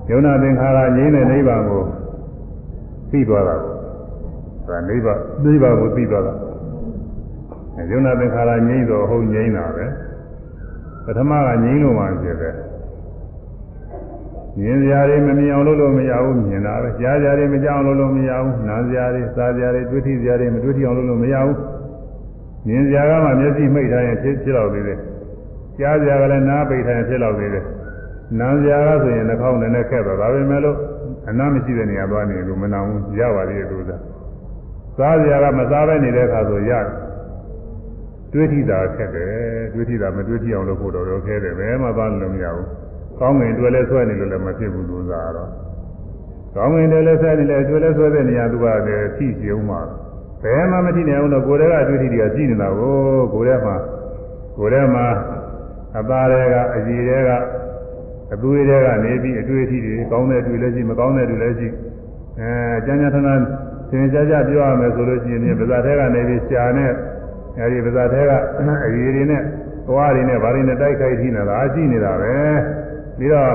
[0.09, 1.83] ယုံနာသင်္ခါရငြိမ်းတဲ့နိဗ္ဗာန်ကို
[3.11, 3.73] သိသွားတာပေါ့
[4.67, 6.33] ဒါနိဗ္ဗာန်နိဗ္ဗာန်ကိုသိသွားတာ
[7.91, 9.85] ယုံနာသင်္ခါရငြိမ်းတော့ဟုတ်ငြိမ်းတာပဲ
[11.05, 12.55] ပထမကငြိမ်းလို့မှဖြစ်တယ်
[14.59, 21.57] မြင်စရာတွေမမြင်အောင်လုပ်လို့မရဘူးမြင်တာပဲကြားစရာတွေမကြောက်အောင်လုပ်လို့မရဘူးနားစရာတွေစားစရာတွေတွေ့ထိစရာတွေမတွေ့ထိအောင်လုပ်လို့မရဘူး
[22.67, 24.99] မြင်စရာကမှမျက်စိမှိတ်ထားရင်ဖြစ်ဖြစ်တော့သေးတယ်
[25.79, 27.65] ကြားစရာကလည်းနားပိတ်ထားရင်ဖြစ်တော့သေးတယ်
[28.39, 30.77] နားစရာကဆိုရင်နှာခေါင်းနဲ့နဲ့ခက်တော့ဒါပဲမဲ့လို့
[31.29, 33.91] အနားမရှိတဲ့နေရာသွားနေလို့မနာဘူးရပါသေးတယ်သူက
[34.97, 36.85] စားစရာကမစားပဲနေတဲ့အခါဆိုရတယ်
[38.33, 39.31] တွေးထိတာခက်တယ်
[39.73, 42.84] တွေးထိတာမတွေးထိအောင်လုပ်ဖို့တော့တော့ခဲတယ်ဘယ်မှသွားလို့မရဘူး
[43.19, 45.49] ကောင်းငင်တွေ့လဲဆွဲနေလို့လည်းမဖြစ်ဘူးသူစားတော့
[46.55, 49.81] ကောင်းငင်တွေ့လဲဆွဲနေလဲတွေ့လဲဆွဲတဲ့နေရာသူကလည်းထိစီအောင်မှာ
[50.43, 52.95] ဘယ်မှမထိနိုင်အောင်တော့ကိုယ်တည်းကအတွေ့အထိတွေကရှိနေတာကို
[53.33, 53.75] ကိုယ်တည်းမှာ
[54.57, 55.07] ကိုယ်တည်းမှာ
[55.97, 57.29] အသားတွေကအကြည်တွေက
[58.33, 61.67] အသွေးတွေကနေပြီးအတွေ့အထိတွေကောင်းတဲ့အတွေ့လည်းရှိမကောင်းတဲ့အတွေ့လည်းရှိ
[62.39, 62.49] အဲ
[62.85, 63.43] ကျမ်းကျမ်းထမ်းထမ်း
[63.89, 66.91] သင်ကြားကြပြောရမယ်ဆိုလို့ရှိရင်ပါဇာထဲကနေပြီးရှာနဲ့
[67.59, 68.31] အဲဒီပါဇာထဲက
[68.85, 69.41] အကြည်တွေနဲ့
[69.87, 72.35] သွားတွေနဲ့ဗားတွေနဲ့တိုက်ခိုက်ထိနေတာအရှိနေတာပဲ
[73.17, 73.53] ပြီးတော့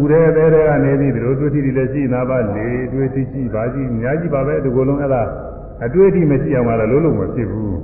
[0.00, 5.22] ဦးရဲသေးတဲ့ကနေပြီးဒီလိုတွေ့ထိတွေလည်းရှိနာပါလေတွေ့ထိရှိပါကြီးအများကြီးပါပဲဒီကိုယ်လုံးအဲ့ဒါ
[5.84, 7.78] အတွေ့အထိမရှိအောင်လည်းလုံးလုံးမဖြစ်ဘူး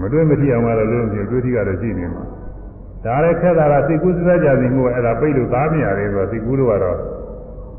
[0.00, 2.24] မတွေ့မထိအောင်လည်းလုံးလုံးဖြစ်တွေ့ထိကတော့ရှိနေမှာ
[3.04, 6.98] ဒါလည်းခက်တာကစိတ်ကူးစဉ်းစားကြသိမှုကအဲ့ဒါပိတ်လို့သားမရတယ်ဆိုတော့စိတ်ကူးလို့ကတော့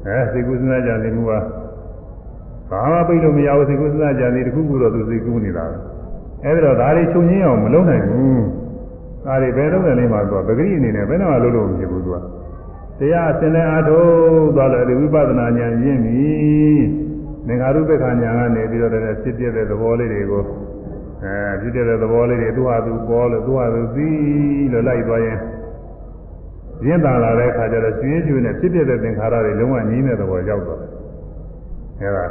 [0.07, 1.31] အဲစိတ်ကူးစဉ်းစားကြသိမှုက
[2.69, 5.75] ဘာမှပိတ်လို့မရဘူးစိတ်ကူးစဉ်းစားကြသိတခုခုတော့သူစိတ်ကူးနေတာပဲ
[6.45, 8.43] အဲ့ဒါတော့ဒါတွေချုပ်ငင်းအောင်မလုပ်နိုင်ဘူး
[9.25, 12.17] ဒါတွေဘယ်တော့လဲမှာသူကပဂရိအနေနဲ့ဘယ်တော့မှလုပ်လို့မဖြစ်ဘူးသူက
[12.99, 14.09] တရားအစင်နဲ့အားထုတ်
[14.55, 16.27] သွားတယ်ဒီဝိပဿနာဉာဏ်ရင်းပြီ
[17.47, 20.43] သင်္ခါရုပ္ပခဉာဏ်ကနေပြီးတော့လည်းဖြစ်ပြတဲ့သဘောလေးတွေကို
[21.23, 24.09] အဲဖြစ်ပြတဲ့သဘောလေးတွေသူ့ဟာသူပေါ်လို့သူ့ဟာသူသိ
[24.71, 25.39] လို့လိုက်သွားရင်
[26.85, 30.91] ရင်းတန်လာတဲ့အခါကျတော့ကျွင်းကျွင်းနဲ့ဖြစ်ပြတဲ့သင်္ခါရတွေလုံးဝငြင်းတဲ့သဘောရောက်သွားတယ်
[31.99, 32.25] အဲဒါ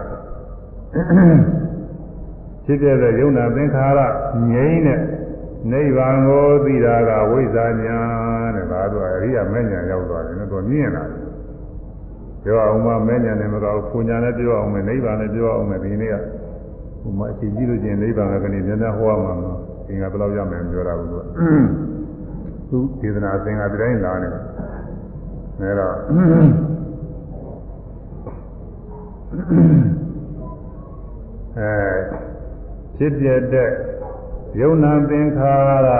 [2.65, 4.01] ဖြစ်ပြတဲ့ယုံနာသင်္ခါရ
[4.51, 4.99] ငြိမ့်တဲ့
[5.71, 7.99] နိဗ္ဗာန်ကိုသိတာကဝိဇ္ဇာညာ
[8.55, 11.21] တဲ့ဒါတော့အရိယာမဉ္ဇဉ်ရောက်သွားတယ်နော်သူမြင်လာတယ်
[12.45, 16.17] ပြောအောင်မမဉ္ဇဉ်နဲ့မကောက်ပူညာနဲ့ပြောအောင်မယ်နိဗ္ဗာန်နဲ့ပြောအောင်မယ်ဒီနေ့က
[17.03, 21.23] ဟိုမှာအချိန်ကြည့်လို့ချင်းနိဗ္ဗာန်ကကနေများများဟောရမှာနော်ဒီကဘယ်လောက်ရမယ်ပြောတာဘူးသူက
[22.71, 24.43] သူဒေသနာအစဉ်ကဒီတိုင်းလာနေတယ်
[25.61, 25.95] အဲတော့
[31.59, 31.73] အဲ
[32.97, 33.71] ဖြစ်ပြတဲ့
[34.61, 35.55] ယုံနာသင်္ခါ
[35.87, 35.91] ရ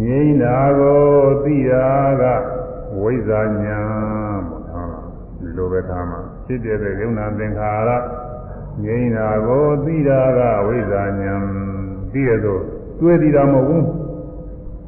[0.00, 1.02] ငြိမ့်တာကို
[1.44, 1.86] သိတာ
[2.20, 2.22] က
[3.00, 3.80] ဝိဇ္ဇာညာ
[4.48, 4.88] ပေါ့နော်
[5.38, 7.90] ဒီလိုပဲထားမှာဖြစ်ပြတဲ့ယုံနာသင်္ခါရ
[8.84, 11.34] ငြိမ့်တာကိုသိတာကဝိဇ္ဇာညာ
[12.12, 12.58] သိရသော
[13.00, 13.84] တွေ့တည်တာမဟုတ်ဘူး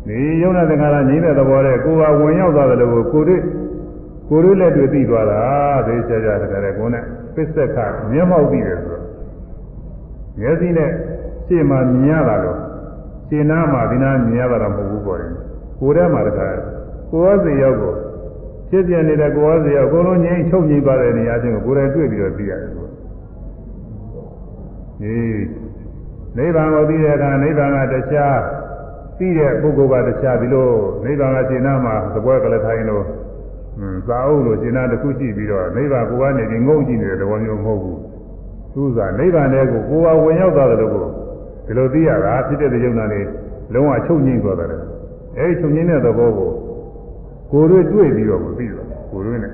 [0.09, 3.41] ဒီယုံနာသင်္ခါရငြိမ့်တဲ့သဘောနဲ့ကိုယ်ကဝင်ရောက်သွားတယ်လို့ကိုယ်တွေ့
[4.29, 5.43] ကိုယ်တို့လက်တွေ့သိသွားတာ
[5.87, 7.05] သိချာချာတကယ်ကိုယ်နဲ့
[7.35, 7.79] ပစ္စက်က
[8.11, 9.05] မျက်မှောက်သိတယ်ဆိုတော့
[10.41, 10.91] မျက်စိနဲ့
[11.47, 12.59] ရှေ့မှာမြင်ရတာတော့
[13.29, 15.33] ရှင်းနာမှာဒီနာမြင်ရတာတော့မဟုတ်ဘူးပေါ်တယ်
[15.81, 16.49] ကိုယ်ထဲမှာတခါ
[17.11, 17.95] ကိုယ်ဝစီရောက်ကို
[18.71, 22.87] ဖြစ်ပြနေတဲ့ကိုယ်ဝစီရောက်အကုန်လုံးငြိမ်းချုပ်ငြိမ်းသွားတဲ့နေရာချင်းကိုကိုယ်တိုင်တွေ့ပြီးတော့သိရတယ်ဆို
[25.01, 25.17] ဒီ
[26.37, 28.41] နိဗ္ဗာန်ကိုသိတဲ့အခါနိဗ္ဗာန်ကတရား
[29.19, 30.69] သိတဲ့ပုဂ္ဂိုလ်ကတရားဒီလို
[31.05, 33.05] နိဗ္ဗာန်ကရှင်းနာမှာသပွဲကလေးထိုင်လို့
[34.09, 38.01] သာအုပ်လို့ရှင်းနာတစ်ခုရှိပြီးတော့နိဗ္ဗာန်ကိုကနေဒီငုံကြည့်နေတဲ့သဘောမျိုးမဟုတ်ဘူး
[38.75, 41.05] သူကနိဗ္ဗာန်တဲ့ကိုကိုယ်ကဝင်ရောက်သွားတယ်လို့ကို
[41.67, 43.21] ဒီလိုသိရတာဖြစ်တဲ့ယုံနာနေ
[43.75, 44.69] လုံးဝချုပ်ငိမ့်သွားတယ်
[45.39, 46.51] အဲဒီချုပ်ငိမ့်တဲ့သဘောကို
[47.51, 49.53] ကိုယ်တို့တွေ့ပြီးတော့ကိုသိတယ်ကိုယ်တို့နဲ့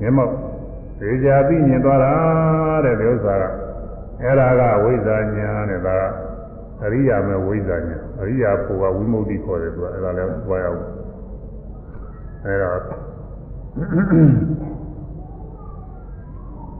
[0.00, 0.32] မျက်မှောက်
[1.00, 2.12] ဒေကြသိမြင်သွားတာ
[2.84, 3.44] တဲ့ဒီဥစ္စာက
[4.22, 6.02] အဲ့ဒါကဝိဇ္ဇာညာတဲ့ဒါက
[6.84, 10.80] အရိယာမဲ့ဝိဇ္ဇာညာအရိယာဖို့ကဝိမု ക്തി ခေါ်တယ်သူကအဲ့ဒါလည်းပြောရအောင်
[12.44, 12.76] အဲ့တော့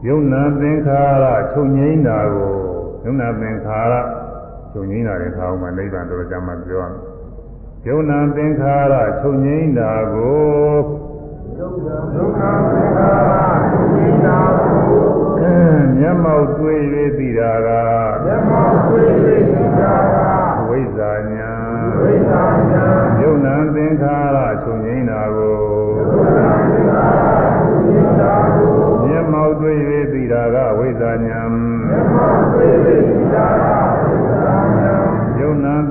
[0.07, 2.53] ယုံနာသင်္ခါရချုပ်ငိမ့်တာကို
[3.05, 3.93] ယုံနာသင်္ခါရ
[4.73, 7.13] ချုပ်ငိမ့်တာတွေခါအောင်မှနိဗ္ဗာန်တော်ကြမှာပြောရမယ်
[7.87, 10.75] ယုံနာသင်္ခါရချုပ်ငိမ့်တာကို
[11.59, 13.33] ယုံနာသင်္ခါရ
[13.71, 15.23] ချုပ်ငိမ့်တာကို
[15.97, 16.79] မျက်မှောက်တွေ့၍
[17.17, 17.69] သိတာက
[18.25, 20.15] မျက်မှောက်တွေ့၍သိတာက
[20.67, 21.51] ဝိဇ္ဇာညာ
[22.01, 22.85] ဝိဇ္ဇာညာ
[23.21, 25.57] ယုံနာသင်္ခါရချုပ်ငိမ့်တာကို
[25.97, 28.73] ယုံနာသင်္ခါရချုပ်ငိမ့်တာကို
[29.05, 29.77] မျက်မှောက်တွေ့၍
[30.13, 31.41] သိတာကဝိဇ္ဇာညာ
[31.87, 32.97] မျက်မှောက်တွေ့၍သိ
[33.33, 33.62] တာကဝိဇ္ဇာညာယုံနာ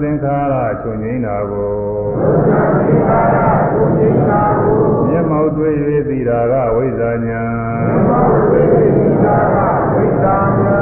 [0.02, 1.72] သင်္ခါရချုပ်ငိမ့်တာကို
[2.20, 3.38] ယုံနာသင်္ခါရ
[3.70, 4.78] ချုပ်ငိမ့်တာကို
[5.08, 5.72] မျက်မှောက်တွေ့၍
[6.08, 7.44] သိတာကဝိဇ္ဇာညာ
[7.86, 8.64] မျက်မှောက်တွေ့၍
[8.96, 9.56] သိတာက
[9.94, 10.78] ဝိဇ္ဇာညာ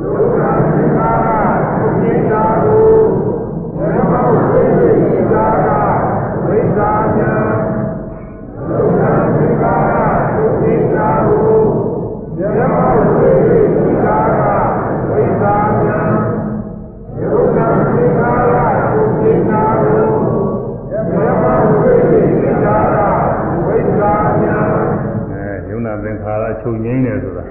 [0.00, 1.28] ယုံနာသင်္ခါရ
[1.76, 2.44] ချုပ်ငိမ့်တာ
[26.62, 27.44] ခါရချုပ်ငိမ့်တယ်ဆိုတာ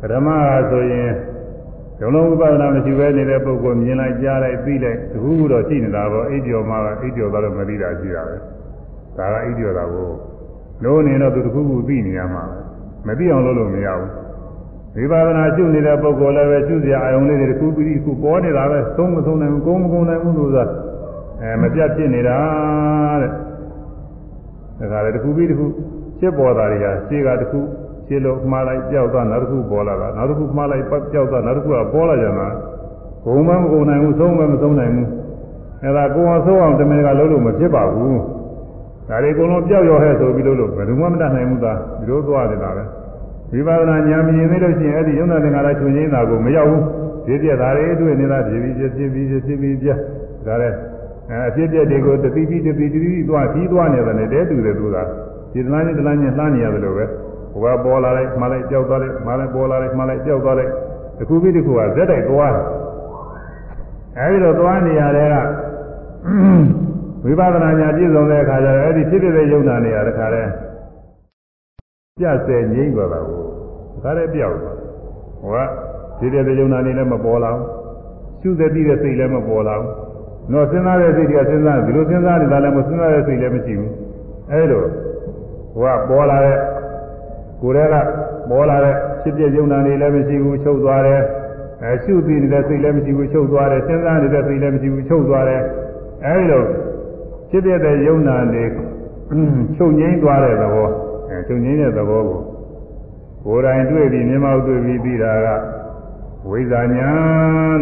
[0.00, 1.10] ပထမကဆိုရင်
[1.98, 8.36] ဇုံလုံးဝိပဿနာမရှိဘဲနေတဲ့ပုဂ္ဂိုလ်မြင်လိုက်ကြားလိုက်သိလိုက်တခုခုတော့ရှိနေတာပေါ့အိပ်ကျော်မှာအိပ်ကျော်သွားလို့မသိတာရှိတာပဲ
[9.16, 10.08] ဒါကအိပ်ကျော်တာကို
[10.84, 12.44] လို့နေတော့သူတခုခုသိနေရမှာ
[13.06, 20.64] မသိအောင်လုပ်လို့မရဘူးဝိပဿနာရှုနေတဲ့ပုဂ္ဂိုလ်လည်းပဲရှုစရာအာယုံလေးတွေတခုပြီးတခုပေါ်နေတာပဲသုံးမသုံးနိုင်ဘူးကုန်းမကုန်းနိုင်ဘူးလို့ဆိုတာ
[21.42, 22.38] အဲမပြတ်ဖြစ်နေတာ
[23.22, 25.66] တဲ့ဒါကြလေတခုပြီးတခု
[26.18, 27.60] ဖြစ်ပေါ်တာတွေကရှေ့ကတခု
[28.08, 32.48] ရှင်းလို့မှားလိုက်ကြောက်သွားနောက်တစ်ခုပေါ်လာတာနောက်တစ်ခုမှားလိုက်ပတ်ကြောက်သွားနောက်တစ်ခုကပေါ်လာကြမှာ
[33.24, 35.08] ဘုံမမကုန်နိုင်ဘူးသုံးမမသုံးနိုင်ဘူး
[35.82, 38.18] အဲဒါကိုယ်အောင်ဆုံးအောင်တမင်ကလုံးလို့မဖြစ်ပါဘူး
[39.08, 42.84] ဒါတွေအကုန်လုံးပျောက်ရောဟဲ့ဆိုပြီးလို့လို့ဘယ်သူမှမတတ်နိုင်ဘူးသာဒီလိုသွားနေတာပဲ
[43.52, 46.82] ဝိပဿနာဉာဏ်မြင်သေးလို့ရှိရင်အဲ့ဒီယုံနာသင်္ခါရချုပ်ငင်းတာကိုမရောက်ဘူး
[47.26, 49.98] ဒီပြက်သားတွေတွေ့နေတာဖြစ်ပြီးဖြစ်ပြီးဖြစ်ပြီးပြက်
[50.46, 50.76] ဒါလည်း
[51.30, 54.96] အဲအဖြစ်ပြက်တွေကိုတတိပိတတိတိသွားပြီးသွားနေတယ်နဲ့တဲတူတယ်သူက
[55.52, 57.04] ဒီတလားချင်းတလားချင်းလှမ်းနေရတယ်လို့ပဲ
[57.52, 60.72] ဟိုကပေါ်လာလိုက်မှလိုက်ကြောက်သွားလိုက်မှလိုက်ပေါ်လာလိုက်မှလိုက်ကြောက်သွားလိုက်
[61.18, 62.66] တစ်ခုပြီးတစ်ခုကဇက်တိုက်သွားတယ်
[64.18, 65.34] အဲဒီတော့သွားနေရတဲ့က
[67.24, 70.42] ဝိပဿနာညာပြည့်စုံတဲ့အခါကျတော့အဲ့ဒီဖြစ်ဖြစ်တဲ့ယုံနာနေရတဲ့ခါလဲ
[72.18, 73.40] ပြတ်စဲငြိမ့်သွားတာကို
[74.02, 74.76] ခါတဲ့ပြောက်သွား
[75.42, 75.58] ဟိုက
[76.18, 77.64] ဖြစ်ဖြစ်တဲ့ယုံနာနေလည်းမပေါ်လာဘူး
[78.40, 79.90] ရှုတဲ့ပြီးတဲ့စိတ်လည်းမပေါ်လာဘူး
[80.52, 83.92] တော့စဉ်းစားတဲ့စိတ်တွေကစဉ်းစားဒီလိုစဉ်းစားနေတာလည်းမစဉ်းစားတဲ့စိတ်လည်းမရှိဘူး
[84.50, 84.82] အဲလို
[85.74, 86.56] ဟိုကပေါ်လာတဲ့
[87.62, 87.94] ကိုယ်တည်းက
[88.50, 91.22] ပေါ်လာတဲ့ဖြစ်ပြယုံနာနေလည်းမရှိဘူးချုပ်သွားတယ်
[91.82, 95.62] အဲရှုသိနေတဲ့စိတ်လည်းမရှိဘူးချုပ်သွားတယ်စဉ်းစားနေတဲ့စိတ်လည်းမရှိဘူးချုပ်သွားတယ်
[96.24, 96.64] အဲဒီလို
[97.50, 98.64] ဖြစ်ပြတဲ့ယုံနာနေ
[99.76, 100.88] ချုပ်ငိမ့်သွားတဲ့သဘော
[101.28, 102.40] အဲချုပ်ငိမ့်တဲ့သဘောကို
[103.44, 105.48] ကိုယ်တိုင်တွေ့ပြီးမျက်မှောက်တွေ့ပြီးပြီးတာက
[106.50, 107.10] ဝိဇာညာ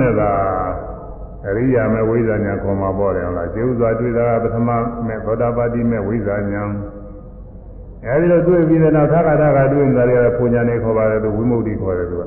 [0.01, 0.33] တဲ့သာ
[1.47, 4.69] အရိယာမေဝိဇာညာခေါ်မှာပေါ့တယ်ဟုတ်လားကျေဥစွာတွေ့တာကပထမ
[5.07, 6.63] မဲ့သောတာပတိမဲ့ဝိဇာညာ
[8.05, 12.23] အဲဒီလိုတွေ့ပြီးတဲ့နောက်သာဂတာကတွေ့နေတာတွေကပူညာနေခေါ်ပါတယ်သူဝိမု ക്തി ခေါ်တယ်သူက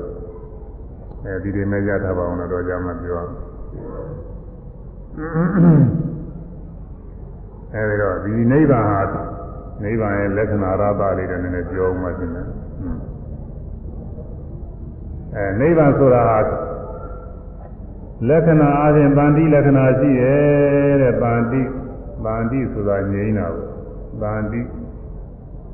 [1.24, 3.20] အဲဒီဒီမဲ့ရထားပါအောင်တော့ကြာမှပြော
[7.74, 9.22] အဲဒီတော့ဒီနိဗ္ဗာန်ဟာ
[9.82, 12.46] နိဗ္ဗာန်ရဲ့လက္ခဏာရသလေးတွေနည်းနည်းပြောမှရှင်းတယ်
[15.34, 16.38] အဲနိဗ္ဗာန်ဆိုတာဟာ
[18.28, 21.62] လက္ခဏာအချင်းဗန္တိလက္ခဏာရှိရဲ့တဲ့ဗန္တိ
[22.24, 23.66] ဗန္တိဆိုတာငြိမ်းတာကို
[24.22, 24.60] ဗန္တိ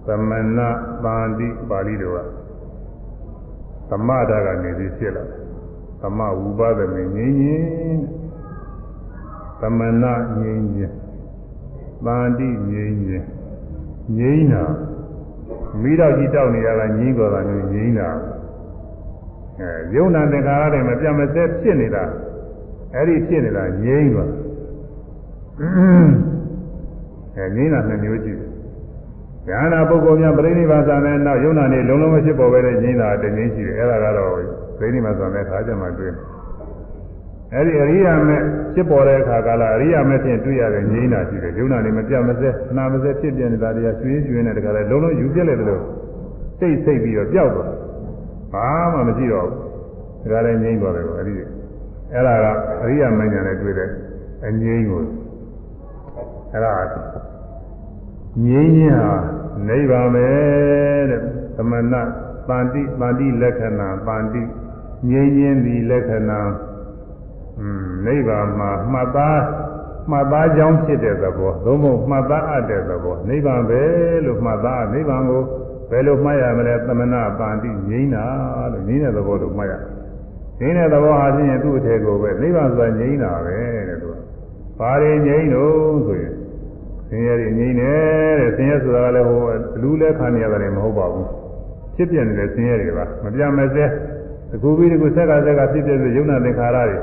[0.07, 0.61] သမဏ
[1.05, 2.19] ဗန္တိပါဠိတော်က
[3.91, 5.41] သမတာကနေပြီးဖြစ်လာတယ်
[6.01, 8.03] သမဝုပဒမေငြိမ်းခြင်း
[9.61, 10.95] သမဏငြိမ်းခြင်း
[12.05, 13.27] ဗန္တိငြိမ်းခြင်း
[14.19, 14.65] ငြိမ်းတာ
[15.83, 18.09] မိတော့ကြီးတောက်နေရတာငြိမ်းတော်တာမျိုးငြိမ်းတာ
[19.61, 22.05] အဲယုံနာသင်္ခါရတွေမပြတ်မစဲဖြစ်နေတာ
[22.95, 24.31] အဲ့ဒီဖြစ်နေတာငြိမ်းသွား
[27.37, 28.46] အဲငြိမ်းတာနှစ်မျိုးရှိတယ်
[29.49, 34.33] ဉာဏ်နာပုဂ္ဂိုလ်များပြိဋိဘာသာနဲ့နောက်ယုံနာနေလုံးလုံးမဖြစ်ပေါ်ပဲတဲ့ငြိမ်းတာတငြိမ်းရှိတယ်အဲ့ဒါကတော့
[34.79, 36.25] ပြိဋိဘာသာနဲ့ခါကြမှာတွေ့တယ်
[37.53, 38.41] အဲ့ဒီအရိယာမဲ့
[38.75, 45.83] ဖြစ်ပေါ်တဲ့အခါကလာအရိယာမဲ့ဖြင့်တွေ့ရတဲ့ငြိမ်းတာရှိတယ်ယုံနာနေမပြတ်မစဲနာမစဲဖြစ်ပြနေတာတရားကျွေးကျွေးနဲ့တကယ်လုံးလုံးယူပြက်လိုက်တယ်လို့
[46.59, 47.71] စိတ်စိတ်ပြီးတော့ပျောက်သွား
[48.53, 51.35] ဘာမှမရှိတော့ဘူးဒါကြလည်းငြိမ်းသွားတယ်ကောအဲ့ဒီ
[52.13, 52.47] အဲ့ဒါက
[52.83, 53.91] အရိယာမဉ္ဇဉ်နဲ့တွေ့တဲ့
[54.47, 55.03] အငြိမ်းကို
[56.53, 56.73] အဲ့ဒါ
[58.45, 59.13] ငြိမ်းခြင်းဟာ
[59.69, 60.27] နိဗ္ဗာန်ပဲ
[61.11, 61.21] တဲ့
[61.57, 61.95] သမဏ
[62.49, 64.43] ပန္တိပန္တိလက္ခဏာပန္တိ
[65.11, 66.41] ငြိမ်းခြင်းဒီလက္ခဏာ
[67.61, 69.41] อืมနိဗ္ဗာန်မှာမှတ်သား
[70.11, 73.83] မှတ်သားကြောင်းဖြစ်တဲ့သဘောသို့မဟုတ်မှတ်သားအပ်တဲ့သဘောနိဗ္ဗာန်ပဲ
[74.27, 75.43] လို့မှတ်သားနိဗ္ဗာန်ကို
[75.91, 78.27] ဘယ်လိုမှတ်ရမလဲသမဏပန္တိငြိမ်းတာ
[78.73, 79.75] လို့ငြိမ်းတဲ့သဘောလို့မှတ်ရ
[80.61, 83.59] ငြိမ်းတဲ့သဘောဟာဖြင့်သူ့အထည်ကိုပဲနိဗ္ဗာန်ဆိုတာငြိမ်းတာပဲ
[83.89, 84.17] တဲ့သူက
[84.79, 86.36] ဘာတွေငြိမ်းလို့ဆိုရင်
[87.09, 89.41] ဆင်းရဲတွေငြိမ်းတယ်တဲ့ဆင်းရဲဆိုတာကလည်းဟို
[89.83, 91.29] လူလဲခံနေရတယ်မဟုတ်ပါဘူး
[91.97, 93.85] ဖြစ်ပြနေတဲ့ဆင်းရဲတွေပါမပြမစဲ
[94.51, 96.97] တကူပြီးတကူဆက်ကဆက်ကဖြစ်ပြတဲ့ယုံနာသင်္ခါရတွေ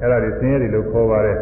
[0.00, 1.38] အဲ့ဒါတွေဆင်းရဲတွေလို့ခေါ်ပါတယ်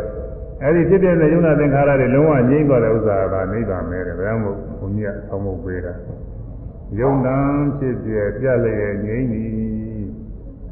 [0.63, 4.49] အဲ့ဒီဖြစ်ပြတဲ့ယုံနာသင်္ခါရတွေလုံးဝငြိမ်းသွားတဲ့ဥစ္စာကနိဗ္ဗာန်ပဲတဲ့ဘယ်မှ
[4.81, 5.95] ဘုန်းကြီးကဆောင်းဖို့ပေးတာ
[7.01, 7.37] ယုံနာ
[7.79, 9.51] ဖြစ်ပြပြလျက်ငြိမ်းသည်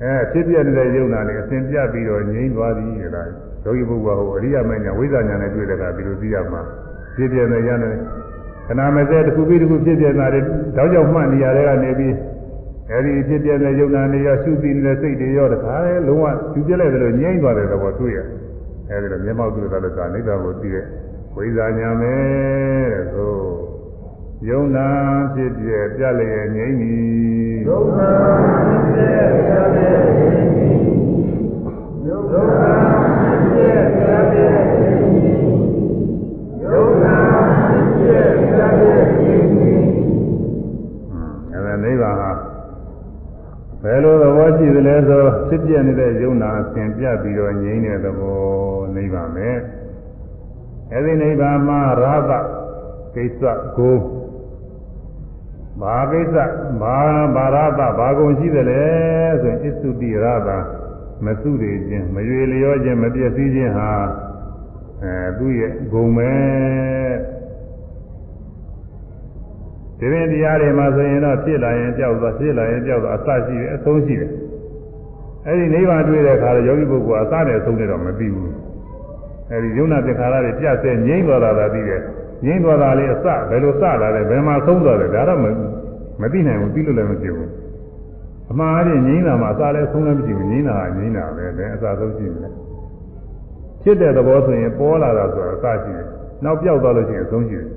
[0.03, 3.29] အဲဖြစ်ပြနေတဲ့ယုံနာတွေအစဉ်ပြပြီးတော့ငြိမ်းသွားသည်တဲ့လား
[3.65, 6.63] ယောဂီပုဂ္ဂိုလ်ဟိုအရိယာမညာဝိဇ္ဇာညာနဲ့တွေ့တဲ့အခါဒီလိုသိရမှာ
[7.17, 7.97] ဖြစ်ပြနေရတယ်
[8.67, 10.41] ခဏမစဲတစ်ခုပြီးတစ်ခုဖြစ်ပြနေတာတွေ
[10.77, 12.15] တောက်ကြောက်မှတ်နေရတဲ့ကနေပြီး
[12.91, 18.19] အဲဒီဖြစ်ပြတဲ့ယုံနာနေရရှုသိနေတဲ့စိတ်တွေရောတခါလေလုံးဝယူပြလိုက်တယ်လို့ငြိမ်းသွားတဲ့သဘောတွေ့ရ
[18.91, 20.85] အဲဒီတော့မျက်မှောက်တွေ့တာလည်းသာနိဗ္ဗာန်ကိုသိတဲ့
[21.35, 22.15] ဝိဇ္ဇာညာပဲ
[22.93, 23.35] တဲ့ဆို
[24.49, 24.89] ယုံနာ
[25.35, 28.11] ဖြစ်ပြပြလျက်ငြိမ်းသည်ယုံနာ
[28.67, 29.01] ဖြစ်ပြ
[29.33, 30.79] ပြလျက်ငြိမ်းသည်
[32.07, 32.23] ယုံ
[32.61, 32.75] နာ
[33.19, 33.59] ဖြစ်ပြ
[33.95, 35.45] ပြလျက်ငြိမ်းသည်
[36.63, 37.17] ယုံနာ
[37.67, 39.85] ဖြစ်ပြပြလျက်ငြိမ်းသည်
[41.75, 42.31] အဲဒါနိဗ္ဗာန်ဟာ
[43.83, 48.43] ဘယ်လိုသဘောရှိသလဲဆိုဖြစ်ပြနေတဲ့ယုံနာအစဉ်ပြပြီးတော့ငြိမ်းတဲ့သဘော
[48.95, 49.51] နိဗ္ဗာန်ပဲ
[50.93, 52.33] အဲဒီနိဗ္ဗာန်မှာရာသ
[53.15, 53.43] ကိစ္စ
[53.77, 53.99] ကို
[55.81, 56.37] ဘာကိစ္စ
[56.81, 56.99] ဘာ
[57.35, 58.85] ဘာရသဘာကုန်ရှိတယ်လဲ
[59.43, 60.51] ဆိုရင်အစ္စုတိရသ
[61.25, 63.91] မစုရခြင်းမရွေလျောခြင်းမပြည့်စည်ခြင်းဟာ
[65.03, 66.33] အဲသူ့ရဲ့ဂုံပဲ
[69.99, 74.31] ဒီရင်တရားတွေမှာဆိုရင်တော့ဖြစ်လာရင်ကြောက်သွားဖြစ်လာရင်ကြောက်သွားအစရှိတယ်အဆုံးရှိတယ်
[75.47, 78.53] အဲဒီနိဗ္ဗာန်တွေ့တဲ့အခါတော့ယောဂီပုဂ္ဂိုလ်အစနဲ့အဆုံးနဲ့တော့မပြီးဘူး
[79.51, 82.01] အဲဒီယုံနာသင်္ခါရတွေပြတ်ဆဲငြိမ့်သွားတာသာသိတယ်
[82.45, 85.41] ငြိမ့်သွားတာလေးအစဘယ်လိုစလာလဲဘယ်မှာဆုံးသွားလဲဒါတော့
[86.21, 87.51] မသိနိုင်ဘူးပြီးလို့လည်းမဖြစ်ဘူး
[88.51, 92.49] အမှားအရင်ငြိမ့်တာမှာအစလည်းဆုံးလည်းမရှိဘူးငြိမ့်တာကငြိမ့်တာပဲဘယ်အစဆုံးရှိမလဲ
[93.83, 96.07] ဖြစ်တဲ့သဘောဆိုရင်ပေါ်လာတာဆိုတာအစရှိတယ်
[96.45, 97.69] နောက်ပြောက်သွားလို့ရှိရင်အဆုံးရှိတယ်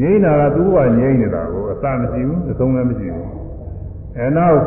[0.00, 3.28] ငြိမ့်တာကသူ့ကငြိမ့်နေတာကိုအစမရှိဘူးအဆုံးလည်းမရှိဘူး
[4.16, 4.58] အဲနောက်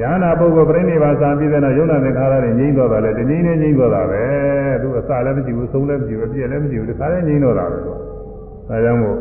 [0.00, 4.24] ဉာဏပုဂ္ဂိုလ်ပြိဋိဘာသာပြီးတဲ့နောက်ယုံနာသင်္ခါရတွေငြိမ့်တော့တာလေတနည်းနဲ့ငြိမ့်တော့တာပဲ
[4.82, 7.92] သူအစလည်းမရှိဘူးအဆုံးလည်းမရှိဘူးအပြည့်လည်းမရှိဘူးဒီခါလည်းငြိမ့်တော့တာပဲသူ
[8.68, 9.16] ဒါကြောင့်မို့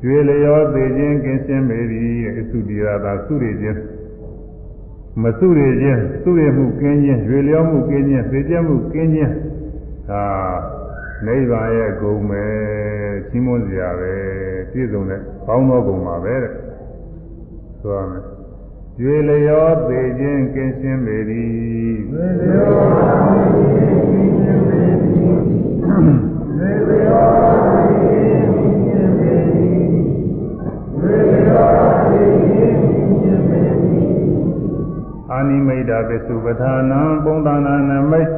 [0.00, 3.78] ကျွေလျောသေးခြင်းကင်းရှင်းပေသည်အစုတိရသာစုရခြင်း
[5.22, 9.32] မစုရခြင်းစုရမှုကင်းခြင်းကျွေလျောမှုကင်းခြင်းသိကျမှုကင်းခြင်း
[10.08, 10.22] ဒါ
[11.26, 12.44] နိဗ္ဗာန်ရဲ့ဂုံပဲ
[13.28, 14.14] ချင်းမွန်းစရာပဲ
[14.70, 16.52] ပြည့်စုံတဲ့ကောင်းသောဂုံပါပဲတဲ့
[17.80, 18.22] ဆိုရမယ်
[18.98, 21.54] ကျွေလျောပေခြင်းကင်းရှင်းပေသည်
[22.10, 27.26] ကျွေလျောပေခြင်းကင်းရှင်းပေသည်ကျွေလျော
[27.64, 29.78] ပေခြင်းကင်းရှင်းပေသည်
[30.92, 31.68] ကျွေလျော
[32.08, 34.12] ပေခြင်းကင်းရှင်းပေသည်
[35.30, 38.28] အာနိမိတ်တာပစ္စုပ္ပထာနံပုံသနာနမိတ်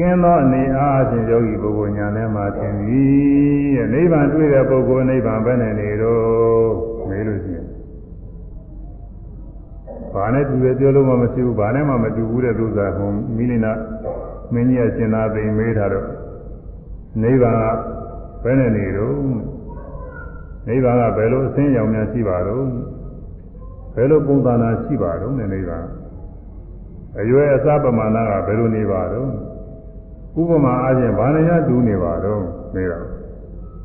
[0.00, 6.70] ကင်းသောအနေအားဖြင့်ယောဂီပုဂ္ဂိုလ်ညာထဲမှာသင်သည်တဲ့နိဗ္ဗာန်တွေ့တဲ့ပုဂ္ဂိုလ်နိဗ္ဗာန်ပဲနဲ့နေတော့
[7.08, 7.66] မေးလို့ရှိရင်
[10.14, 13.72] ဘာနဲ့တူတယ်ပြောလို့မှမရှိဘူးဘာနဲ့မှမတူဘူးတဲ့သူစားဟိုမိလိနာ
[14.52, 16.06] မင်းကြီးကရှင်သာသိမေးထားတော့
[17.22, 17.64] နိဗ္ဗာန်က
[18.42, 19.16] ဘယ်နဲ့နေတော့
[20.68, 22.66] နိဗ္ဗာန်ကဘယ်လိုအစင်းရောင်များရှိပါတော့
[23.94, 25.86] ဘယ်လိုပုံသဏ္ဍာန်ရှိပါတော့နဲ့နိဗ္ဗာန်
[27.20, 29.30] အရွယ်အစားပမာဏကဘယ်လိုနေပါတော့
[30.38, 32.42] ဥပမာအားဖြင့်ဘာနဲ့ရတူနေပါတော့
[32.74, 33.06] မေးတော့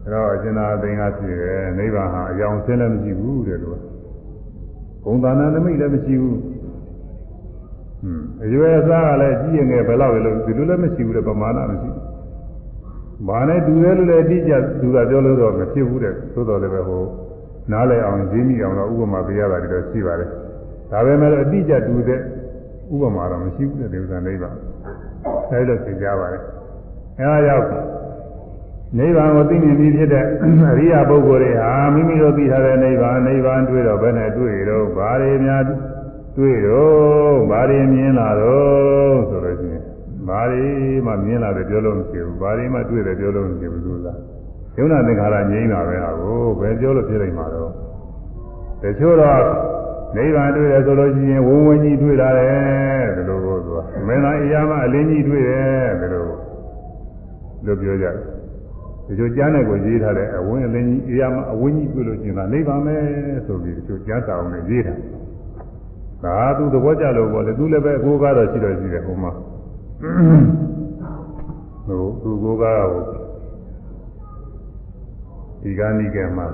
[0.05, 3.79] အဲတော့အရှင်သာသိင်္ဂဖြစ်တယ်နိဗ္ဗာန်ဟာအယောင်ဆင်းလည်းမရှိဘူးတဲ့လို့
[5.03, 12.03] ဘုံသာနာနမိတ်လည်းမရှိဘူးဟွန်းအရွယ်အစားကလည်းကြီးရင်ငယ်ဘယ်လောက်လဲလို့ဒီလိုလည်းမရှိဘူးတဲ့ပမာဏမရှိဘူး
[13.27, 17.03] ဘာနဲ့တူတယ်လို့လည်းအတိအကျသူကပြောလို့တော့မဖြစ်ဘူးတဲ့သို့တော်လည်းပဲဟို
[17.71, 20.29] နားလည်အောင်ရင်းမိအောင်တော့ဥပမာပေးရတာတွေတော့ရှိပါတယ်
[20.91, 22.19] ဒါပေမဲ့အတိအကျတူတဲ့
[22.93, 24.55] ဥပမာတော့မရှိဘူးတဲ့ဒီဥစ္စာနိဗ္ဗာန်
[25.51, 26.41] အဲလိုသင်ကြပါတယ်
[27.19, 27.67] အဲဒါကြောင့်
[28.97, 30.25] နိဗ္ဗာန်ကိုသိမြင်ပြီးဖြစ်တဲ့
[30.71, 35.63] အရိယာပုဂ္ဂိုလ်တွေဟာမိမိတို့သိထားတဲ့နိဗ္ဗာန်နိဗ္ဗာန်တွေ့တော့ဘယ်နဲ့တွေ့တော့ဘာတွေများ
[36.37, 39.83] တွေ့တော့ဘာတွေမြင်လာတော့ဆိုလို့ရှိရင်
[40.27, 40.65] ဘာတွေ
[41.05, 44.07] မှမြင်လာတယ်ပြောလို့မရှိဘူးဘာတွေမှတွေ့တယ်ပြောလို့မရှိဘူးသူက
[44.77, 47.71] ယုံနာသင်္ခါရငြိမ်းတာပဲဟာကိုဘယ်ပြောလို့ဖြစ်နိုင်မှာတော့
[48.81, 49.39] တချို့တော့
[50.15, 56.23] နိဗ္ဗာန်တွေ့တယ်ဆိုလို့ရှိရင်ဝုံဝင်းကြီးတွေ့လာတယ်ဒီလိုကိုသူကမင်းသားအရာမအလင်းကြီးတွေ့တယ်ဒီလို
[57.65, 58.13] လို့ပြောကြတယ်
[59.07, 62.95] ဒီလိုကျမ်းနဲ့ကိုရေးထားတဲ့အဝင်းအလင်းကြီးအရာမအဝင်းကြီးတွေ့လို့ရှိရင်ဒါနိဗ္ဗာန်ပဲ
[63.45, 64.95] ဆိုပြီးဒီလိုကျမ်းစာအောင်နဲ့ရေးတာ
[66.23, 69.31] ဒါသူသဘောကျလို့ပေါ့လေသူလည်းပဲအကိုကားတော့ရှိတော့ရှိတယ်ဟိုမှာ
[71.87, 73.03] ဟိုသူကိုကားဟို
[75.61, 76.45] ဒီကနိကေမှာ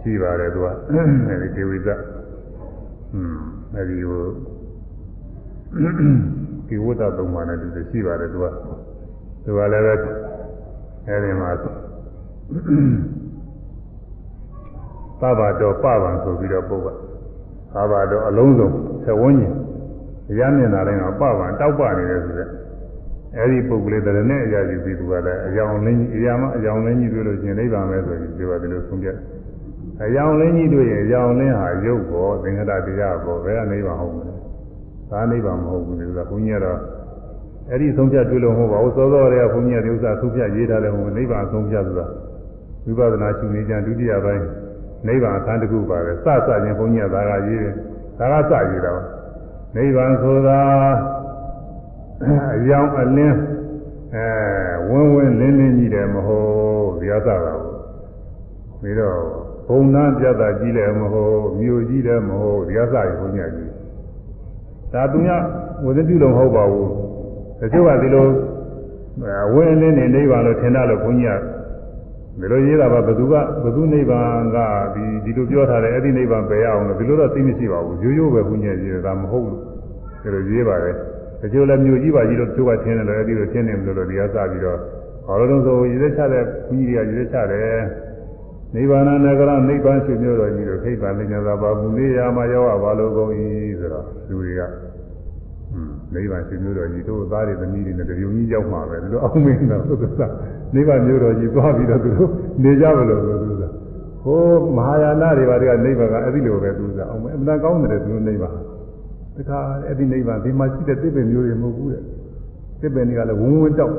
[0.00, 0.66] ရှိပါတယ်သူက
[1.28, 2.09] အဲဒီဒေဝိဇ္ဇ
[3.14, 3.38] อืม
[3.74, 4.22] အဲဒီဟို
[6.68, 8.46] ဒီဝတ္တသုံးပါးနဲ့တူတယ်ရှိပါတယ်သူက
[9.44, 9.94] သူကလည်းပဲ
[11.06, 11.64] အဲဒီမှာသ
[15.38, 16.86] ဘာတော်ပဗံဆိုပြီးတော့ပုဂ္ဂ
[17.74, 18.68] သဘာတော်အလုံးစုံ
[19.04, 19.54] သဝန်းကျင်
[20.38, 22.48] ရမ်းမြင်တာလည်းတော့ပဗံတောက်ပနေတယ်ဆိုတဲ့
[23.36, 29.16] အဲဒီပုဂ္ဂိုလ်တရနဲ့အရာကြီးပြီးသူကလည်းအယောင်လင်းကြီးအရာမအယောင်လင်းကြီးတွေ့လို့ရှင်နိဗ္ဗာန်ပဲဆိုရင်ဒီကဒီလိုဆုံးဖြတ်
[30.04, 34.32] အယောင်လင်းကြီးတွေ့ရင်အယောင်လင်းဟာရုပ်ပေါ်သင်္ခါရတရားပေါ်ဘယ်ကနိဗ္ဗာန်ဟုတ်မလဲ
[35.10, 36.78] ဒါနိဗ္ဗာန်မဟုတ်ဘူးလေကဘုန်းကြီးကတော့
[37.68, 42.06] အဲ့ဒီဆုံးဖြတ်တွေ့လို့မဟုတ်ပါဘူးစောစောတည်းကဘုန်းကြီးကဒီဥစ္စာဆုံးဖြတ်ရေးထားတယ်မဟုတ်ဘူးနိဗ္ဗာန်ဆုံးဖြတ်ဆိုတာ
[42.84, 44.44] ဝိပဿနာရှင်နေကြဒုတိယပိုင်း
[45.06, 47.72] နိဗ္ဗာန်အခန်းတစ်ခုပါပဲစစချင်းဘုန်းကြီးကဒါကရေးတယ်
[48.18, 49.02] ဒါကစရေးတာပါ
[49.76, 50.60] နိဗ္ဗာန်ဆိုတာ
[52.54, 53.36] အယောင်အလင်း
[54.14, 54.26] အဲ
[54.88, 57.60] ဝင်းဝင်းလင်းလင်းကြီးတယ်မဟုတ်ဒီအစတာကို
[58.80, 59.49] ပြီးတော့ဘုံ
[59.94, 63.70] နာပြတ်တာကြီးလည်းမဟုတ်မြို့ကြီးလည်းမဟုတ်ဒီအစကြီးဘုန်းကြီးကြီး
[64.92, 65.42] ဒါသူများ
[65.84, 66.88] ဝိသတိလုံးမဟုတ်ပါဘူး
[67.60, 68.26] တချို့ကဒီလို
[69.54, 73.34] ဝင်းလင်းနေနိဗ္ဗာန်လို့ထင်တာလို့ဘုန်းကြီးကဒီလိုရေးတာပါဘသူက
[73.64, 74.58] ဘသူနိဗ္ဗာန်က
[74.94, 79.58] ဒီဒီလိုပြောထားတယ်အဲ့ဒီနိဗ္ဗာန်ပယ်ရအောင်လို့ဒီလိုတော့သိမရှိပါဘူးရိုးရိုးပဲဘုန်းကြီးရေးတာမဟုတ်ဘူး
[80.22, 80.94] ဒီလိုရေးပါတယ်
[81.40, 84.78] တချို့လည်းမြို့ကြီးပါကြီးလို့သူကထင်းတယ်လို့အဲ့ဒီလိုထင်းနေလို့ဒီကစပြီးတော့
[85.26, 87.76] ဘာလို့လဲဆိုရေးသက်ချတဲ့ဘုန်းကြီးတွေကရေးသက်ချတယ်
[88.74, 89.10] နိဗ္ဗာန်န
[89.40, 93.30] ဂရနိဗ္ဗာန်ရှင်မျိုးတော်ကြီးတို့ခိဗ္ဗာလညာသာပါမူလေးရာမှာရောက်ရပါလို့ကုန်၏
[93.80, 94.60] ဆိုတော့လူတွေက
[96.14, 100.04] နိဗ္ဗာန်ရှင်မျိုးတော်ကြီးတို့သားတွေသမီးတွေနဲ့တပြုံကြီးရောက်မှာပဲဒီလိုအောင်မင်းတော့သုသ
[100.74, 102.30] နိဗ္ဗာန်မျိုးတော်ကြီးသွားပြီးတော့သူတို့
[102.62, 103.64] နေကြမလို့ဆိုသူက
[104.24, 104.42] ဟို
[104.76, 108.54] မဟာယာနတွေဘာတွေကနိဗ္ဗာန်ကအဲ့ဒီလိုပဲသူကအောင်မင်းအမှန်ကောင်းတယ်သူနိဗ္ဗာန်
[109.36, 112.02] တခါအဲ့ဒီနိဗ္ဗာန်ဒီမှာရှိတဲ့သစ်ပင်မျိုးတွေမဟုတ်ဘူးတဲ့
[112.80, 113.94] သစ်ပင်တွေကလည်းဝုန်းဝန်းတောက်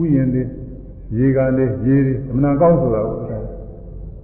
[0.00, 0.42] ဥယျာဉ်တွေ
[1.18, 3.43] ရေကန်တွေရေတွေအမှန်ကောင်းဆိုတာကို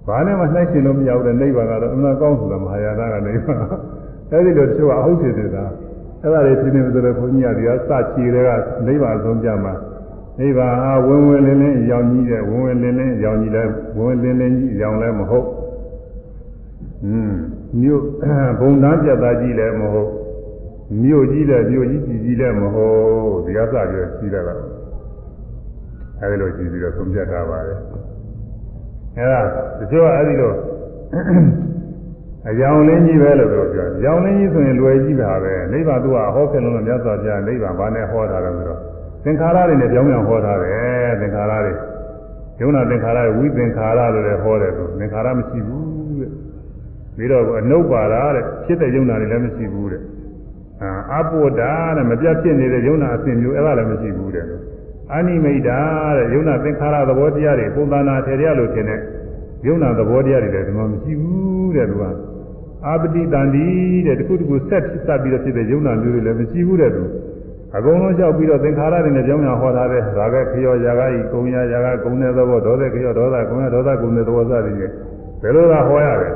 [0.07, 3.59] ဘာနဲ့မှနှိုက်ရှင်လို့မရဘူးတဲ့နိဗ္ဗာန်ကတော့အမှန်ကောင်းဆိုတာမဟာယာနကနိဗ္ဗာန်
[4.31, 5.63] အဲ့ဒီလိုတချို့ကအဟုတ်ဖြစ်နေတာ
[6.21, 8.49] အဲ့ဒါတွေပြင်းနေဆိုတော့ဘုန်းကြီးကဒီကစချီတွေက
[8.85, 9.73] နိဗ္ဗာန်ဆုံးကြမှာ
[10.39, 13.63] နိဗ္ဗာန်ဟာဝင်ဝင်လင်းလင်းအကြောင်းကြီးတဲ့ဝင်ဝင်လင်းလင်းအကြောင်းကြီးလဲ
[13.97, 15.47] ဝင်ဝင်လင်းလင်းကြီးအကြောင်းလဲမဟုတ်
[17.05, 17.31] อืม
[17.81, 18.01] မြို့
[18.59, 20.09] ဘုံတန်းပြတ်သားကြီးလည်းမဟုတ်
[21.03, 24.69] မြို့ကြီးလည်းမြို့ကြီးကြီးကြီးလည်းမဟုတ်ဒီကစပြီးကြီးတယ်ကတော့
[26.21, 27.79] အဲဒီလိုကြီးပြီးတော့ဆုံးဖြတ်ထားပါတယ်
[29.17, 29.41] အဲဒါ
[29.79, 30.53] တချို့ကအဲဒီလို
[32.49, 38.79] အကြောင်းလင်းကြီးပဲလို့ပြောပြောအကြောင်းလင်းကြီးဆိုရင်လွယ်ကြီးပါပဲနိဗ္ဗာန်သူကဟောခဲ့လို့မြတ်စွာဘုရားနိဗ္ဗာန်ဘာနဲ့ဟောတာလဲဆိုတော့
[39.23, 41.73] သင်္ခါရတွေနဲ့ကြောင်းကြောင်ဟောထားတယ်သင်္ခါရတွေ
[42.61, 45.85] ယုံနာသင်္ခါရဝိသင်္ခါရလို့လည်းဟောတယ်သူသင်္ခါရမရှိဘူး
[46.19, 46.29] တဲ့
[47.15, 50.01] ပြီးတော့အနုပ္ပါဒတဲ့ဖြစ်တဲ့ယုံနာတွေလည်းမရှိဘူးတဲ့
[51.15, 54.45] အပုဒ္ဒါတဲ့မပြတ်ဖြစ်နေတဲ့ယုံနာအစဉ်မျိုးအဲ့ဒါလည်းမရှိဘူးတဲ့
[55.13, 55.79] အာနိမိတ်တာ
[56.17, 58.99] တဲ့ယုံနာသင်္ခါရသဘောတရားတွေပုံသဏ္ဍာန်ထေရလို့ထင်တဲ့
[59.67, 62.03] ယုံနာသဘောတရားတွေလည်းဒီမှာမရှိဘူးတဲ့သူက
[62.85, 63.65] အာပတိတန်ဒီ
[64.05, 67.03] တဲ့တခုတခုဆက်စပ်ပြီးတော့ဖြစ်တဲ့ယုံနာမျိုးတွေလည်းမရှိဘူးတဲ့သူ
[67.77, 74.93] အကုန်လုံးလျှောက်ပြီးတော့သင်္ခါရတွေနဲ့ကြောင်းညာဟောထားတဲ့ဒါပဲခရောယာကဤကုံယာယာကကုံတဲ့သဘောဒေါသခရောဒေါသကုံယာဒေါသကုံတဲ့သဘောစသည်ဖြင့်
[75.41, 76.33] ဘယ်လိုသာဟောရတယ်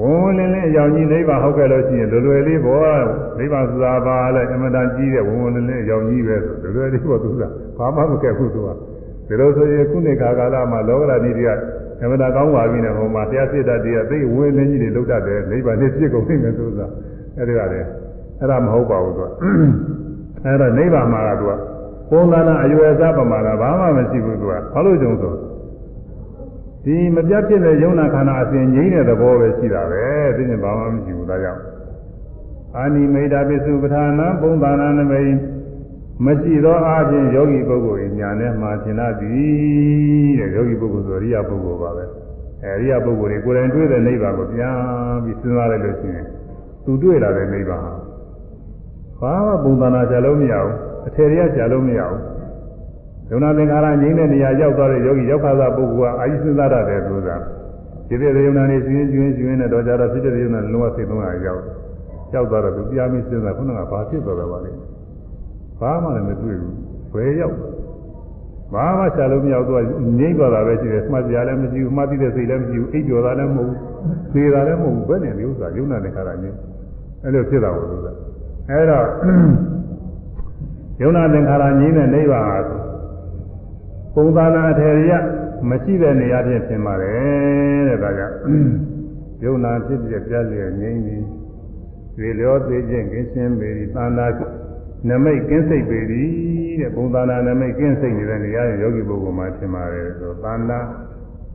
[0.00, 3.02] ဝန်ဝန်လင်းလင်းအကြောင်းကြီးနိဗ္ဗာန်ဟုတ်ခဲ့လို့ရှိရင်လွယ်လွယ်လေးပေါ့
[3.38, 7.42] နိဗ္ဗာန်ဆိုတာပါလဲအမှန်တန်ကြီးတဲ့ဝန်ဝန်လင်းလင်းအကြောင်းကြီးပဲဆိုလွယ်လွယ်လေးပေါ့သူက
[7.78, 8.68] ဘာမှမကက်ဘူးသူက
[9.26, 11.50] ဒီလိုဆိုရင်ခုနှစ်ခါကာလမှာလောကဓာတ်ဤတွေက
[12.02, 16.86] အမှန်တန်ကောင်းပါပြီနဲ့ဟိုမှာတရားစစ်တတ်တွေကသိဝင်းလင်းကြီးတွေလောက်တတ်တယ်နိဗ္ဗာန်နဲ့ပြည့်ကုန်နေတယ်ဆိုတာ
[17.36, 17.88] အဲ့ဒါကလည်း
[18.40, 19.30] အဲ့ဒါမဟုတ်ပါဘူးသူက
[20.44, 21.52] အဲ့ဒါနိဗ္ဗာန်မှာကသူက
[22.10, 25.32] ပုံသဏ္ဍာန်အရွယ်စားပမာဏဘာမှမရှိဘူးသူကဘာလို့ကြုံဆို
[26.84, 30.04] ဒီမပြတ်ဖြစ်တဲ့ယုံနာခန္ဓာအစဉ်ငြိမ့်တဲ့သဘောပဲရှိတာပဲ
[30.36, 31.62] သိရင်ဘာမှမရှိဘူးဒါကြောင့်
[32.76, 35.32] အာနိမိတာပိစုပဌာနပုံသဏ္ဍာန်နမိတ်
[36.24, 42.04] မရှိသောအားဖြင့်ယောဂီပုဂ္ဂိုလ်ညာနဲ့မှာသင်တတ်သည်တဲ့ယောဂီပုဂ္ဂိုလ်ဆိုရိယပုဂ္ဂိုလ်ပါပဲ
[42.64, 44.76] အဲရိယပုဂ္ဂိုလ်တွေကိုယ်တိုင်တွေ့တဲ့နိဗ္ဗာန်ကိုပြန်
[45.24, 46.26] ပြီးစဉ်းစားလိုက်လို့ရှိရင်
[46.84, 47.82] သူတွေ့လာတဲ့နိဗ္ဗာန်
[49.20, 50.74] ဘာမှပုံသဏ္ဍာန်ကြလို့မရဘူး
[51.06, 52.20] အထေရကြလို့မရဘူး
[53.30, 57.36] ဒုနာသင်္ခါရငြိမ်းတဲ့နေရာရောက်သွားတဲ့ယောဂီရောက်ခါသာပုဂ္ဂိုလ်ကအာယုစဉ်းစားတတ်တယ်ဆိုတာ
[58.08, 61.62] ဒီတဲ့ယုံနာနေကျွင်းကျွင်းကျွင်းနဲ့တော့ကြတော့ဖြစ်တဲ့ယုံနာလုံးဝစိတ်သုံးရရောက်
[62.34, 64.70] ရောက်သွားတော့သူပြားမစဉ်းစားခုနကဘာဖြစ်သွားတယ်ပါလဲ
[65.80, 66.74] ဘာမှလည်းမတွေ့ဘူး
[67.12, 67.56] ဘယ်ရောက်
[68.74, 69.82] ဘာမှချလို့မရောက်တော့
[70.18, 73.78] ငြိမ့်သွားတာပဲရှိတယ်မှတ်ကြလည်းမရှိဘူးမှတ်သိတဲ့စိတ်လည်းမရှိဘူးအိပ်ပျော်တာလည်းမဟုတ်ဘူး
[74.34, 76.58] သေတာလည်းမဟုတ်ဘူးဘယ်နဲ့ဒီဥစ္စာယုံနာသင်္ခါရငြိမ်း
[77.22, 78.02] အဲ့လိုဖြစ်တာကိုလို့
[78.70, 79.06] အဲ့တော့
[81.02, 82.58] ယုံနာသင်္ခါရငြိမ်းတဲ့နိဗ္ဗာန်ဟာ
[84.14, 85.12] ပုံသဏ္ဍာန်အထေရ
[85.68, 88.36] မရှိတဲ့နေရာဖြင့်သင်ပါတယ်တဲ့ဒါကြောင့်
[89.44, 91.24] ယုံနာဖြစ်ပြပြလျက်ငြိမ်းပြီး
[92.18, 94.26] သေလျောသေးခြင်းကင်းရှင်းပေသည်သန္တာ
[95.08, 96.30] နမိတ်ကင်းစိတ်ပေသည်
[96.80, 100.80] တဲ့ပုံသဏ္ဍာန်နမိတ်ကင်းစိတ်နေတဲ့နေရာရဲ့ယောဂီပုဂ္ဂိုလ်မှာသင်ပါတယ်ဆိုသန္တာ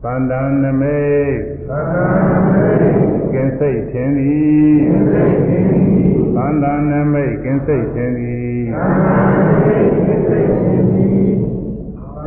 [0.04, 1.32] သန္တာနမိတ်
[1.68, 2.96] သန္တာနမိတ်
[3.32, 5.88] ကင်းစိတ်ခြင်းသည်ကင်းစိတ်ခြင်းသည်
[6.36, 11.39] သန္တာနမိတ်ကင်းစိတ်ခြင်းသည်သန္တာနမိတ်ကင်းစိတ်ခြင်းသည်သ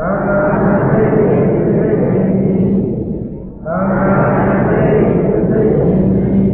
[0.02, 2.68] န္တာနမိတ်ကင်းစိတ်ခြင်းသည်
[3.64, 4.02] သန္တာ
[4.32, 6.50] နမိတ်ကင်းစိတ်ခြင်းသည်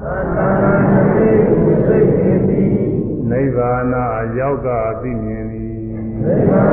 [0.00, 2.74] သန္တာနမိတ်ကင်းစိတ်ခြင်းသည်
[3.30, 3.82] နိဗ္ဗာန်
[4.18, 4.68] အရောက်က
[5.00, 5.72] သိမြင်သည်
[6.24, 6.68] နိဗ္ဗာန်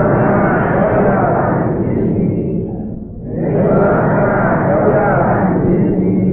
[0.59, 1.09] အရောက်က
[1.55, 2.43] သိမြင်သည်
[3.27, 6.29] နိဗ္ဗာန်အရောက်ကသိမြင်သည်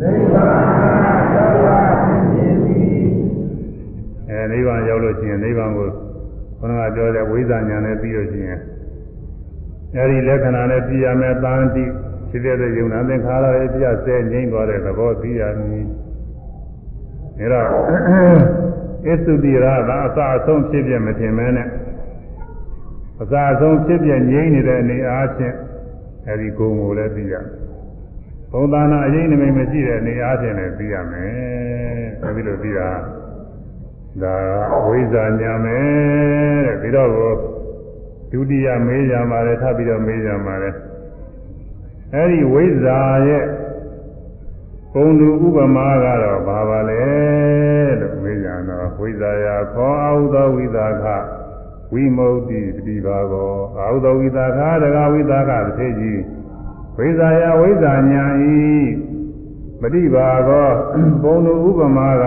[0.00, 0.58] နိဗ္ဗာန်
[1.20, 1.68] အရောက်က
[2.06, 3.04] သိမြင်သည်
[4.28, 5.72] အဲနိဗ္ဗာန်ရောက်လို့ရှိရင်နိဗ္ဗာန်
[6.77, 8.59] ကိုခန္ဓာပြောတဲ့ဝိဇ္ဇာဉာဏ်နဲ့ပြီးလို့ရှိရင်
[9.95, 11.83] အဲဒီလက္ခဏာနဲ့ပြရမယ်တန်တိ
[12.29, 15.87] ဖြစ်တဲ့ယုံနာသင်္ခါရရဲ့ပြဆဲငြိမ့်သွားတဲ့သဘောသိရမည်
[17.39, 17.67] အဲတော့
[19.07, 19.57] အစ္စုတိရ
[19.89, 21.67] သာအစအဆုံးဖြစ်ပြမထင်မဲနဲ့
[23.21, 25.55] အစအဆုံးဖြစ်ပြငြိမ့်နေတဲ့အနေအားဖြင့်
[26.27, 27.33] အဲဒီဂုံကိုလည်းသိရ
[28.51, 31.31] ဘုံသာနာအရင်နမိတ်မရှိတဲ့အနေအားဖြင့်လည်းသိရမယ်
[32.23, 32.89] အဲဒီလိုသိတာ
[34.22, 34.36] ဒါ
[34.86, 37.10] ဝိဇ္ဇာညာမယ်တဲ့ပြီးတော့
[38.32, 40.76] ဒုတိယမေးကြမှာလည်းထပ်ပြီးတော့မေးကြမှာလည်း
[42.14, 42.98] အဲဒီဝိဇ္ဇာ
[43.28, 43.44] ရဲ့
[44.92, 47.02] ပုံသူဥပမာကတော့ဘာပါလဲ
[48.00, 51.04] လို့မေးကြတော့ဝိဇ္ဇာယခောအာဟုသောဝိသခ
[51.92, 56.20] ဝိမု ക്തി တတိပါကောအာဟုသောဝိသခတကဝိသခတစ်ထေကြီး
[56.96, 58.56] ဝိဇ္ဇာယဝိဇ္ဇာညာဤ
[59.80, 60.68] ပฏิပါကော
[61.22, 62.26] ပုံသူဥပမာက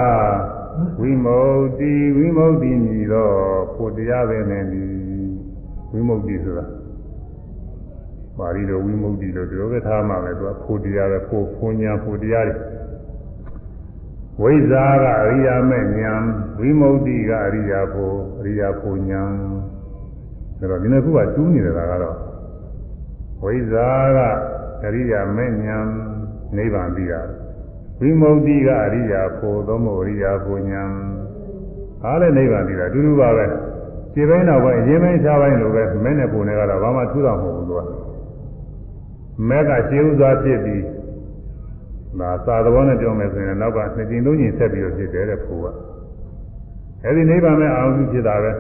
[1.02, 1.40] ဝိမု
[1.78, 3.36] ക്തി ဝိမု ക്തി မြည်တော့
[3.76, 4.84] ဖို့တရားပဲနဲ့ဒီ
[5.92, 6.66] ဝိမု ക്തി ဆိုတာ
[8.38, 12.56] ပါဠိတော်ဝိမု ക്തി လို့ဒီလိုပဲထားမှပဲသူကဖို့တရားပဲဖို့ဖွညာဖို့တရားတွေ
[14.42, 16.24] ဝိဇ္ဇာကအရိယာမဲ့ဉာဏ်
[16.60, 19.32] ဝိမု ക്തി ကအရိယာဖို့အရိယာဖို့ဉာဏ်
[20.60, 22.18] ဒါတော့ဒီနှစ်ခုကကျူးနေတယ်ကတော့
[23.44, 24.20] ဝိဇ္ဇာက
[24.86, 25.86] အရိယာမဲ့ဉာဏ်
[26.58, 27.22] နိဗ္ဗာန်ပြီးတာ
[28.01, 30.91] ဝိမု ക്തി ကအရိယာဖို့သုံးဖို့အရိယာဖို့ဉာဏ်
[32.05, 33.45] အားလည်းနိဗ္ဗာန်ပြီးတာအတူတူပါပဲ
[34.15, 37.81] ခြေပိုင်းတော့ပဲအရင်ပိုင်းခြားပိုင်းလိုပဲမင်းနဲ့ပုံနဲ့ကတော့ဘာမှထူးတော့မဟုတ်ဘူးသူက
[39.49, 40.83] မဲကရှင်းဥစွာဖြစ်ပြီး
[42.21, 45.67] ဒါသာသဘောနဲ့ပြောမယ်ဆိုရင်နောက်ကနှစ်ကျင်သုံးကျင်ဆက်ပြီးတော့ဖြစ်တယ်တဲ့ဖို့က
[47.05, 48.53] အဲဒီနိဗ္ဗာန်မဲ့အာရုံဖြစ်တာပဲ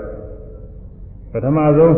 [1.32, 1.96] ပထမဆုံး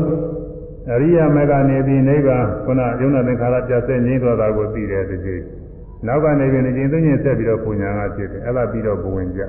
[0.93, 5.43] အရိယာမေကနေပြီးနိဗ္ဗာန်ခုနယုံနာသင်္ခါရပြတ်ဆဲငြိမ်းသွားတာကိုသိတယ်ဒီကြီး
[6.07, 9.41] နောက်ကနေပြီးနှစ်ကျင်သုံးကျင်ဆက်ပြီးတော့ပူညာကဖြစ်တယ်အဲ့ဒါပြီးတော့ဘဝင်ကြ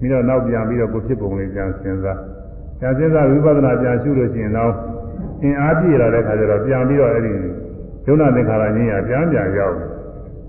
[0.00, 2.18] ပြီးတော့နောက်ပြန်ပြီးတော့ကိုဖြစ်ပုံလေးပြန်စဉ်းစား
[2.80, 4.72] ညာစဉ်းစားဝိပဿနာပြန်ရှုလို့ရှိရင်တော့
[5.42, 7.32] အင်အားပြည့်လာတဲ့ခါကျတော့ပြန်ပြီးတော့အဲ့ဒီ
[8.06, 9.88] ယုံနာသင်္ခါရကြီးရပြန်ပြန်ရောက်တယ်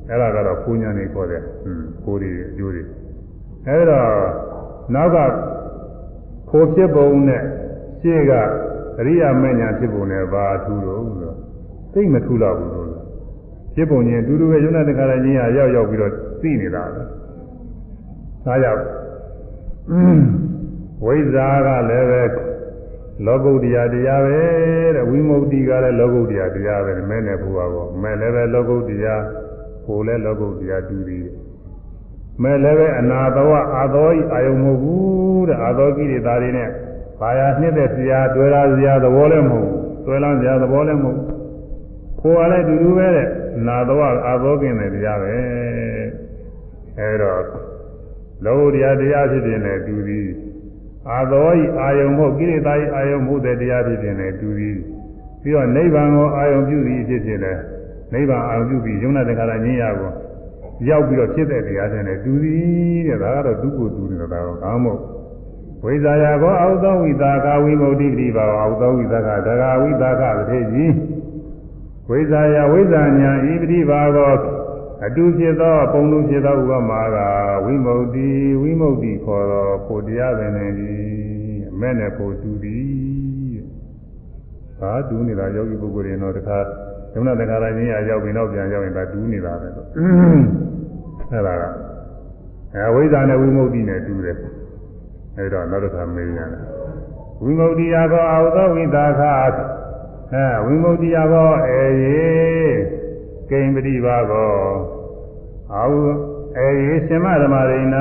[0.10, 2.84] အဲ့ဒါကတော့ပူညာနေခေါ်တယ်ဟွန်းကိုယ်တွေအကျိုးတွေ
[3.68, 4.10] အဲ့တော့
[4.94, 5.18] နောက်က
[6.50, 7.42] ခိုးဖြစ်ပုံနဲ့
[8.02, 8.32] ရှေ့က
[9.00, 11.38] အရိယာမဉ္ဇဉ်ဖြစ်ပုံနဲ့ဘာထူးလို့ဆိုတော့
[11.94, 12.88] သိမထူးတော့ဘူးလို့
[13.76, 16.12] ဖြစ်ပုံချင်းအတူတူပဲယုံနာသင်္ခါရကြီးရရောက်ရောက်ပြီးတော့
[16.42, 17.02] သိနေတာပဲ
[18.46, 18.84] ဒါကြောင့်
[21.06, 22.24] ဝိဇ္ဇာကလည်းပဲ
[23.26, 24.40] လောကုတ္တရာတရားပဲ
[24.96, 29.16] တဲ့ဝိမု ക്തി ကလည်းလောကုတ္တရာတရားပဲမဲနဲ့ဘုရားကောမဲလည်းပဲလောကုတ္တရာ
[29.86, 31.26] ဟိုလည်းလောကုတ္တရာတူသည်
[32.44, 36.70] မဲလည်းပဲအနာတော်အာသောဤအာယုံမဟုတ်ဘူးတဲ့အာသောကိရိတာတွေနဲ့
[37.20, 41.28] ဘာယာနှစ်တဲ့ဆရာတွေ့လာဆရာသဘောလည်းမဟုတ်ဘူးတွေ့လာဆရာသဘောလည်းမဟုတ်ဘူး
[42.22, 43.28] ကိုယ်ကလည်းတူတူပဲတဲ့
[43.68, 45.36] နာတော်အာသောကင်းတဲ့တရားပဲ
[47.00, 47.42] အဲတော့
[48.44, 50.30] လောကုတ္တရာတရားဖြစ်ခြင်းနဲ့တူသည်
[51.12, 54.78] အာသောဤအာယုံမဟုတ်ကိရိတာဤအာယုံမဟုတ်တဲ့တရားဖြစ်ခြင်းနဲ့တူသည်
[55.42, 57.58] ပြီးတော့နိဗ္ဗာန်ကိုအာယုံပြုသည်ဖြစ်ခြင်းနဲ့
[58.14, 60.12] နိဗ္ဗာန်အာယုံပြုပြီးယုံနာတခါရညင်းရကို
[60.90, 65.00] ရောက်ပြီးတော့ဖြစ်တဲ့တရားတွေနဲ့တူသည်တဲ့ဒါကတော့ဒုက္ခတူနေတာတော့ကောင်းမို့
[65.84, 70.92] ဝိဇာယကောအောက်သောဝိသကာဝိမု ക്തി တိပါအောက်သောဝိသကာဒဂာဝိသကာတထေကြီး
[72.11, 74.35] ဝိဇာယဝိဇာညာဤပတိပါကော
[75.05, 77.17] အတူဖြစ်သောပုံလူဖြစ်သောဥပမာက
[77.65, 78.17] ဝိမု ക്തി
[78.63, 81.01] ဝိမု ക്തി ခေါ်သောဖို့တရားပင်နေသည်
[81.71, 83.61] အမဲ့နဲ့ဖို့တူသည်
[84.79, 86.59] ဘာတူနေတာယောဂီပုဂ္ဂိုလ်တွေတော့တခါ
[87.13, 89.87] ဒုက္ခတခါတိုင်းကြီးရောက်ပြီးတော့ပြန်ရောက်ရင်ဒါတူနေတာပဲတော့
[91.33, 91.65] အဲ့ဒါက
[92.75, 94.37] အဲဝိဇ္ဇာနဲ့ဝိမု ക്തി နဲ့တူတယ်
[95.37, 96.63] အဲ့တော့နောက်တစ်ခါမေးရတယ်
[97.43, 99.23] ဝိမု ക്തി ယကောအာဟုသောဝိသခ
[100.33, 102.23] အဲဝိမု ക്തി ယကောအေယေ
[103.51, 104.57] ကိမ္ပတိပါကော
[105.75, 106.03] အာဟု
[106.59, 107.97] အေယေရှင်မဓမ္မရိဏ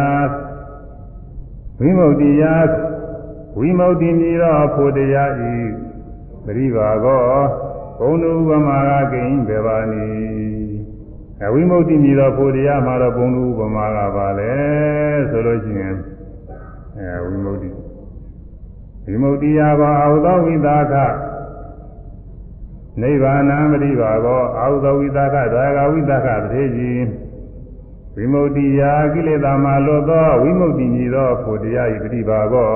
[1.80, 2.44] ဝိမု ക്തി ယ
[3.60, 5.56] ဝိမု ക്തി မြည်သောဖို့တရားဤ
[6.46, 7.24] ပရိပါကော
[8.00, 10.08] ဘုံသူဥပမာကကိဉ္ဘေပါနိ
[11.44, 14.54] အဝိမု ക്തി မြည်သောဖို့တရားမှာတော့ဘုံသူဥပမာကပါလေ
[15.30, 15.96] ဆိုလို့ရှိရင်
[16.98, 17.70] အဲဝိမု ക്തി
[19.06, 20.96] ဝိမု ക്തി ယကောအာဟုသောဝိသခ
[23.02, 27.06] နိဗ္ဗာနံပရိပါကောအာဟုသောဝိသခဒါဂဝိသခတထေကြီး
[28.16, 32.72] ဝိမု ക്തി ယာကိလေသာမှလွတ်သောဝိမု ക്തി မြည်သောဖို့တရားဤပရိပါကော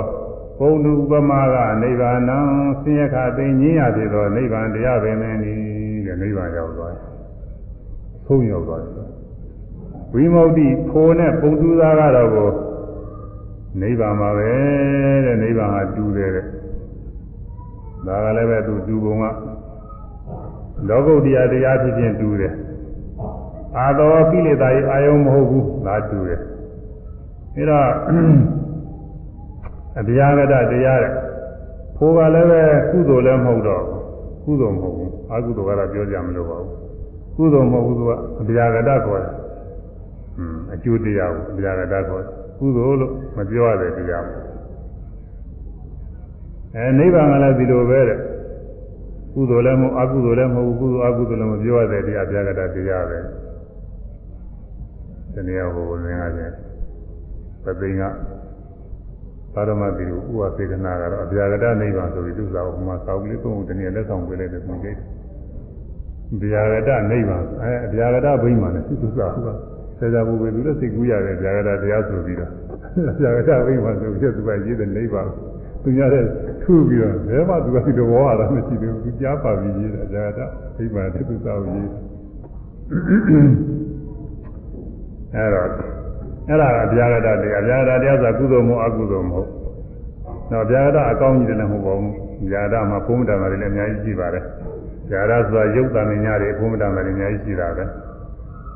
[0.60, 2.38] ဘုံသူဥပမာကနိဗ္ဗာနံ
[2.82, 5.60] ဆင်းရဲခသိငြင်းရသေးသောနိဗ္ဗာန်တရားပင်နေသည်
[6.06, 7.10] တဲ့နိဗ္ဗာန်ရောက်သွားတယ်။
[8.26, 8.92] ဆုံးရောက်သွားတယ်။
[10.14, 12.50] ဝိမု ക്തി ဖိုနဲ့ပုံသူသားကတော့ကို
[13.82, 14.52] နိဗ္ဗာန်ပါပဲ
[15.26, 16.46] တဲ့နိဗ္ဗာန်ဟာတူတယ်တဲ့။
[18.08, 19.26] ဒါကလည်းပဲသူတူပုံက
[20.89, 22.53] လောကုတ္တရာတရားဖြစ်ဖြစ်တူတယ်။
[23.77, 26.41] အာတော်ကိလေသာရဲ့အာယုံမဟုတ်ဘူးဒါတူတယ်။
[27.57, 27.89] အဲတော့
[30.01, 31.13] အဗျာဂတတရားတဲ့
[31.97, 33.83] ဖိုးကလည်းပဲကုသိုလ်လည်းမဟုတ်တော့
[34.45, 36.75] ကုသိုလ်မဟုတ်ဘူးအကုသိုလ်ကတော့ပြောကြမလို့ပါဘူး
[37.37, 38.11] ကုသိုလ်မဟုတ်ဘူးသူက
[38.41, 39.35] အဗျာဂတခေါ်တယ်
[40.39, 44.25] อืมအကျိုးတရားကိုအဗျာဂတခေါ်တယ်ကုသိုလ်လို့မပြောရတဲ့တရား
[46.75, 48.19] အဲနိဗ္ဗာန်ကလည်းဒီလိုပဲတဲ့
[49.39, 53.19] ကုသိုလ်လည်းမဟုတ်အကုသိုလ်လည်းမဟုတ်ဘူးကုသိုလ်အကုသိုလ်လည်းမပြောရတဲ့တရားအဗျာဂတတရားပဲ
[55.33, 56.55] ဒီနေ့ဟိုနေရာချင်း
[57.65, 58.03] သတိက
[59.55, 64.97] သာရမတိကိုဥပသေကနာကတော့အဗျာဂတနိဗ္ဗာန်ဆိုပြီးသူစားဥမာသောက်လေးသုံးခုတနည်းလက်ဆောင်ပေးလိုက်တဲ့သူကြီး
[66.43, 69.55] ဗျာဂတနိဗ္ဗာန်အဲအဗျာဂတဗိမာန်နဲ့သူစားဟုတ်ပါ
[69.99, 72.51] ဆရာဘုရားသူလည်းစိတ်ကူးရတယ်ဗျာဂတတရားဆိုပြီးတော့
[73.21, 75.29] ဗျာဂတဗိမာန်ဆိုပြီးသူကရေးတဲ့နိဗ္ဗာန်
[75.83, 76.25] သူများတဲ့
[76.63, 80.41] ထူပြီးတော့ဘယ်မှသူကဒီလိုဝါရမရှိသေးဘူးသူကြားပါပြီးရေးတယ်ဗျာဂတ
[80.77, 81.91] ဗိမာန်နဲ့သူစားကိုရေး
[85.35, 85.67] အဲတော့
[86.49, 89.49] အဲ့ဒါကအဗျာဂတတရားအဗျာဂတတရားဆိုကုသိုလ်မဟုတ်အကုသိုလ်မဟုတ်
[90.51, 92.15] တော့ဗျာဂတအကောင်းကြီးတယ်လည်းမဟုတ်ပါဘူး
[92.51, 94.45] ဗျာဂတမှာဘုံတံတွေလည်းအများကြီးရှိပါတယ်
[95.11, 97.85] ဗျာဂတဆိုတာရုပ်တံမြညာတွေဘုံတံတွေအများကြီးရှိတာပဲ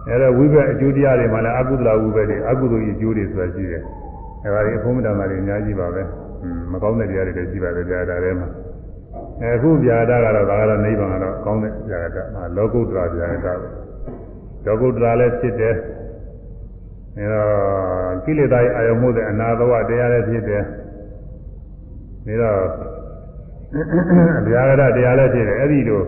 [0.09, 3.83] အဲ့တော့ဝိဘက်အကျိုးတရားတွေမှာလည်းအကုသလဝိဘက်တွေအကုသိုလ်ကြီးအကျိုးတွေဆိုတာရှိတယ်
[4.45, 6.03] အဲ့ဒါတွေဘုံတံတွေအများကြီးပါပဲ
[6.73, 8.48] မကောင်းတဲ့တရားတွေလည်းရှိပါတယ်ဗျာဂတထဲမှာ
[9.43, 12.19] အခုဗျာဂတကတော့ဒါကတော့နိဗ္ဗာန်ကတော့ကောင်းတဲ့ဗျာဂတ
[12.56, 13.47] လောကုတ္တရာဗျာဂတ
[14.66, 15.77] လောကုတ္တရာလည်းဖြစ်တယ်
[17.19, 17.51] အဲတော့
[18.24, 20.64] ကိလေသာရဲ့အာယုံမှုတဲ့အနာဘဝတရားလည်းဖြစ်တယ်
[22.24, 22.59] ပြီးတော့
[24.48, 26.02] ဗျာဂရတရားလည်းဖြစ်တယ်အဲ့ဒီလို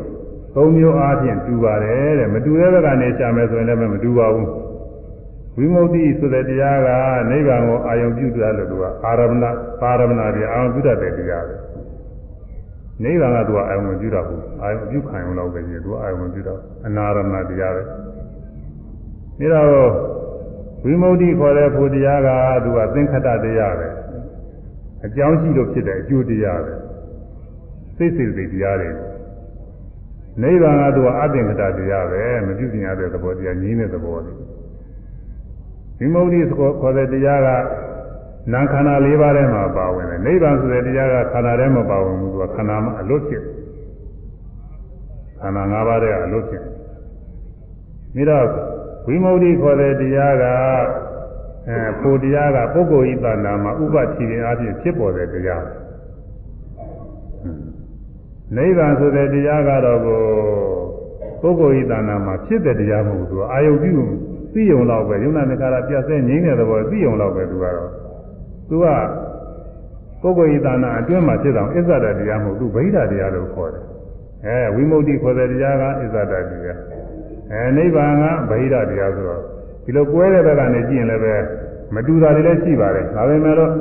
[0.55, 4.49] သုံးမျိုးအားဖြင့်တူပါတယ်တဲ့မတူတဲ့ဘက်ကနေရှာမယ်ဆိုရင်လည်းမတူပါဘူး
[5.58, 6.90] ဝိမု ക്തി ဆိုတဲ့တရားက
[7.30, 9.46] နိဗ္ဗာန်ကိုအာယုံပြုတာလို့သူကအာရမဏ
[9.82, 11.56] ပါရမဏပြအာယုံပြုတတ်တဲ့တရားပဲ
[13.04, 16.56] နိဗ္ဗာန်ကသူကအာယုံပြုတာဘူးအာယုံပြုခံရုံတော့ပဲကြီးသူကအာယုံပြုတာ
[16.88, 17.84] အနာရမဏတရားပဲ
[19.54, 19.92] ဒါတော့
[20.84, 22.30] ဝိမု ക്തി ခေါ်တဲ့ဘုရားက
[22.64, 23.88] သူကသင်္ခတတရားပဲ
[25.06, 26.74] အကြောင်းရှိလို့ဖြစ်တဲ့အကျိုးတရားပဲ
[27.98, 28.90] စိတ်စိတ်စိတ်တရားတွေ
[30.42, 34.38] နိဗ္ဗာန်ကတော့အသင်္ကတတရားပဲမပြုပြင်ရတဲ့သဘောတရားညီးတဲ့သဘောလေး
[35.99, 36.41] ဒီမௌဒိ
[36.81, 37.49] ခေါ်တဲ့တရားက
[38.53, 43.43] နာခန္ဓာ၄ပါးထဲမှာပါဝင်တယ်နိဗ္ဗာန်ဆိုတဲ့တရားကခန္ဓာထဲမှာပါဝင်ဘူးသူကခန္ဓာမှာအလွတ်ဖြစ်
[45.41, 46.63] ခန္ဓာ၅ပါးထဲကအလွတ်ဖြစ်
[48.15, 48.47] ပြီးတော့
[49.07, 50.45] ဝိမု ക്തി ခေါ်တဲ့တရားက
[51.69, 55.65] အဲကိုတရားကပုဂ္ဂိုလ်ဤတဏ္ဍာမှာဥပတိရင်အဖြစ်ဖြစ်ပေါ်တဲ့တရား
[58.57, 60.21] နိဗ္ဗာန်ဆိုတဲ့တရားကတော့ကို
[61.43, 63.95] ပုဂ္ဂိုလ်ဤတဏ္ဍာမှာဖြစ်တဲ့တရားမဟုတ်ဘူးသူအာယုပြု
[64.54, 67.90] သိယုံတော့ပဲယုံနာနေခါရပြတ်ဆဲငိမ့်တဲ့သဘောသိယုံတော့ပဲသူကတော့
[68.70, 68.86] သူက
[70.22, 73.84] ပုဂ္ဂိုလ်ဤတဏ္ဍာအတွင်းမှာဖြစ်တော့အစ္ဆဒတရားမဟုတ်သူဗိဓာတရားလို့ခေါ်တယ်
[74.46, 76.80] အဲဝိမု ക്തി ခေါ်တဲ့တရားကအစ္ဆဒတရား
[77.52, 79.42] အဲနိဗ္ဗာန်ကဗိဓာတရားဆိုတော့
[79.86, 81.36] ဒီလိုကွဲတဲ့ဘက်ကနေကြည့်ရင်လည်းပဲ
[81.96, 83.72] မတူတာတွေလည်းရှိပါတယ်ဒါပေမဲ့လို့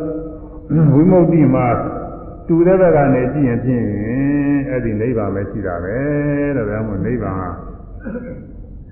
[0.95, 1.67] ဝိမု ക്തി မှာ
[2.49, 3.85] တူတဲ့ဘက်ကနေကြည့်ရင်ဖြင့်
[4.71, 5.97] အဲ့ဒီနိဗ္ဗာန်ပဲရှိတာပဲ
[6.57, 7.53] တဲ့ဒါမှမဟုတ်နိဗ္ဗာန်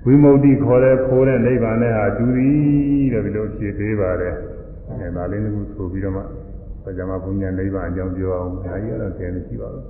[0.04, 4.34] ဝိမု ക്തി ခေါ်တဲ့ခိုးတဲ့နိဗ္ဗာန်နဲ့ဟာတူသည်တဲ့ဒီလိုဖြေသေးပါတယ်
[4.90, 6.22] အဲဒါလေးတစ်ခုဆိုပြီးတော့မှ
[6.84, 9.84] ပကြမဘုညာနိဗ္ဗာန်အကြောင်းပြောအောင်ဒါကြီးကတော့ကျန်နေရှိပါဘူး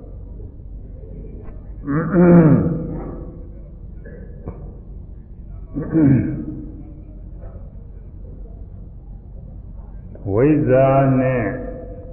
[10.31, 10.89] ဝိဇ္ဇာ
[11.21, 11.45] နဲ့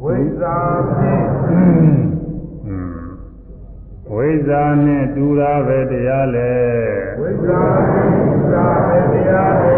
[0.04, 0.58] ဝိဇ္ဇာ
[0.96, 2.19] ဖြင့်
[4.13, 6.55] ဝိဇ္ဇာနဲ့တူတာပဲတရားလေ
[7.21, 7.61] ဝိဇ္ဇာ
[7.91, 9.77] ဖြင့်ဝိဇ္ဇာပဲတရားလေ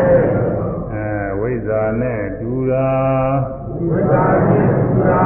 [0.92, 1.08] အဲ
[1.40, 2.90] ဝိဇ္ဇာနဲ့တူတာ
[3.90, 5.22] ဝိဇ္ဇာဖြင့်ဝိဇ္ဇာ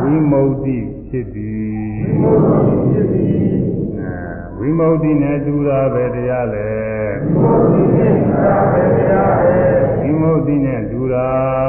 [0.00, 0.78] ဝိမု ക്തി
[1.08, 3.48] ဖြစ်သည် ဘုရားဖြစ်သည်
[3.98, 4.14] အဲ
[4.58, 6.70] ဝိမု ക്തി နဲ့တူတာပဲတရားလေ
[7.34, 9.58] ဘုရားဖြင့်ဝိဇ္ဇာပဲတရားလေ
[10.00, 11.28] ဝိမု ക്തി နဲ့တူတာ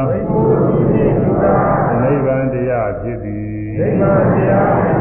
[0.09, 1.57] ဘုရားဖြင့်ဝိဇ္ဇာ
[2.01, 3.47] နိဗ္ဗာန်တရားဖြစ်သည်
[3.79, 4.95] နိဗ္ဗာန်တရားဖြစ်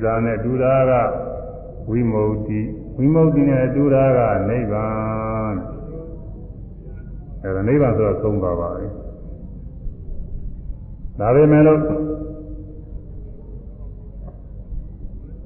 [0.02, 0.92] ဇာနဲ့တူတာက
[1.90, 2.60] ဝိမု ക്തി
[2.96, 5.56] ဝိမု ക്തി နဲ့တူတာကနိဗ္ဗာန်
[7.42, 8.84] အဲဒါနိဗ္ဗာန်ဆိုတော့သုံးပါပါပဲ
[11.18, 11.80] ဒါပေမဲ့လို့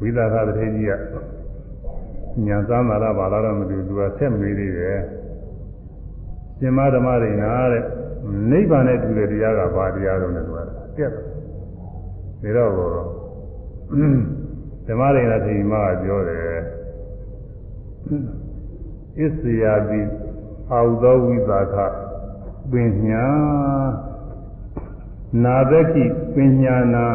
[0.00, 0.92] ဝိသကတထေကြီးက
[2.46, 5.00] ညာသမ်းလာတာဘာလာတော့မသိဘူးသူကဆက်မေးသေးတယ်
[6.58, 7.84] ရှင်မဓမ္မရိနာတဲ့
[8.50, 10.60] နိဗ္ဗာန်နဲ့တူတဲ့တရားကဘာတရားတော့လဲသူက
[10.96, 11.12] ပြက်
[12.42, 12.92] တယ်ဒါတော့
[14.87, 16.57] ဓမ္မရိနာထေကြီးမကပြောတယ်
[19.17, 20.01] ဣစ္စယာတိ
[20.71, 21.77] အာဟုသောဝိသက
[22.71, 22.73] ပ
[23.05, 23.25] ညာ
[25.43, 27.05] နာသကိပညာနာ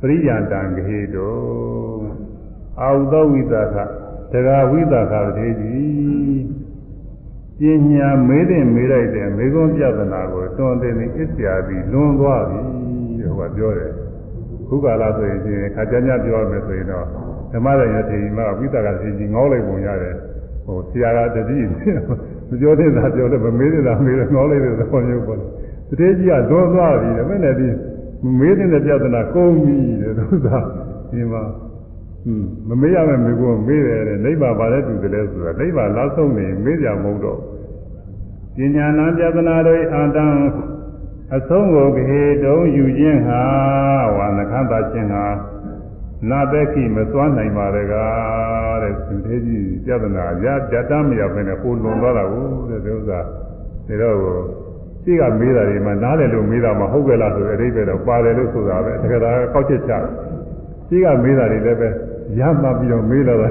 [0.00, 1.36] ပရိယတံဂဟေတော
[2.80, 3.76] အာဟုသောဝိသက
[4.32, 6.44] တဂဝိသကတေကြီး
[7.60, 12.60] ပညာမေးတဲ့မေးလိုက်တဲ့မေခွန်းပြဿနာကိုတွန်တယ်နေဣစ္စယာတိလွန်သွားပြီ
[13.18, 13.92] တဲ့ဟိုကပြောတယ်
[14.68, 15.40] ခုကာလဆိုရင်
[15.74, 17.06] ခါကြညပြောရမယ်ဆိုရင်တော့
[17.52, 20.14] ဓမ္မရယထေမဝိသကတေကြီးငေါလိုက်ပုံရတယ်
[20.64, 21.70] ဟိုဆရာကတတိမ
[22.60, 25.38] ပြောတဲ့သာပြောတယ်မမေးတဲ့သာမေးတယ်ငေါလိုက်တဲ့သဘောမျိုးပေါ့
[25.88, 27.68] တတိကြီးကလွန်သွားပြီတဲ့မဲ့လည်းဒီ
[28.38, 30.48] မေးတဲ့ပြဿနာကုန်ပြီတဲ့သူက
[31.12, 31.42] ဒီမှာ
[32.24, 37.38] ဟွန်းမမေးရမယ်မေးဖို့မေးတယ်တဲ့နိဗ္ဗာန်ဘာလဲတူတယ်လဲဆိုတာနိဗ္ဗာန်လောက်ဆုံးနေမေးကြမဟုတ်တော့
[38.56, 40.26] ပညာနာပြဿနာတို့အာတံ
[41.34, 43.42] အဆုံးကိုခေတုံးယူခြင်းဟာ
[44.16, 45.24] ဝါနခန္တာခြင်းဟာ
[46.30, 53.20] နာဘက်ခိမသွားနိုင်ပါလေကားတဲ့သူသေးကြီးပြဿနာရတတမရဖ ೇನೆ ဟိုလွန်သွားတာကိုတဲ့ဒီဥစ္စာ
[53.88, 54.16] ဒါတော့
[55.04, 59.92] ရှိကမေးတာဒီမှာနားတယ်လို့မေးတာမဟုတ်ကြလားဆိုတဲ့အဓိပ္ပာယ်တော့ပါတယ်လို့ဆိုတာပဲတကယ်ဒါကောက်ချက်ချ
[60.88, 61.88] ရှိကမေးတာတွေလည်းပဲ
[62.40, 63.48] ရမှပြီးတော့မေးလာတာ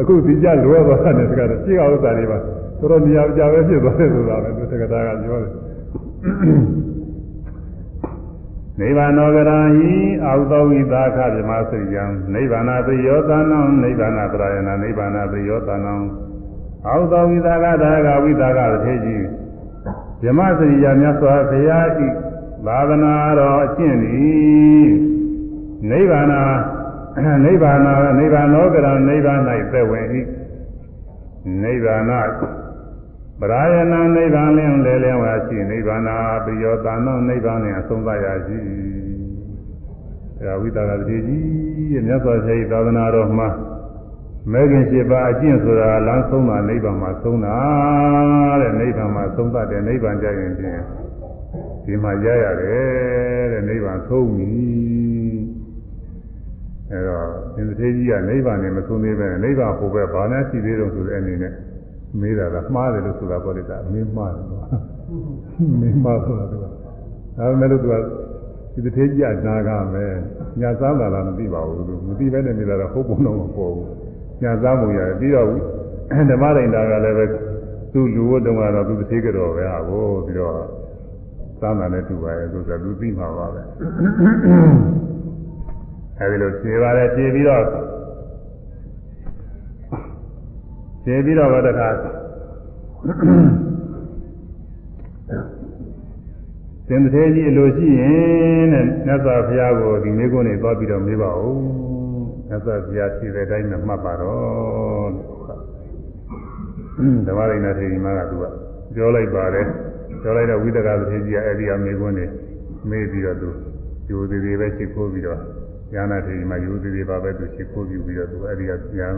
[0.00, 2.38] အခုဒီကြလွဲသွားတဲ့တကယ်ရှိကဥစ္စာတွေပါ
[2.78, 5.52] တော်တော်နေရာကြပဲဖြစ်သွားတယ်ဆိုတာပဲတကယ်ဒါကပြောတယ်
[8.80, 9.94] နိဗ္ဗာနောကရံဟိ
[10.24, 15.94] အာဟုသောဝိသခဗြမစရိယံနိဗ္ဗာနပိယောသနံနိဗ္ဗာနပရယနာနိဗ္ဗာနပိယောသနံ
[16.86, 19.24] အာဟုသောဝိသခဒါကဝိသခတထေကြီး
[20.22, 22.08] ဗြမစရိယမြတ်စွာဘုရားဤ
[22.66, 24.88] သာသနာတော်အကျင့်သည်
[25.90, 26.34] နိဗ္ဗာန
[27.44, 27.86] နိဗ္ဗာန
[28.18, 29.40] နိဗ္ဗာနောကရံနိဗ္ဗာန်၌
[29.72, 30.06] သက်ဝင်၏
[31.62, 32.12] နိဗ္ဗာန
[33.40, 38.58] ပရာယနာနိဗ္ဗာန်လင်းလဲလဲဝါရှိနိဗ္ဗာနာပိယောတာနောနိဗ္ဗာန်နဲ့အဆုံးသတ်ရရှိ
[40.40, 41.44] အဲဝိသကတိကြီး
[41.92, 43.48] ရဲ့မြတ်စွာဘုရားသာသနာတော်မှာ
[44.52, 47.56] မဲခင်ရှိပါအကျင့်ဆိုတာလမ်းဆုံးတာနိဗ္ဗာန်မှာဆုံးတာ
[48.60, 50.80] တဲ့နိဗ္ဗာန်မှာဆုံးသတ်တဲ့နိဗ္ဗာန်ကြရင်ဖြင့်
[51.84, 54.52] ဒီမှာရရတယ်တဲ့နိဗ္ဗာန်ဆုံးပြီ
[56.90, 61.54] အဲတော့သင်္ထေကြီးကနိဗ္ဗာန်နဲ့မဆုံးသေးပဲနိဗ္ဗာန်ဟိုဘက်ဘာနဲ့ရှိသေးတော့ဆိုတဲ့အနေနဲ့
[62.20, 64.62] မေးတာကမှားတယ်လို့ဆိုတာပေါ့လေဒါမင်းမှားတယ်ကွာ
[65.80, 66.68] မင်းမှားဆိုတာကဒါ
[67.36, 67.94] ပေမဲ့လို့သူက
[68.74, 70.12] ဒီတစ်သေးကြီးအနာကမယ်
[70.60, 73.88] ညာစားတာလားမသိပါဘူးသူမသိဘဲနဲ့နေတာတော့ဟုတ်ပုံတော့မပေါ်ဘူး
[74.42, 75.46] ညာစားမှုရတယ်ပြီးတော့
[76.30, 77.24] ဓမ္မရိန်တာကလည်းပဲ
[77.92, 80.54] သူ့လူဝတ်တုံးကတော့သူတစ်သေးကြော်ပဲဟာကိုပြီးတော့
[81.60, 83.62] စားတာနဲ့တူပါရဲ့သူကလူသိမှာပါပဲ
[86.18, 87.64] အဲဒီလိုဖြေပါတယ်ဖြေပြီးတော့
[91.04, 91.88] ဖြေပြီးတော့တခါ
[96.88, 101.58] သင်္သေးကြီးအလိုရှိရင်တဲ့မြတ်စွာဘုရားကိုဒီမိကုန်းနေသွားပြီးတော့မေးပါဦး
[102.48, 105.10] မြတ်စွာဘုရားဖြေတဲ့အတိုင်းနဲ့မှတ်ပါတော့
[107.26, 108.44] ဓမ္မရိဏထေရီမကသူက
[108.94, 109.66] ပြောလိုက်ပါတယ်
[110.22, 112.26] ပြောလိုက်တော့ဝိသကသတိကြီးကအဲ့ဒီအမိကုန်းနေ
[112.90, 113.48] မေးပြီးတော့သူ
[114.08, 115.40] ယူသေးသေးပဲရှိခိုးပြီးတော့
[115.92, 119.08] ညာနာထေရီမယူသေးသေးပါပဲသူရှိခိုးပြီးပြီးတော့သူအဲ့ဒီကညာ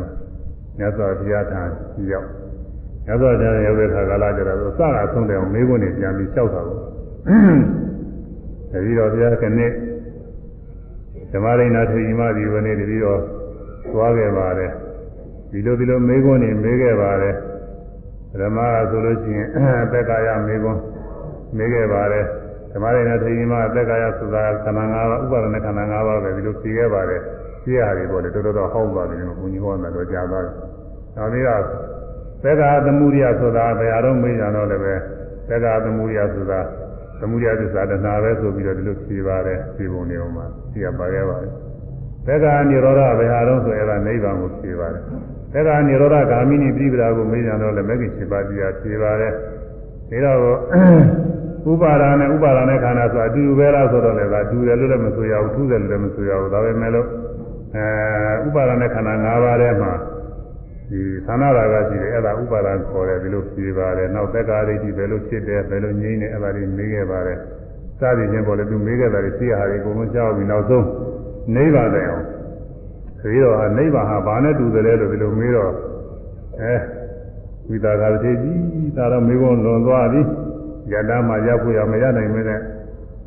[0.78, 1.62] မြတ်စွာဘုရားထံ
[2.12, 2.28] ရောက်
[3.07, 6.78] မြတ်စွာဘုရားရောက်တဲ့အခါကလာကြတော့စကားဆုံးတယ်မေးခွန်းနေပြန်ပြီးလျှောက်တာကို
[8.73, 9.70] တတိတော်ဘုရားကနေ့
[11.32, 13.20] ဓမ္မရိဏထေရီမဒီဝနေ့တတိတော်
[13.93, 14.70] သွားခဲ့ပါတယ်
[15.51, 17.35] ဒီလိုဒီလိုမေးခွန်းနေမေးခဲ့ပါတယ်
[18.40, 18.59] ဓမ္မ
[18.90, 19.48] ဆိုလို့ရှိရင်
[19.85, 20.81] အသက်ကာယမေးခွန်း
[21.57, 22.24] မေးခဲ့ပါတယ်
[22.73, 27.20] ဓမ္မရိဏထေရီမအသက်ကာယဆိုတာခန္ဓာ၅ပါးဥပါဒณะခန္ဓာ၅ပါးပဲဒီလိုဖြေခဲ့ပါတယ်
[27.66, 30.55] ဖြေရတယ်ပေါ့လေတော်တော်ဟောက်သွားတယ်ဘုန်းကြီးဟောတယ်တော့ကြားသွားတယ်
[31.16, 31.62] နောက်ပြီးတော့
[32.43, 34.94] သက္ကာသမုဒိယဆိုတာဘယ်အရုံးမေးကြတော့လည်းပဲ
[35.48, 36.60] သက္ကာသမုဒိယဆိုတာ
[37.20, 41.52] သမုဒိယသစ္စာတဏှာပဲဆိုပြီးတော့ဒီလိုဖြေပါတယ်ဖြေပုံနေအောင်မှာဖြေရပါခဲ့ပါတယ်
[42.26, 45.02] သက္ကာនិရောဓဘယ်ဟာတော့ဆိုအဲ့ဒါနိဗ္ဗာန်ကိုဖြေပါတယ်
[45.52, 49.32] သက္ကာនិရောဓဂာမိနိပြိပဒါကိုမေးကြတော့လည်းမဂ္ဂင်7ပါးတရားဖြေပါတယ်
[50.24, 50.59] ဒါတော့
[51.70, 57.06] ဥပါဒာနဲ့ဥပါဒာနဲ့ခန္ဓာဆိုအတူတူပဲလားဆိုတော့လည်းဒါတူတယ်လို့လည်းမဆိုရဘူးထူးတယ်လို့လည်းမဆိုရဘူးဒါပဲမဲ့လို့
[57.74, 59.93] အဲဥပါဒာနဲ့ခန္ဓာ၅ပါးထဲမှာ
[60.90, 67.38] ဒီသန္နာရာကရှိတယ်အဲ့ဒါဥပါဒံခေါ်တယ်ဒီလိုဖြေပါတယ်နောက်သက်္ကာရိတိဘယ်လိုဖြစ်တယ်ဘယ်လိုငြိမ်းတယ်အဲ့ဒါတွေမေးခဲ့ပါတယ်
[68.01, 70.86] စသည်ချင်းပေါ်လေသူမေးခဲ့တာတွေသိရဟာတွေအကုန်လုံးကြားပြီးနောက်ဆုံး
[71.55, 72.24] နိဗ္ဗာန်တိုင်အောင်
[73.20, 75.72] ပြီးတော့နိဗ္ဗာန်ဟာဘာနဲ့တူတယ်လဲလို့ဒီလိုမေးတော့
[76.60, 76.74] အဲ
[77.68, 80.20] ဝိတာကတိကြီးဒါတော့မေးခွန်းလွန်သွားပြီ
[80.93, 82.60] ယတမှာရောက်ဖို့ရမရနိုင်မင်းနဲ့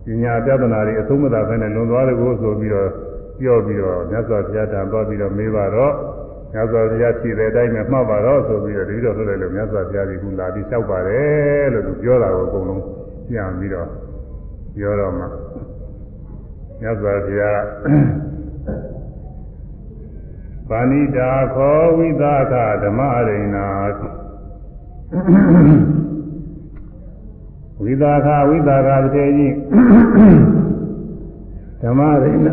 [0.06, 2.90] ပညာပြဿနာတွေအဆုံးမသာဖဲနဲ့လွန်သွားတယ်ကိုဆိုပြီးတော့
[3.40, 5.94] ပြောပြီးတော့မြတ်စွာဘုရားတန်သွားပြီးတော့မေးပါတော့
[6.54, 12.84] မြတ်စွာဘုရားဖြေတဲ့အတိုင်းပဲမှတ်ပါတော့ဆိုပြီးတော့တတိတော်ဆိုလိုက်လို့မြတ်စွာဘုရားကလာပြီးလျှောက်ပါတယ်လို့သူပြောတာကိုအကုန်လုံး
[13.30, 13.88] ပြန်ပြီးတော့
[14.76, 15.26] ပြောတော့မှ
[16.82, 17.60] မြတ်စွာဘုရား
[20.70, 22.54] ပါဏိတာခောဝိသက
[22.84, 23.68] ဓမ္မရိဏာ
[27.82, 30.69] ဝိသကဝိသကတေကြီး
[31.84, 32.48] ဓမ္မရိဏ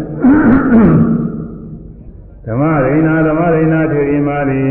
[2.47, 4.65] ဓမ္မရိဏဓမ္မရိဏထေရီမာရီ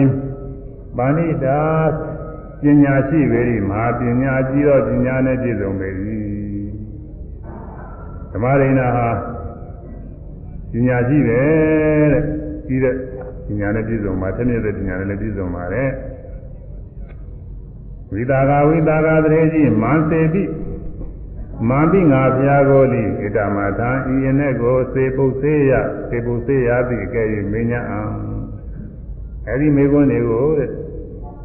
[0.97, 1.59] ပါဏိတာ
[2.61, 5.89] ပညာရှိပေ၏မဟာပညာကြီးတော့ပညာနဲ့ပြည့်စုံပေ၏
[8.31, 9.09] ဓမ္မရိဏဟာ
[10.71, 12.23] ပညာရှိတယ်တဲ့
[12.67, 12.95] ပြီးတဲ့
[13.47, 15.89] ပညာနဲ့ပြည့်စုံမှာတည်းတဲ့ပညာနဲ့လည်းပြည့်စုံပါတယ်
[18.11, 20.43] ဝိတာကဝိတာကတရေကြီးမန်စေတိ
[21.69, 25.71] မန္တိငါဘုရားကိုလိဣတမထာဤယနေ့ကိုစေပုစေယ
[26.09, 28.15] စေပုစေယတိကဲ့၍မင်းညာအောင်
[29.47, 30.69] အဲဒီမေခွန်းတွေကိုတဲ့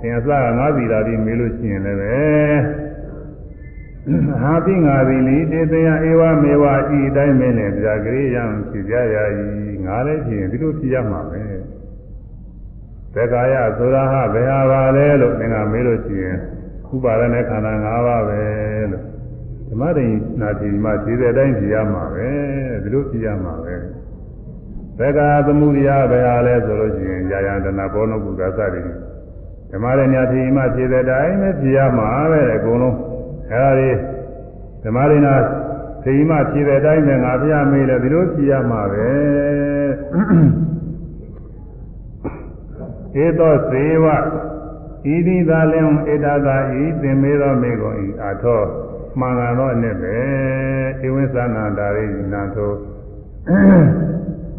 [0.00, 2.18] သင်အစကငါးစီတာဒီမေးလို့ရှိရင်လည်းပဲ
[4.42, 6.64] ဟာပိငါသီလိတေတယဧဝမေဝ
[6.98, 9.16] ဤတိုင်းမင်းနဲ့ဗျာကလေးရံဖြစ်ကြရ၏
[9.86, 11.42] ငါလည်းဖြစ်ရင်ဒီလိုဖြစ်ရမှာပဲ
[13.14, 16.38] သက္ကာယဆိုတာဟာဘယ်ဟာပါလဲလို့သင်ကမေးလို့ရှိရင်
[16.94, 18.40] ဥပါဒနဲ့ခန္ဓာ၅ပါးပဲ
[18.92, 19.09] လို့ဓ
[19.80, 20.08] မ္မတိ
[20.40, 22.28] နာတိမှာခြေတဲ့အတိုင်းကြည့်ရမှာပဲ
[22.82, 23.74] ဒီလိုကြည့်ရမှာပဲ
[24.98, 28.82] သက္ကာသမုဒိယဘယ်ဟာလဲဆိုလို့ရှိရင်ယာယန္တနာဘောနကုသသတိ
[29.70, 32.96] ဓမ္မရညာတိမှာခြေတဲ့အတိုင်းပဲကြည့်ရမှာပဲအကုန်လုံး
[33.50, 33.90] အဲဒါတွေ
[34.82, 35.34] ဓမ္မရညာ
[36.04, 39.10] ဒီမှာခြေတဲ့အတိုင်းပဲငါဖျားမေးလဲဒီလိုကြည့်ရမှာပဲ
[43.24, 44.16] ဧသောစေဝဣ
[45.26, 48.62] တိသာလင်ဧတသာဤသင်မေသောမေကုန်ဤအာထော
[49.18, 50.16] မှန်ကန်သောအနှစ်ပဲ
[51.06, 52.72] ဧဝိသနာတာရိနံသော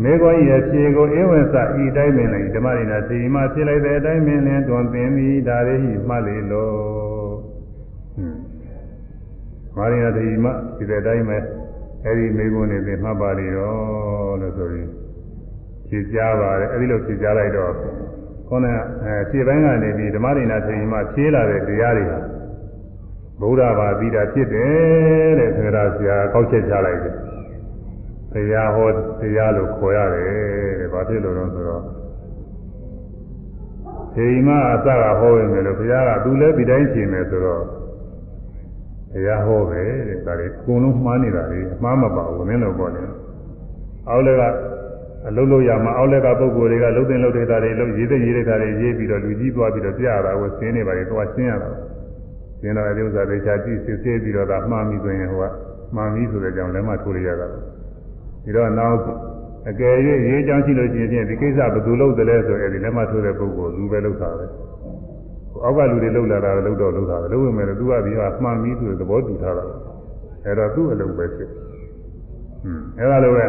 [0.03, 7.31] မေကောဤအဖြေကိုဧဝိသဤတိုင်းပင်လည်းဓမ္မရိနာစီမဖြစ်လိုက်တဲ့အတိုင်းပင်လည်းတွင်သင်ပြီးဒါရိဟိမှတ်လေလို့
[9.75, 10.45] မာရိနာစီမ
[10.77, 11.37] ဒီတဲ့အတိုင်းပဲ
[12.05, 13.73] အဲ့ဒီမေကွန်းနေသင်မှတ်ပါလေရော
[14.41, 14.89] လို့ဆိုရင်
[15.87, 17.73] ဖြေကြပါတယ်အဲ့ဒီလိုဖြေကြလိုက်တော့
[18.47, 18.67] ခေါင်းက
[19.05, 22.19] အဲခြေပိုင်းကနေပြီးဓမ္မရိနာစီမဖြေလာတဲ့တရားတွေဟာ
[23.41, 27.15] ဗုဒ္ဓဘာသာပြီးတာဖြစ်တယ်တဲ့သေရာဆရာကောက်ချက်ချလိုက်တယ်။
[28.33, 28.87] တရားဟော
[29.21, 30.29] တရားလို့ခေါ်ရတယ်
[30.79, 31.83] တဲ့။ဘာဖြစ်လို့လဲဆိုတော့
[34.15, 37.63] ဒီမှာအစကဟောရင်လည်းဘုရားကသူလည်းဒီတိုင်းရှင်မယ်ဆိုတော့
[39.13, 43.01] တရားဟောပဲတဲ့ဒါတွေအကုန်လုံးမှားနေတာလေအမှားမပါဘူးနင်းတော့ပေါ့လေ
[44.09, 44.43] အောက်လက်က
[45.27, 51.69] အလုံးလို့ရမှာအောက်လက်ကပုံကိုယ်တွေကလုံးတင်လုံးတဲ့တာတွေလုံးရေးတဲ့ရေးတဲ့တာတွေရေးပြီးတော့လူကြီးသွားပြီးတော့ပြရတာကိုဆင်းနေပါလေသွားရှင်းရတာ
[52.61, 55.45] ရှင်းတော့အဲဒီဥစ္စာတွေချာကြည့်စစ်ဆေးပြီးတော့ဒါမှားပြီဆိုရင်ဟိုက
[55.95, 58.97] မှားပြီဆိုတဲ့အကြောင်းလည်းမထိုးရရတာဒီတော့နောက်
[59.69, 59.95] အကယ်၍
[60.27, 64.45] ရေးချောင်းရှိလို့ရှိရင်ဒီကိစ္စဘယ်သူလုပ်တယ်လဲဆိုအဲဒီလက်မထိုးတဲ့ပုဂ္ဂိုလ်လူပဲလုပ်တာပဲ
[65.63, 69.65] အောက်ကလူတွေလှုပ်လာတာလှုပ်တော့လှုပ်တာပဲလှုပ်ဝင်မယ်လို့သူကပြီးတော့မှန်ပြီဆိုတဲ့သဘောတူထားတာ
[70.45, 71.59] အဲတော့သူ့အလုပ်ပဲဖြစ်ဟွ
[72.71, 73.45] န်းအဲဒါလိုပဲ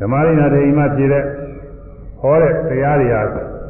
[0.00, 1.24] ဓမ္မရင်းနာတေအိမ်မှာဖြစ်တဲ့
[2.20, 3.22] ဟောတဲ့တရားတွေဟာ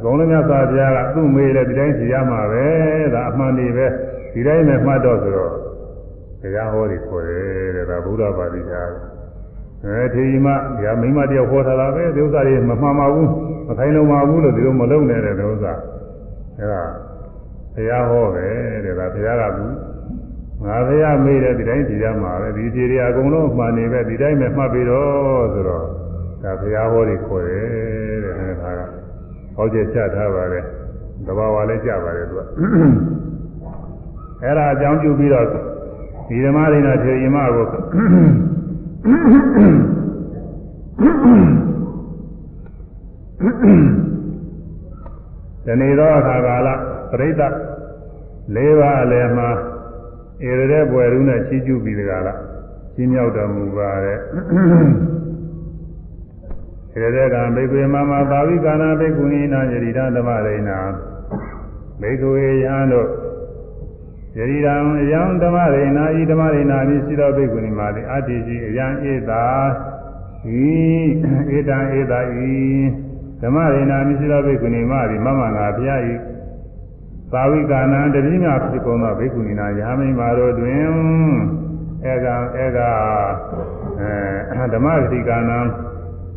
[0.03, 2.65] ဘုံလုံးမြတ်စွာဘုရားကသူ့မေးလဲဒီတိုင်းဖြေရမှာပဲ
[3.13, 3.87] ဒါအမှန်တွေပဲ
[4.33, 5.53] ဒီတိုင်းနဲ့မှတ်တော့ဆိုတော့
[6.41, 8.89] တရားဟောတွေခေါ်တယ်တဲ့ဒါဗုဒ္ဓဘာသာတရား
[9.85, 10.47] အဲထေရီမ
[10.77, 13.29] ဒီဟာမိမတယောက်ဟောထားတာပဲဒီဥစ္စာတွေမမှန်ပါဘူး
[13.67, 15.73] မခိုင်းလုံးပါဘူးလို့ဒီလိုမလုပ်နဲ့တဲ့ဒီဥစ္စာ
[16.59, 16.83] အဲဒါ
[17.75, 18.47] တရားဟောပဲ
[18.85, 19.73] တဲ့ဒါဘုရားကဘူး
[20.65, 25.85] ငါဘုရားမေးတယ်ဒီတိုင်းဖြေရမှာပဲဒီဖြေတွေအကုန်လုံးမှန်နေပဲဒီတိုင်းပဲမှတ်ပြီးတော့ဆိုတော့
[26.43, 27.96] ဒါဘုရားဟောတွေခေါ်တယ်တဲ့အဲဒါက
[29.57, 30.63] ဟောချက်ချထားပါတယ်
[31.25, 32.39] တဘာဝလည်းကြပါတယ်သူက
[34.43, 35.45] အဲ့ဒါအကြောင်းပြုပြီးတော့
[36.27, 46.69] ဒီဓမ္မရိနာထေရီမကိုဒီနေ့တော့အခါကာလ
[47.11, 47.31] ပြိဿ
[48.55, 49.49] ၄ပါးအလယ်မှာ
[50.45, 52.39] ဧရတဲ့ဘွယ်ရုနဲ့ချီးကျူးပြီးတကားလား
[52.95, 54.19] ချင်းမြောက်တော်မူပါတဲ့
[56.97, 60.77] ဧရတဲ့ကံဘိက္ခွေမမသာဝိကာနာဘိက္ခုနိနာယရိဒဓမ္မရိနာ
[62.01, 63.07] ဘိက္ခွေယံတို့
[64.37, 69.45] ယရိဒံအယံဓမ္မရိနာဤဓမ္မရိနာမြည်ရှိသောဘိက္ခုနိမာတိအတ္တိကြီးအယံဧတာ
[70.49, 70.65] ဤ
[71.55, 72.51] ဧတံဧတာဤ
[73.41, 76.13] ဓမ္မရိနာမြည်ရှိသောဘိက္ခုနိမာတိမမငါဘုရားဤ
[77.33, 80.85] သာဝိကာနံတတိမြဖြစ်ကုန်သောဘိက္ခုနီနာယာမိန်မာတို့တွင်
[82.05, 82.27] ဧက
[82.63, 82.79] ဧက
[83.99, 85.59] အဲဓမ္မဂတိကာနံ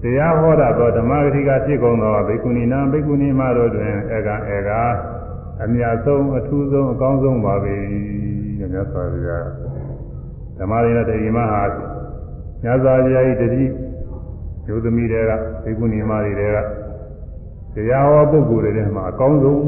[0.02, 4.70] တရားဟောတာသောဓမ္မဂတိကဖြစ်ကုန်သောဘိက္ခုနီနာဘိက္ခုနီမာတို့တွင်ဧကဧက
[5.62, 7.74] အမြတ်ဆုံးအထူးဆုံးအကောင်းဆုံးပါပဲ
[8.58, 9.46] တဲ့မြတ်စွာဘုရား
[10.58, 11.62] ဓမ္မရိနတတိမဟာ
[12.62, 13.64] မြတ်စွာဘုရားဤတတိ
[14.68, 15.32] ယုသမီတွေက
[15.64, 16.42] ဘိက္ခုနီမာတွေက
[17.74, 19.60] တရားဟောပုဂ္ဂိုလ်တွေထဲမှာအကောင်းဆုံး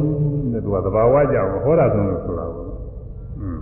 [0.52, 2.68] တဲ့သူကသဘာဝကြောင့်ဟောတာဆုံးလို့ဆိုတာပေါ့။
[3.40, 3.59] อืม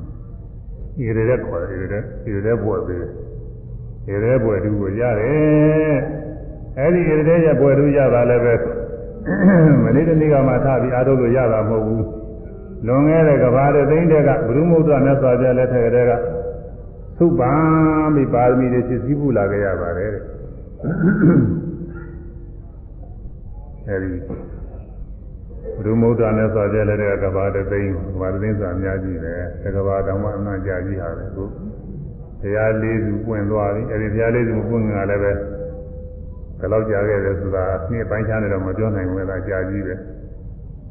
[0.96, 3.04] ဒီရတဲ့ခေါ်တယ်ဒီရတဲ့ဒီရတဲ့ဘွယ်ပေး
[4.04, 5.96] ဒီရတဲ့ဘွယ်တူကိုရတယ်။
[6.78, 8.54] အဲဒီရတဲ့ရဲ့ဘွယ်တူရတာလည်းပဲ
[9.84, 12.02] မနေ့တနေ့ကမှထားပြီးအားထုတ်လို့ရတာမဟုတ်ဘူး။
[12.86, 16.12] လွန်ခဲ့တဲ့ကဘာတဲ့သိန်းတဲ့ကဘုရုမုဒ္ဒမြတ်စွာဘုရားလက်ထက်ကတည်းက
[17.18, 17.52] သုပ္ပံ
[18.14, 20.22] ပြီးပါရမီတွေဖြစ်စည်းပူလာခဲ့ရပါတယ်တဲ့။
[23.88, 24.34] အဲဒီဘု
[25.84, 31.44] ရုမုဒ္ဒနဲ့ဆိုကြလဲတဲ့ကဘာတသိန်းကဘာတသိန်းဆိုအများကြီးပဲတကဘာတောင်မှအမှန်ကြာကြီးဟာပဲခု
[32.42, 35.32] တရားလေးစုပွင့်သွားပြီအဲဒီတရားလေးစုပွင့်ငါလည်းပဲ
[36.60, 39.94] ဘယ်လောက်ကြာခဲ့လဲဆိုတာနှစ်ပိုင်းခြားနေတော့မပြောနိုင်ဘူးလားကြာကြီးပဲ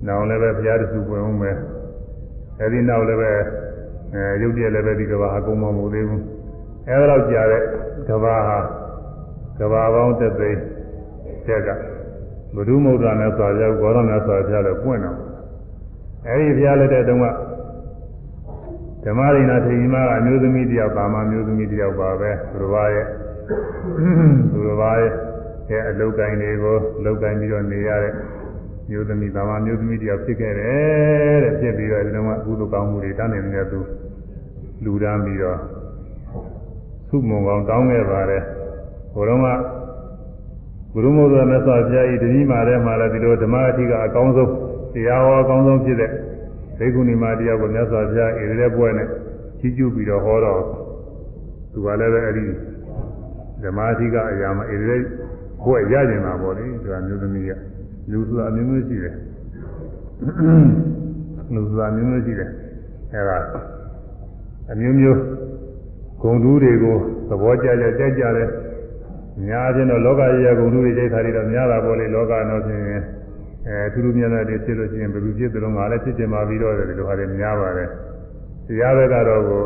[0.07, 1.51] နောက်လည်းပဲဘုရားတစုပွင့်အောင်ပဲ
[2.59, 3.31] အဲဒီနောက်လည်းပဲ
[4.13, 6.23] အဲရုပ်တရက်လည်းပဲဒီကဘာအကုန်မမဟုတ်သေးဘူး
[6.87, 7.61] အဲဒါတော့ကြာတဲ့
[8.09, 8.59] ကဘာဟာ
[9.59, 10.61] ကဘာပေါင်းတစ်သိန်း
[11.47, 11.69] တက်က
[12.55, 15.17] ဘုဒ္ဓမုဒ္ဒနဲ့ဆိုကြဘောရနဲ့ဆိုကြလည်းပွင့်တော့
[16.27, 17.25] အဲဒီဘုရားလက်တဲ့တုန်းက
[19.03, 23.05] ဓမ္မရိနာထေရီမကအမျိုးသမီးတယောက်ပါမမျိုးသမီးတယောက်ပါပဲသူတော်ဘာရဲ့
[24.51, 25.13] သူတော်ဘာရဲ့
[25.69, 28.13] အဲအလုတ်တိုင်းတွေကိုလုတ်တိုင်းပြီးတော့နေရတဲ့
[28.89, 33.79] မျိုးသမီးပါမမျိုးသမီးတယောက်ဖြစ်ခဲ့တယ်တဲ့ဖြစ်ပြီးတော့ဒီတော့ကကုသိုလ်ကောင်းမှုတွေတန်းနေနေတဲ့သူ
[34.83, 35.57] လူတန်းပြီးတော့
[37.09, 38.43] သူ့မုံကောင်းတောင်းခဲ့ပါတယ်
[39.13, 39.47] ဘုရောက
[40.93, 44.51] ဘုရုမုဒ္ဒရာမြတ်စွာဘုရားဤတတိမာထဲမှာလည်းဒီလိုဓမ္မအထိကအကောင်းဆုံး
[44.93, 46.11] တရားဟောအကောင်းဆုံးဖြစ်တဲ့
[46.79, 49.07] ဒိက္ခုနီမာတရားကိုမြတ်စွာဘုရားဣရိရဲ့ဘွဲ့နဲ့
[49.59, 50.61] ကြီးကျူးပြီးတော့ဟောတော့
[51.71, 52.45] သူကလည်းပဲအဲ့ဒီ
[53.63, 54.97] ဓမ္မအထိကအရာမှာဣရိ
[55.63, 57.51] ရဲ့ဘွဲ့ရကျင်တာပေါ့လေဒီကမျိုးသမီးက
[58.11, 59.15] လူဆိုတာအမျိုးမျိုးရှိတယ်
[61.53, 62.49] လူဆိုတာအမျိုးမျိုးရှိတယ်
[63.13, 63.37] အဲ့ဒါ
[64.71, 65.19] အမျိုးမျိုး
[66.21, 66.97] ဂုံတူးတွေကို
[67.29, 68.49] သဘောကျကျကြိုက်ကြတယ်
[69.47, 72.83] များချင်းတော့လောကကြီးရကုန်လူတွေကြိုက်တာတွေတော့များတာပေါ့လေလောကတော့ဖြင့်
[73.67, 77.89] အဲသူလူမြန်တဲ့တွေဖြစ်လို့ရှိရင်ဘယ်လိုဖြစ်သလုံးငါလည်းဖြစ်ချင်ပါပြီးတော့ဒီလိုဟာတွေများပါတယ်
[78.67, 79.63] တရားဘက်ကတော့ကို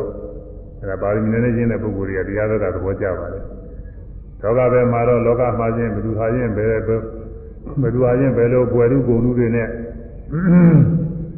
[0.80, 3.44] အဲဒါပါရမီနဲ့ချင်းတဲ့ပုဂ္ဂိုလ်တွေကတရားဘက်ကသဘောကျပါတယ်
[4.44, 6.80] လောကဘက်မှာတော့လောကမှာချင်းဘယ်သူဟာချင်းဘယ်ဘယ်
[7.94, 9.68] သူဟာချင်းဘယ်လိုပွယ်လူကုန်လူတွေနဲ့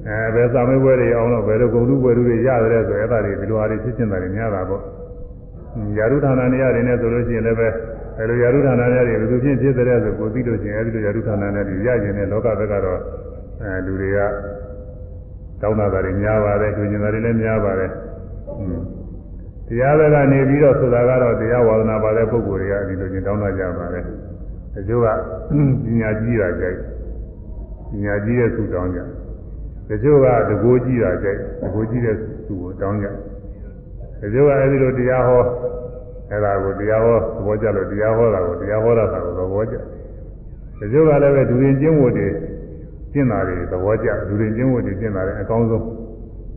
[0.08, 4.82] အဲဘယ်စာမေးပွဲတွေအောင်တော့ဘယ်လိုကုန်လူပွယ်လူတွေရတယ်ဆိုအဲ့ဒါတွေဒီလိုဟာတွေဖြစ်ချင်တာတွေများတာပေါ့
[5.98, 7.68] ယာရုဌာနနေရာတွေနဲ့ဆိုလို့ရှိရင်လည်းပဲ
[8.18, 13.00] အဲလိုယာရုဌာနတွေဘယ်လိုဖြစ်ဖြစ်တဲ့ဆိုကိုသိလို့ရှိရင်အဲဒီလိုယာရုဌာနတွေရကျင်တဲ့လောကဘက်ကတော့
[13.62, 14.18] အဲလူတွေက
[15.62, 17.90] တောင်းတာတွေများပါတယ်၊တွေ့ကျင်တာတွေလည်းများပါတယ်
[19.68, 24.04] တရားဘက်ကနေပြီးတော့ဆိုတာကတော့တရားဝါဒနာပါတဲ့ပုဂ္ဂိုလ်တွေကဒီလိုချင်းတောင်းတကြပါတယ်
[24.76, 25.06] အကျိုးက
[25.84, 26.78] ပညာကြီးတာကြိုက်
[27.90, 29.00] ပညာကြီးတဲ့သူတောင်းကြ
[29.88, 32.16] တချို့ကတကိုးကြီးတာကြိုက်တကိုးကြီးတဲ့
[32.46, 33.06] သူကိုတောင်းကြ
[34.20, 35.42] တချို့ကအဲဒီလိုတရားဟော
[36.30, 39.76] အဲ့ဒါကိုတရားဟောသဘောကျလို့တရားဟောတာကိုတရားဟောတာကိုသဘောကျ
[40.78, 42.28] တချို့ကလည်းပဲဒူရင်ကျင့်ဝတ်တွေ
[43.12, 45.84] ကျင့်တာတွေသဘောကျဒူရင်ကျင့်ဝတ်တွေကျင့်တာလည်းအကောင်းဆုံး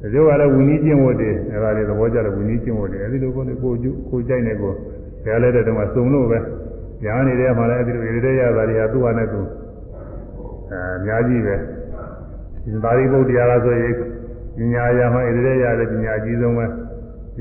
[0.02, 4.74] တချို့ကလည်းဝိနည်းကျင့်ဝတ်တွေအဲ့ဒါတွေသဘောကျတယ်ဝိနည်းကျင့်ဝတ်တွေအဲဒီလိုကိုလည်းကိုကျုကိုကြိုက်နေကို
[5.24, 6.40] ဘယ်လဲတဲ့တုန်းကစုံလို့ပဲ
[7.04, 9.42] ညာနေတဲ့မှာလည်းအဲဒီလိုရတဲ့ရတာတွေကသူ့ဟာနဲ့သူ
[10.70, 11.56] အဲအများကြီးပဲ
[12.64, 13.94] ဒီပါဠိဘုရားကဆိုရင်
[14.58, 16.66] ပညာရာမှာရတဲ့ရတဲ့ပညာအကြီးဆုံးပဲ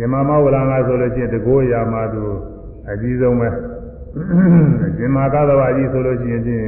[0.00, 2.22] ယမမဝရငါဆိုလို့ချင်းတကိုးရာမှာသူ
[2.90, 3.48] အကြီးဆုံးပဲ
[4.96, 6.62] ရှင်မာသဗ္ဗကြီးဆိုလို့ရှိရင်ချင်း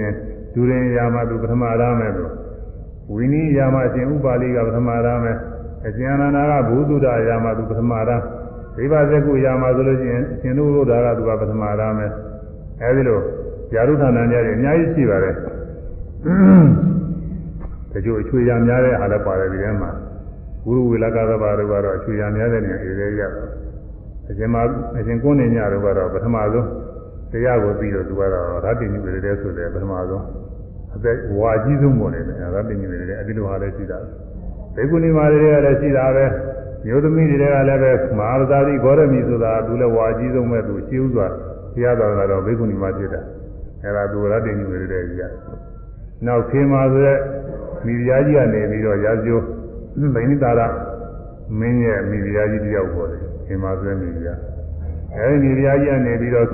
[0.55, 2.25] ဒူရင်ရာမှာသူပထမရမယ်သူ
[3.12, 5.37] ဝိနည်းရာမှာရှင်ဥပါလိကပထမရမယ်
[5.86, 12.12] အရှင်အနန္ဒာကဘုသူဒ္ဓရာမှာသူပထမရဒိဗဇကုရာမှာဆိုလို့ရှိရင်ရှင်တို့လို့ဒါကသူကပထမရမယ်
[12.82, 13.19] အဲဒီလို
[13.74, 15.35] ယာရုဌာနများတွေအများကြီးရှိပါတယ်
[17.93, 19.90] တချို့အချွေရများတဲ့အားလည်းပါတယ်ဒီထဲမှာ
[20.66, 23.23] ဝိရဝေလကသဘာတို့ကတော့အချွေရများတဲ့နေရာတွေရ
[24.31, 24.57] အရှင်မ
[24.98, 26.69] အရှင်ကိုးနေညတို့ကတော့ပထမဆုံး
[27.32, 30.24] တရားကိုပြီးတော့သူကတော့ရတ္တိညုတွေတဲ့ဆိုတယ်ပထမဆုံး
[30.94, 33.98] အသက်ဝါကြီးဆုံးပေါ်နေတယ်ရတ္တိညုတွေတဲ့အဲဒီလိုဟာလည်းရှိတာ
[34.75, 36.27] ဘေကုဏီမာတွေကလည်းရှိတာပဲ
[36.85, 41.27] မျိုးသမီးတွေကလည်းပဲမဟာသာတိဂေါရမီဆိုတာသူလည်းဝါကြီးဆုံးပဲသူရှိဥစွာ
[41.75, 43.21] တရားတော်ကတော့ဘေကုဏီမာဖြစ်တာ
[43.83, 45.23] အဲဒါသူရတ္တိညုတွေတဲ့ကြီးရ
[46.27, 47.19] နောက်ခေမာဆိုတဲ့
[47.85, 49.39] မိဖုရားကြီးကနေပြီးတော့ရာဇို
[50.15, 50.61] ဗိနိတာရ
[51.59, 54.39] မင်းရဲ့မိဖုရားကြီးတယောက်ပေါ်တယ်ခေမာဆိုတဲ့မိဖုရား
[55.17, 56.49] အဲဒီမိဖုရားကြီးကနေပြီးတော့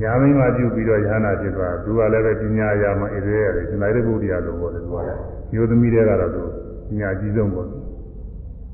[0.00, 5.20] ညာမင်းမပြုပြီးတော့ယဟနာဖြစ်သွားသူကလည်းပဲပညာရာမှာဣရေရတယ်ရှင်သာရိပုတ္တရာလိုပေါ်တယ်သူကလည်း
[5.52, 6.42] မျိုးသမီးတွေကတော့သူ
[6.88, 7.68] ပညာကြီးဆုံးပေါ့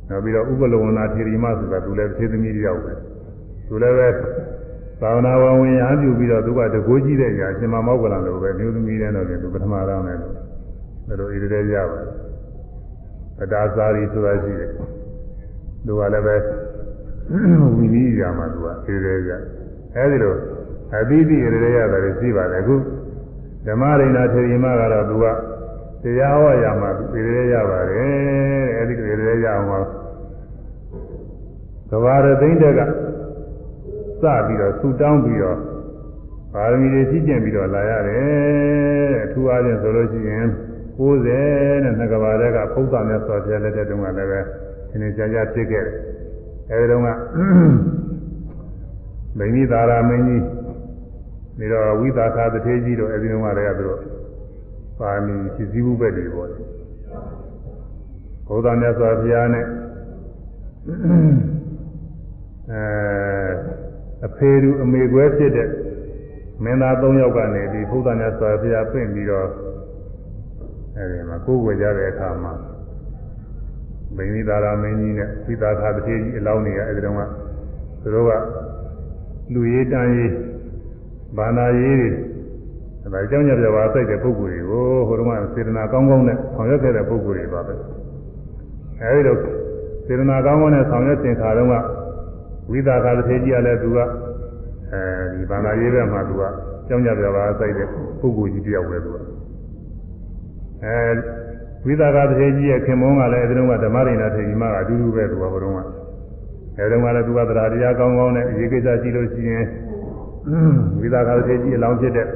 [0.09, 2.93] နောက်ပြီးတော့ဥပလဝနာထေရီမဆိုတာသူလည်းသေသမီးတယောက်ပဲ
[3.69, 4.09] သူလည်းပဲ
[5.01, 12.21] သာဝနာဝဝင်ရပြုပြီးတော့သူကတကိုးကြီးတဲ့ညာရှင်မမောက္ကလံလိုပဲမျိုးသမီးတွေတော့လည်းသူပထမရမယ်လို့ဒါလိုဣရေရပါတယ်
[13.39, 14.71] ပဒါစာရီဆိုတာရှိတယ်
[15.87, 16.37] သူကလည်းပဲ
[17.77, 19.31] ဝိနည်းရာမှာသူကဣရေရ
[19.97, 20.35] အဲဒီလို
[20.95, 22.77] အသီးသီးရရရတယ်ရှိပါတယ်အခု
[23.67, 25.25] ဓမ္မရိဏထေရီမကတော့သူက
[26.03, 29.67] တရားဟောရမှာသူရရရပါတယ်အဲဒီရရရအောင်
[31.91, 35.59] ကဘာရသိမ့်တဲ့ကစပြီးတော့ဆူတောင်းပြီးတော့
[36.53, 40.47] ပါရမီတွေကြီးကျင့်ပြီးတော့လာရတယ်အထူးအားဖြင့်ဆိုလို့ရှိရင်
[40.97, 44.41] 90နဲ့နှစ်ကဘာတဲ့ကဖုဒ္ဓမြတ်စွာဘုရားလက်ထက်တုန်းကလည်းပဲ
[44.91, 45.97] သင်္ကြန်ကြဖြစ်ခဲ့တယ်
[46.71, 47.09] အဲဒီတုန်းက
[49.39, 50.45] မိမိသာရမင်းကြီး
[51.59, 54.01] ပြီးတော့ဝိသကာတထေကြီးတို့အဲဒီတုန်းကလည်းသူတို့
[55.01, 56.59] ပါမီဖြစ်စည်းမှုပဲတွေပေါ့လေ
[58.47, 59.67] ဘုရားမြတ်စွာဘုရားနဲ့
[62.73, 62.83] အဲ
[64.27, 65.69] အဖေသူအမေကွဲဖြစ်တဲ့
[66.65, 69.49] မင်းသား၃ယောက်ကနေဒီဘုရားမြတ်စွာဘုရားပြင်ပြီးတော့
[70.97, 72.55] အဲဒီမှာကိုယ်ွယ်ကြတဲ့အခါမှာ
[74.17, 77.23] ဗိမိသာရမင်းကြီးနဲ့ဝိသကာတထေကြီးအလောင်းတွေကအဲဒီတုန်းက
[78.03, 78.33] သူတို့က
[79.53, 80.33] လူရေးတန်းရေး
[81.37, 82.11] ဘာနာရေးတွေ
[83.03, 87.75] ဒါကြောင့်ညပြပါစိုက်တဲ့ပုဂ္ဂိုလ်တွေကိုဟိုတုန်းကစေတနာကောင်းကောင်းနဲ့ဆောင်ရွက်ခဲ့တဲ့ပုဂ္ဂိုလ်တွေပါပဲ
[89.01, 89.39] အဲဒီတော့
[90.07, 91.75] စေတနာကောင်းကောင်းနဲ့ဆောင်ရွက်သင်္ခါတုန်းက
[92.71, 93.99] ဝိသကာတစ်ထေကြီးကလည်းသူက
[94.93, 95.03] အဲ
[95.33, 96.43] ဒီဘာနာရေးဘက်မှာသူက
[96.89, 97.87] ကြောင့်ညပြပါစိုက်တဲ့
[98.21, 99.17] ပုဂ္ဂိုလ်ကြီးတယောက်ပဲသူက
[100.85, 100.99] အဲ
[101.85, 105.81] ဝိသကာတစ်ထေကြီးရဲ့ခင်မုန်းကလည်းအဲဒီတုန်းကဓမ္မရိဏထေကြီးမကအတူတူပဲသူကဟိုတုန်းက
[106.79, 109.65] အဲဒီတုန်းကလည်းသူကတရားတရားကောင်းကောင်းနဲ့အရေးကိစ္စရှိလို့ရှိရင်
[111.01, 112.27] ဝိသကာသေကြီးအလောင်းဖြစ်တဲ့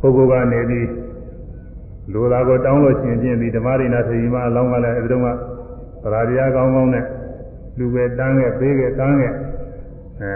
[0.00, 0.88] ပုဂ္ဂိုလ်ကနေပြီး
[2.12, 5.22] လူသားကိုတောင်းလို့ရှင်ချင်းပြီးဓမ္မရိနာထေကြီးမအလောင်းကလည်းအဲဒီတော့
[6.02, 7.04] ကသရာတရားကောင်းကောင်းနဲ့
[7.78, 9.32] လူပဲတန်းခဲ့ပေးခဲ့တန်းခဲ့
[10.22, 10.30] အဲ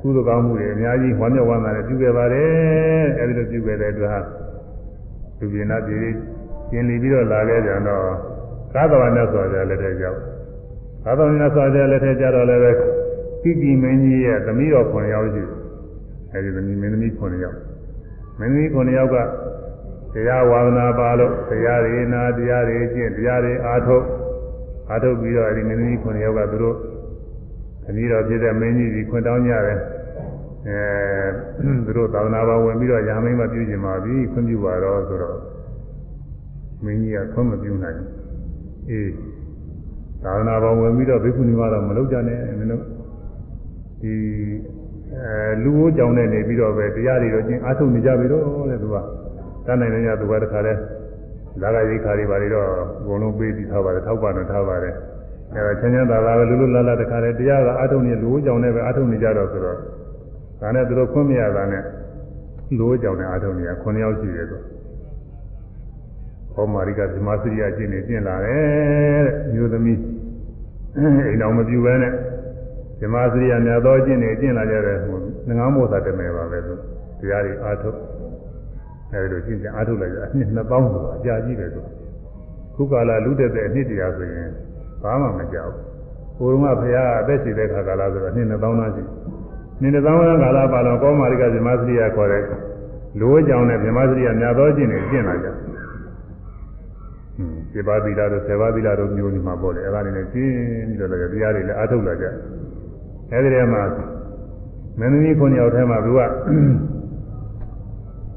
[0.00, 4.20] ကုသိုလ်ကောင်းမှုတွေအများကြီးဝမ်းမြောက်ဝမ်းသာနဲ့ပြုခဲ့ပါတယ်အဲဒီလိုပြုခဲ့တဲ့အတွက်ဟာ
[5.38, 6.06] လူပြင်းနာပြည်
[6.70, 8.04] ကျင်လီပြီးတော့လာခဲ့ကြတော့
[8.74, 10.18] သာသဝနဲ့ဆိုကြလက်ထက်ရောက်
[11.04, 12.72] သာသဝနဲ့ဆိုကြလက်ထက်ကြတော့လည်းပဲ
[13.42, 15.42] ကိကိမင်းကြီးရဲ့သမီးတော်9ယောက်ရှိ
[16.32, 17.69] အဲဒီသမီးမင်းသမီး9ယောက်
[18.40, 19.16] မင်းသမီး9ယောက်က
[20.14, 24.04] တရားဝါဒနာပါလို့တရားတွေနာတရားတွေကျင့်တရားတွေအားထုတ်
[24.90, 26.76] အားထုတ်ပြီးတော့အဲဒီမင်းသမီး9ယောက်ကသူတို့
[27.84, 29.78] သမီးတော်ဖြစ်တဲ့မင်းကြီးကြီးခွင့်တောင်းကြတယ်
[30.68, 35.38] အဲသူတို့သာသနာ့ဘာဝင်ပြီးတော့ရာမင်းမပြုကျင်ပါပြီခွင့်ပြုပါတော့ဆိုတော့
[36.84, 37.98] မင်းကြီးကခွင့်မပြုနိုင်
[38.90, 39.10] အေး
[40.24, 42.82] သာသနာ့ဘာဝင်ပြီးတော့ဘိက္ခုနီမတော့မလုပ်ကြနဲ့မင်းတို့
[44.02, 44.14] ဒီ
[45.18, 48.96] အဲလူဦးကြောင်နဲ့နေပြီးတော့ပဲတရားတွေတော့ကျင့်အားထုတ်နေကြပြီတော့တဲ့သူက
[49.66, 50.74] တန်းနိုင်နေကြသူကတခါလဲ
[51.62, 52.66] လာကရိခါတွေပါတွေတော့
[53.00, 54.94] အကုန်လုံးပေးပြီးထားပါတယ်ထောက်ပါတော့ထားပါတယ်
[55.54, 59.76] အဲဒါချမ်းချမ်းသာသာပဲလူလူလတ်လတ်တခါတည်းတရားကအထုံနေလူကြောင်နဲ့ပဲအထုံနေကြတော့ဆိုတော့
[60.60, 61.84] ဒါနဲ့သူတို့ခွင့်မရတာနဲ့
[62.78, 64.60] လူကြောင်နဲ့အထုံနေရ9ယောက်ရှိတယ်ဆို
[66.54, 70.00] ဟောမာရိကဓမ္မစရိယကျင့်နေကျင့်လာတယ်တဲ့မျိုးသမီး
[70.96, 72.12] အိမ်တော်မပြူပဲနဲ့
[73.00, 75.18] ဓမ္မစရိယများသောကျင့်နေကျင့်လာကြတဲ့ဟို
[75.48, 76.76] ငငါးမောသာတမယ်ပါပဲဆို
[77.20, 77.90] တရားတွေအာထု
[79.12, 81.84] အဲဒီလိုကျင့်ကြအာထုလိုက်ကြအနှစ်2000ဆိုတာအကြာကြီးပဲဆို
[82.74, 84.48] ခုကာလလူတက်တဲ့အနှစ်တရားဆိုရင်
[85.02, 85.72] ဘာမှမကြောက်
[86.36, 89.02] ဘူးဘုရားကဘုရားအသက်ရှိတဲ့ခါကာလဆိုတော့နှစ်2000သားရှိ
[89.82, 92.42] နှစ်2000သားကာလပါတော့ကောမာရိကဇမသရိယခေါ်တဲ့
[93.18, 95.70] လူဝကြောင့်နဲ့ဇမသရိယများသောကျင့်နေကျင့်လာကြဟွန်း
[97.72, 100.52] ဒီပါသီလာတို့ဆေပါသီလာတို့မျိုးဒီမှာပေါ့လေအဲ့ဒါနေနဲ့ကျင့်
[100.88, 102.26] ပြီးတော့လည်းတရားတွေလည်းအားထုတ်လာကြ
[103.32, 103.82] အဲ့ဒီထဲမှာ
[104.98, 106.20] မင်းသမီး9ယောက်ထဲမှာသူက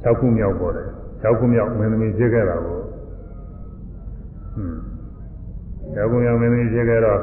[0.06, 0.88] 6ခုမြောက်ပေါ်တယ်
[1.24, 2.78] 6ခုမြောက်မင်းသမီးဖြစ်ခဲ့တာကို
[4.56, 4.76] ဟွန်း
[5.98, 7.20] 6ခုမြောက်မင်းသမီးဖြစ်ခဲ့တော့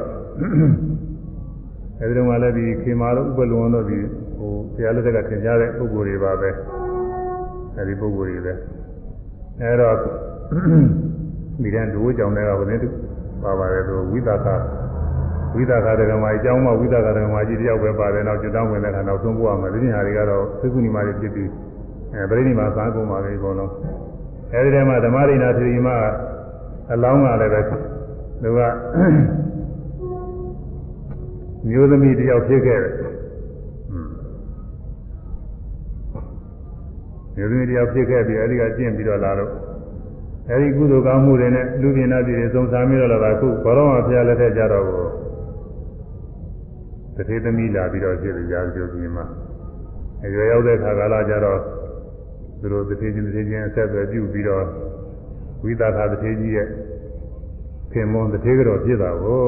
[1.99, 3.99] အဲဒီတော့မှလည်းဒီခေမာတို့ဥပလုံတို့ဒီ
[4.37, 6.49] ဟိုဆရာလက်ထက်ကသင်ကြားတဲ့ပုဂ္ဂိုလ်တွေပါပဲ
[7.77, 8.53] အဲဒီပုဂ္ဂိုလ်တွေပဲ
[9.61, 9.95] အဲတော့
[11.61, 12.75] ဒီတဲ့ဒိုးကြောင့်လည်းဟိုနေ
[13.43, 14.55] ပါပါတယ်သူဝိသကာ
[15.55, 21.49] ဝိသကာတက္ကမအကြောင်းမှဝိသကာတက္ကမကြီးတယောက်ပဲပါတယ်နောက်ကျွတ်တောင်းဝင်တဲ့ခါနောက်ဆုံးပို့ရမယ်ဒီနေ့ဟာတွေကတော့သုခုနီမာတွေဖြစ်ပြီး
[22.13, 23.71] အဲပရိနိဗ္ဗာန်သာကုန်ပါပဲအကုန်လုံး
[24.53, 25.87] အဲဒီထဲမှာဓမ္မရိနာသတိမ
[26.93, 27.61] အလောင်းကလည်းပဲ
[28.41, 28.59] သူက
[31.69, 32.93] မျိုးသမီးတယောက်ဖြစ်ခဲ့တယ်
[37.35, 39.51] မျိုးသမီးတယောက်ဖြစ်ခဲ့ပြီးအဲဒီကကျင့်ပြီးတော့လာတော့
[40.49, 45.20] အဲဒီကုသိုလ်ကောင်းမှုတွေနဲ့လူပြင်းနာပြည်တွေစုံစမ်းပြီးတော့လာတာခုဘောရောမဖျားလက်ထက်ကြတော့ကို
[47.15, 49.25] တထေသမီးလာပြီးတော့ဖြစ်ပြီးရာဇဂိုကြီးမှာ
[50.25, 51.59] အရွယ်ရောက်တဲ့ခါကာလကြတော့
[52.59, 54.65] သူတို့တထေချင်းတထေချင်းအဆက်အသွယ်ပြုပြီးတော့
[55.63, 56.67] ဝိသကာတထေကြီးရဲ့
[57.91, 59.45] ခင်မွန်တထေကတော့ဖြစ်တာကို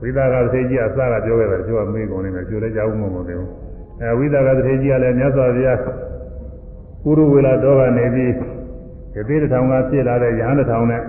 [0.00, 3.44] ဝိသကာတထေကြီးအစကပြောခဲ့တယ်သူကမေးကုန်နေတယ်ကျိုးလည်းကြားဘူးမဟုတ်ဘူး
[4.00, 5.78] အဲဝိသကာတထေကြီးကလည်းမြတ်စွာဘုရား
[7.02, 8.32] ပုရုဝေလာတော်ကနေပြီး
[9.14, 11.02] ဒီသေးတစ်ထောင်ကဖြစ်လာတဲ့ရဟန်းတစ်ထောင်နဲ့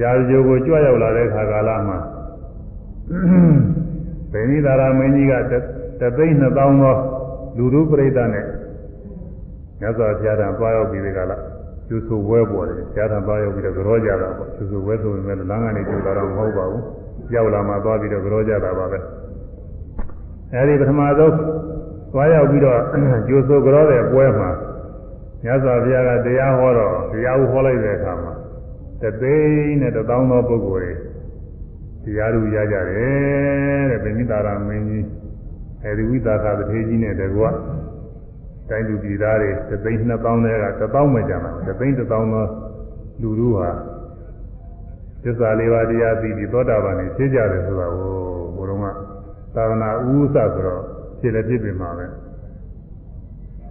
[0.00, 1.98] ရာဇဂိုကိုကြွရောက်လာတဲ့ခါကာလမှာ
[4.34, 5.34] ဗိနိသာရမင်းကြီးက
[6.00, 6.96] တသိန်း2000သော
[7.56, 8.46] လူလူပြိဿနဲ့
[9.80, 11.36] မြတ်စွာဘုရားတန်သွားရောက်ပြီးဒီကလာ
[11.88, 16.82] ကျူဆူဝဲပေါ်တယ်ဘုရားတန်သွားရောက်ပြီးတော့ကြောကြတာပေါ့ကျူဆူဝဲဆိုပေမဲ့လမ်းကနေကျူတာတော့မဟုတ်ပါဘူး
[17.34, 18.98] ရောက်လာမှသွားပြီးတော့ကြောကြတာပါပဲ
[20.54, 21.34] အဲဒီပထမဆုံး
[22.12, 22.78] သွားရောက်ပြီးတော့
[23.28, 24.50] ကျူဆူကြောတဲ့ပွဲမှာ
[25.44, 28.32] မြတ်စွာဘုရားကတရားဟောတော့တရားဟောလိုက်တဲ့အခါမှာ
[29.02, 30.92] တသိန်းနဲ့တသောင်းသောပုဂ္ဂိုလ်တွေ
[32.04, 35.06] တရားလူရကြတယ်တဲ့ဗိမိတာရမင်းကြီး
[35.82, 37.44] အဲဒီဝိသကာတထေကြီးနဲ့တကွ
[38.68, 42.44] တိုင်းလူပြည်သားတွေတသိန်းနှစ်သောင်းတွေကတသောင်းမှကြမှာတသိန်းတသောင်းသော
[43.20, 43.70] လူလူဟာ
[45.22, 48.12] သစ္စာလေးပါးတရားသိပြီးသောတာပန်နေဖြစ်ကြတယ်ဆိုတာကို
[48.56, 48.86] ဘုရုံက
[49.54, 50.82] သာသနာဥစ္စာဆိုတော့
[51.20, 52.06] ဖြစ်လည်းဖြစ်ပြီမှာပဲ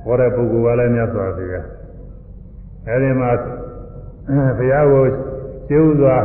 [0.03, 1.68] ဟောတဲ့ပုဂ္ဂိုလ်ကလည်းမြတ်စွာဘုရား
[2.88, 3.31] အဲဒီမှာ
[4.57, 5.05] ဘုရားကို
[5.69, 6.18] ကျေဥစွာ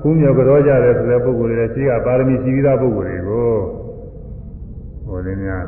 [0.00, 3.52] ဘုမြော်ကြောကြတယ်ဆိုတဲ့ပုဂ္ဂိုလ်တွေရှိကပါရမီရှိပြီးသားပုဂ္ဂိုလ်တွေကို
[5.04, 5.64] ဟိုလည်းများ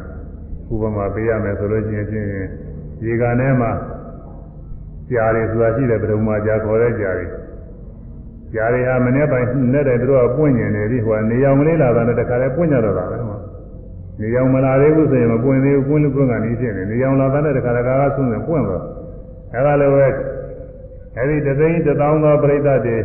[0.73, 2.29] ဥပမာပေးရမယ်ဆိုလို့ရှိရင်ချင်း
[3.05, 3.71] ရေကန်ထဲမှာ
[5.11, 7.27] ကြာတွေဆိုတာရှိတယ်ဘယ်လိုမှကြာခေါ်တဲ့ကြာတွေ
[8.55, 13.39] ကြာတွေဟာမနေ့ပိုင်းနဲ့တည်းသူတို့ကပွင့်ကျင်နေပြီဟိုကနေရောင်ကလေးလာတာနဲ့တခါလဲပွင့်ကြတော့တာပဲဟော
[14.21, 18.83] နေရောင်မလာသေးဘူးဆိုရင်မပွင့်သေးဘူးပွင့်လို့ပွင့်ကနေဖြစ်နေနေရောင်လာတဲ့တခါတခါကဆုံးနေပွင့်တော့
[19.55, 20.09] အဲဒါလည်းပဲ
[21.19, 22.97] အဲဒီတသိန်းတသောင်းသောပြိဿတွေ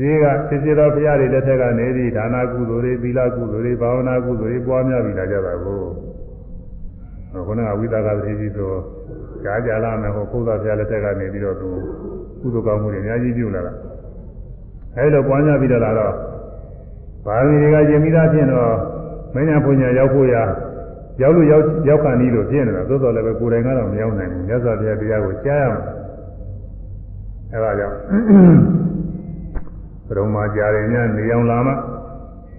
[0.00, 5.78] ဈေးကစစ်စစ်တော်ဘုရားတွေလက်ထက်ကနေပြီးဒါနာကုသိုလ်တွေသီလကုသိုလ်တွေဘာဝနာကုသိုလ်တွေပွားများပြီးလာကြတာကို
[7.46, 8.70] ခုနကဝိသကသတိကြီးဆို
[9.44, 11.68] ကြားကြလာမယ်ဟောဘုရားဘုရားလက်ထက်ကနေပြီးတော့သူ
[12.40, 13.72] ကုသိုလ်ကောင်းမှုတွေအများကြီးပြုလာတာ
[14.96, 16.12] အဲဒီလိုပွားများပြီးတော့လာတော့
[17.26, 18.72] ဘာဝီတွေကယင်မိသားဖြစ်တော့
[19.34, 20.34] မင်းညာပညာရောက်ဖို့ရ
[21.22, 25.80] ရောက်လို့ရောက်ရောက်ခံပြီးလို့ဖြစ်နေတာသို့တော်လည်းပဲကိုယ်တိုင်ကတော့မရောက်နိုင်ဘူးမြတ်စွာဘုရားတရားကိုကြားရမှာ
[27.52, 28.79] အဲဒါကြောင့်
[30.16, 31.72] ဘုံမှာကြားရင်ညနေအောင်လာမှ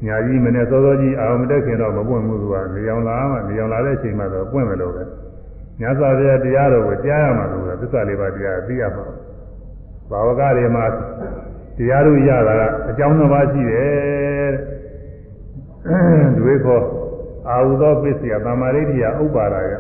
[0.05, 5.03] ညာကြီးမနဲ့စောစောကြီးအာမတက်ခင်တော့မပွင့်ဘူးသူကနေအောင်လာမှနေအောင်လာတဲ့အချိန်မှတော့ပွင့်မယ်လို့ပဲ
[5.79, 9.05] မြတ်စွာဘုရားတရားတော်ကိုကြားရမှာလို့သစ္စာလေးပါးတရားသိရမှာ
[10.09, 10.85] ဘာဝကတွေမှာ
[11.77, 14.51] တရားတို့ရတာကအကြောင်းတစ်ပါးရှိတယ်
[16.39, 16.85] တွေခေါ်
[17.49, 19.71] အာဟုသောပစ္စယသမာဓိဋ္ဌိယဥပါဒါယ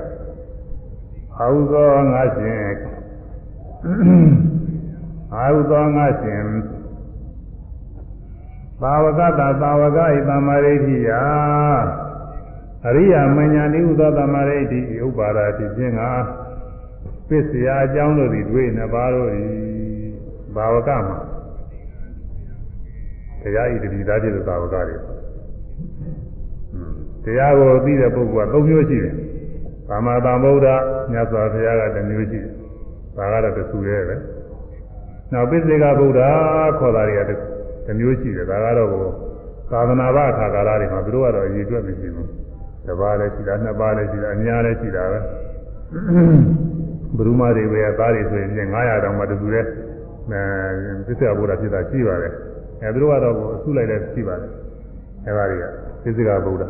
[1.39, 2.65] အာဟုသောငါရှင်
[5.35, 6.41] အာဟုသောငါရှင်
[8.81, 11.09] သာဝကတာသာဝကဤသမာဓိဋ္ဌိယ
[12.87, 16.01] အရိယာမညာနိဟုသောသမာဓိဋ္ဌိဥပါဒါတိဖြင့်က
[17.27, 19.29] ပစ္စယအကြောင်းတို့သည်တွေ့နှစ်ပါးတို့၏
[20.55, 21.19] ဘာဝကမှာ
[23.41, 24.95] တရားဤတတိသားဖြစ်တဲ့သာဝကတွေ
[27.23, 29.15] တရားကိုသိတဲ့ပုဂ္ဂိုလ်က၃မျိုးရှိတယ်။
[29.89, 30.67] သမ္မာသမ္ဗုဒ္ဓ
[31.11, 32.53] မြတ်စွာဘုရားကတစ်မျိုးရှိတယ်။
[33.17, 34.15] ဒါကတော့တစ်ခုတည်းပဲ။
[35.33, 36.21] နောက်ပိစိကဗုဒ္ဓ
[36.79, 37.50] ခေါ်တာတွေက
[37.85, 38.89] တစ်မျိုးရှိတယ်။ဒါကတော့
[39.71, 42.27] သာသနာ့ဘာအခါကာလတွေမှာသူတို့ကတော့အရေးအတွက်မရှိဘူး။
[42.85, 45.19] တစ်ပါးလည်းရှိတာနှစ်ပါးလည်းရှိတာအများလည်းရှိတာပဲ။
[47.17, 50.41] ဘုရုမတွေပဲသားတွေဆိုရင်900တောင်မှတူတူတဲ့အဲ
[51.05, 52.33] ပိစိကဗုဒ္ဓဖြစ်တာရှိပါတယ်။
[52.81, 54.51] အဲသူတို့ကတော့အဆုလိုက်လည်းရှိပါတယ်။
[55.27, 55.65] အဲပါတွေက
[56.03, 56.63] ပိစိကဗုဒ္ဓ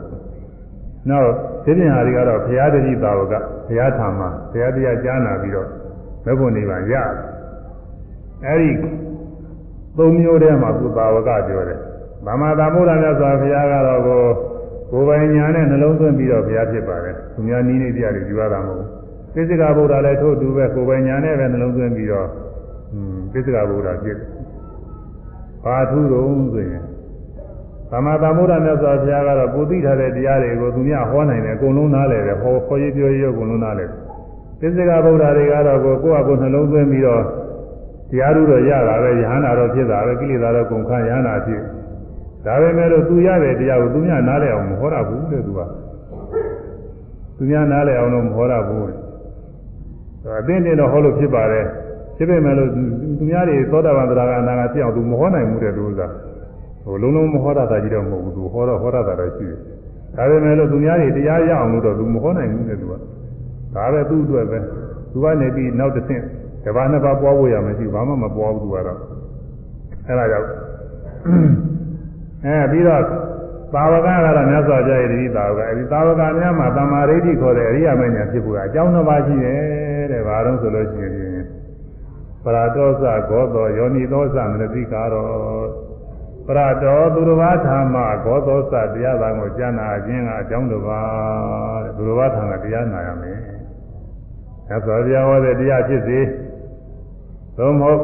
[1.09, 1.31] နောက်
[1.65, 3.33] သိပင်ဟာတွေကတော့ဘုရားတတိတာဝက
[3.67, 4.21] ဘုရားထာမ
[4.51, 5.67] ဘုရားတရားကြားနာပြီးတော့
[6.25, 6.95] မဘုံနိဗ္ဗာန်ရ
[8.45, 8.69] အဲဒီ
[9.97, 11.79] သုံးမျိုးတည်းမှာကုတာဝကပြောတယ်
[12.25, 14.21] ဗမာသမ္ဗုဒ္ဓမြတ်စွာဘုရားကတော့ကို
[14.91, 18.89] ကိုယ်ပိုင်ညာနဲ့နှလုံးသွင်းပြီးတော့ဘုရားဖြစ်ပါတယ်သူများနီးနေတရားတွေယူရတာမဟုတ်ဘူး
[19.33, 22.27] ပိစိကဗုဒ္ဓလည်းထို့တူပဲကိုယ်ပိုင်ညာနဲ့ပဲနှလုံးသွင်းပြီးတော့
[23.31, 24.29] ပိစိကဗုဒ္ဓဖြစ်တယ်
[25.63, 26.83] ဘာထူးတော့ဆိုရင်
[27.91, 33.99] သမ္မာသမ္ဗုဒ္ဓမြတ်စွာဘုရားကတော့ကိုသိထားတဲ့တရားတွေကိုသူများဟောနိုင်တယ်အကုန်လုံးနားလည်တယ်ဟောခေါ်ရေးပြောရေးအကုန်လုံးနားလည်တယ်
[34.61, 37.23] သစ္စကဗုဒ္ဓတွေကတော့ကိုကိုယ့်အကိုနှလုံးသွင်းပြီးတော့
[38.11, 41.61] တရားဥတော်ရတာပဲယဟန္တာတော့ဖြစ်တာပဲကိလေသာတော့ကုန်ခန်းယဟန္တာဖြစ်
[42.45, 45.59] ဒါပဲမဲ့လို့သူရတဲ့တရားကိုသူများနားလည်အောင်မဟောရဘူးတဲ့သူက
[47.37, 48.85] သူများနားလည်အောင်တော့မဟောရဘူး
[50.39, 51.65] အသိတင်တော့ဟောလို့ဖြစ်ပါတယ်
[52.17, 56.01] ဖြစ်ပေမဲ့လို့သူများတွေသောတာပန်သရဂအနာဂတ်ဖြစ်အောင်သူမဟောနိုင်ဘူးတဲ့သူက
[56.85, 59.57] ဟိုလုံးလုံးမဟောတာတာကြီးတော့မဟုတ်ဘူးသူဟောတော့ဟောတာတာတော့ရှိတယ်
[60.17, 62.93] ဒါပေမဲ့လို့သူများတွေတရားရအောင်လို့တော့သူမဟောနိုင်ဘူးတဲ့သူက
[63.75, 64.59] ဒါပဲသူ့အတွက်ပဲ
[65.11, 66.23] သူကနေပြီးနောက်တစ်ဆင့်
[66.65, 68.99] တပါးနှစ်ပါးပွားဖို့ရမရှိဘူးဘာမှမပွားဘူးသူကတော့
[70.07, 70.47] အဲဒါကြောင့်
[72.45, 73.01] အဲပြီးတော့
[73.73, 79.61] သာဝကကတော့မြတ်စွာဘုရားရဲ့ဒီသာဝကအဲဒီသာဝကများမှာတမာရိဋ္ဌိခေါ်တဲ့အရိယာမဉ္ဇဉ်ဖြစ်ဖို့အကြောင်းနှစ်ပါးရှိတယ်
[80.11, 81.43] တဲ့ဘာလို့ဆိုလို့ရှိရင်
[82.43, 85.27] ပရာတောသဂောတောယောနိသောသမနတိကာရော
[86.47, 93.37] ပရတော်သူတော်ဘာထာမဂောသောသတရားသားကိုကြားနာခြင်းကအကြောင်းတစ်ပါးတဲ့သူတော်ဘာထာကတရားနာရမယ်။
[94.67, 96.19] သစ္စာတရားဟောတဲ့တရားဖြစ်စေ
[97.61, 97.99] သို့မဟုတ်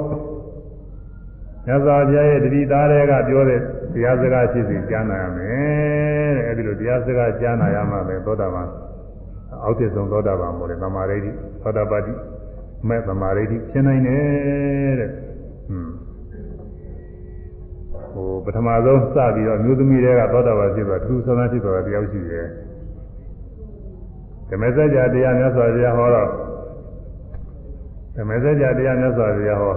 [1.68, 3.60] သစ္စာပြရဲ့တတိသားတွေကပြောတဲ့
[3.94, 8.68] တရားစကားဖြစ်စေကြားနာရမယ်တဲ့အဲဒီလိုတရားစကားကြားနာရမှပဲသောတာပန်
[9.64, 12.14] အောက်တဆုံးသောတာပန်မို့လေသမာဓိသောတာပတိ
[12.88, 15.12] မဲ့သမာဓိဖြစ်နိုင်တယ်တဲ့။
[15.68, 15.94] ဟွန်း
[18.14, 22.46] ဟိုပထမဆုံးစပြီးတော့မျိုးသမီးတွေကသောတာပန်ဖြစ်သွားသူသနာဖြစ်သွားတယောက်ရှိတယ်
[24.50, 26.30] ဓမ္မစကြာတရားမြတ်စွာဘုရားဟောတော့
[28.18, 29.76] ဓမ္မစကြာတရားမြတ်စွာဘုရားဟော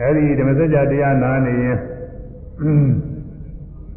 [0.00, 1.78] အဲဒီဓမ္မစကြာတရားနာနေရင်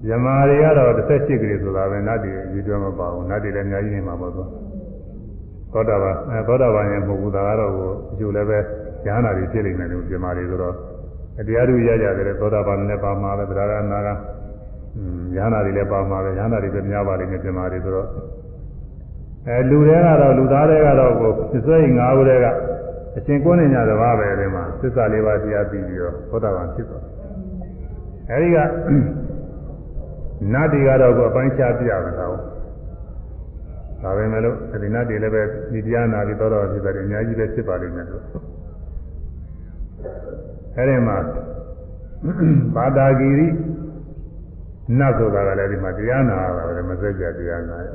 [0.10, 4.50] ယမာတွေကတော့18ကလေးဆိုတာပဲနတ်တွေရည်တွဲမပါဘူးနတ်တွေလည်းအများကြီးနေမှာပေါ့သွား
[5.74, 8.60] သောတာပန်အဲသောတာပန်ရဲ့မဟုတ်ဘူးဒါကတော့ဟိုအကျိုးလည်းပဲ
[9.06, 10.76] ဉာဏ်နာတွေဖြစ်နေတယ်လို့ပြမာတွေဆိုတော့
[11.48, 14.10] တရားသူရကြတယ်သောတာပန်လည်းပါမှာပဲဗราဂနာက
[15.36, 18.08] ဉာဏ်နာတွေလည်းပါမှာပဲဉာဏ်နာတွေပဲများပါလိမ့်မယ်ပြမာတွေဆိုတော့
[19.48, 22.46] အဲလူတွေကတော့လူသားတွေကတော့ကိုသစ္စာငါးဦးတွေက
[23.18, 27.04] အရှင်ကိုးနေကြတပါးပဲဒီမှာသစ္စာလေးပါးတရားပြီးပြီးတော့သောတာပန်ဖြစ်သွား
[28.30, 28.58] အဲဒီက
[30.54, 32.36] နတ်တွေကတော့ကိုအပိုင်းခြားပြရမှာတော့
[34.02, 35.42] ဒါပဲမဲ့လို့ဒီနတ်တွေလည်းပဲ
[35.74, 38.24] ဒီတရားနာပြီးသောတာပန်ဖြစ်တယ်အများကြီးပဲဖြစ်ပါလိမ့်မယ်လို့
[40.78, 41.18] အဲဒီမှာ
[42.76, 43.48] ဘာတာဂီရိ
[45.00, 47.88] နတ်ဆိုတာကလည်းဒီမှာတရားနာရတာပဲမစက်ကြတရားနာရ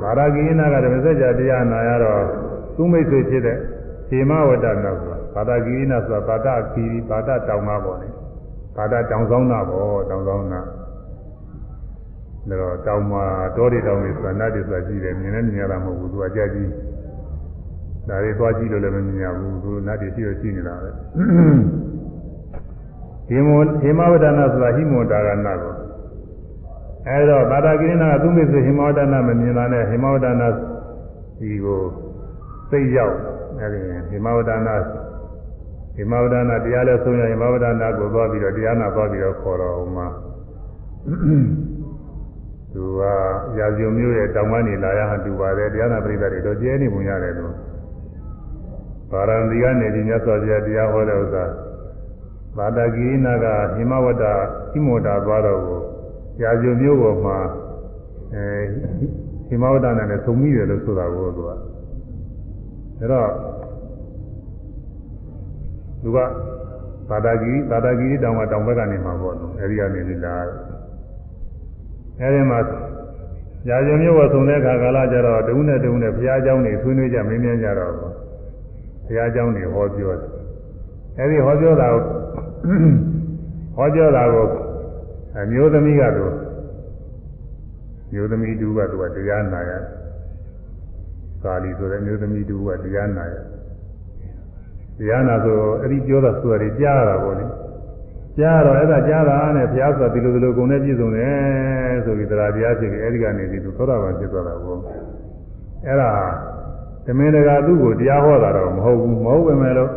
[0.00, 2.22] ဘာတာဂီရိနတ်ကလည်းမစက်ကြတရားနာရတော့
[2.76, 3.73] သူမိတ်ဆွေဖြစ်တဲ့ဟေ
[4.30, 8.08] မဝတ္တနတ်ဆိုတာဘာတာဂီရိနတ်ဆိုတာဘာတာဂီရိဘာတာတောင်သားပေါ်နေ
[8.76, 10.60] ဘာတာတောင်ဆောင်နာပေါ်တောင်ဆောင်နာ
[12.48, 13.24] ဒါတော့တောင်မှာ
[13.56, 16.70] တောတွေတောင်တွေဆိုတာနတ်တွေဆိုတာရှိတယ်မြင်လည်းမြင်ရတာမဟုတ်ဘူးသူကကြက်ကြီး
[18.08, 20.90] ဒါတွေသွားကြည့်လို့လည်းမမြင်ရဘူးသူနတ်တွေရှိရရှိနေတာပဲ
[23.28, 25.74] ဟိမောဟိမဝဒနာဆိုတာဟိမောတာကနာကို
[27.08, 30.48] အဲဒါဘာတာကိရိနာကသူ့မိတ်ဆွေဟိမဝဒနာမမြင်တာနဲ့ဟိမဝဒနာ
[31.38, 31.80] ဒီကို
[32.70, 33.16] သိရောက်
[33.60, 34.74] အဲဒီဟိမဝဒနာ
[35.96, 40.06] ဟိမဝဒနာတရားလဲဆုံးရဟိမဝဒနာကိုသွားပြီးတော့တရားနာသွားပြီးတော့ခေါ်တော့ဟိုမှာ
[42.72, 43.00] သူက
[43.58, 47.54] ရာဇုံမျိုးရဲ့တောင်ကနေလာရဟန်တူပါတယ်တရားနာပရိသတ်တွေတော့ကျဲနေပုံရတယ်လို့
[49.10, 51.44] ပါရဏသီကနေဒီမြတ်စွာဘုရားတရားဟောတဲ့ဥစ္စာ
[52.56, 54.24] ဘာတကိနာကဟိမဝတ္တ
[54.70, 55.80] ဟိမောတာသွားတော့ကို
[56.42, 57.38] ရာဇုမျိုးပေါ်မှာ
[58.34, 58.46] အဲ
[59.46, 61.50] ဟိမဝတ္တနဲ့လည်းသုံးမိတယ်လို့ဆိုတာကိုသူက
[62.99, 63.29] ဒါတော့
[66.01, 66.17] သူက
[67.09, 70.35] ဘာတကိဘာတကိတောင်ကတောင်ဘက်ကနေမှာပေါ့လို့အဲဒီကနေလိလာ
[72.21, 72.59] အဲဒီမှာ
[73.67, 78.07] ရာဇုမျိုးပေါ်သုံးတဲ့အခါကာလကျတော့တုံးနဲ့တုံးနဲ့ဘုရားเจ้าနေဆွေးနွေးကြမင်းမြန်းကြတော့ဘု
[79.17, 80.29] ရားเจ้าနေဟောပြောတယ်
[81.17, 82.03] အဲဒီဟောပြောတာကို
[83.75, 84.47] ဟောပြောတာကို
[85.37, 86.33] အမျိုးသမီးကတော့
[88.13, 89.71] မျိုးသမီးတူကသူကတရားနာရ
[91.44, 93.34] သာလီဆိုတဲ့မျိုးသမီးတူကတရားနာရ
[94.98, 97.44] တရားနာဆိုအဲ့ဒီပြောတာဆိုတာတွေကြားရတာပေါ့လေ
[98.38, 104.78] ကြားတော့အဲ့ဒါကြားတာနဲ့ဘုရားဆိုတာဒီလိုဒီလိုကုန်နဲ့ပြည့်စုံတယ်ဆိုပြီးတရားတရားဖြစ်ပြီးအဲ့ဒီကနေပြီးသူသောတာပန်ဖြစ်သွားတာပေါ့
[105.86, 106.10] အဲ့ဒါ
[107.06, 109.90] သမင်တကာသူ့ကိုတရားဟောတာတော့မဟုတ်ဘူးမဟုတ်ပါမဲ့လို့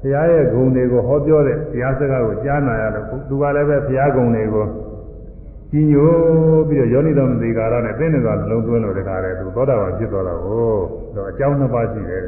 [0.00, 4.66] ဘုရားရဲ့ဂုဏ်တွေကိုဟောပြောတဲ့တရားစကားကိုကြားနာရလို့သူကလည်းပဲဘုရားဂုဏ်တွေကို
[5.70, 6.10] ကြီးညို
[6.68, 10.66] ပြီးတော့ယောနိတော်မသိကာရနဲ့သိနေသွားလုံးသွင်းလို့တကားတယ်သူသောတာပန်ဖြစ်သွားတာကို
[11.14, 12.24] တော့အကြောင်းနှစ်ပါးရှိတယ်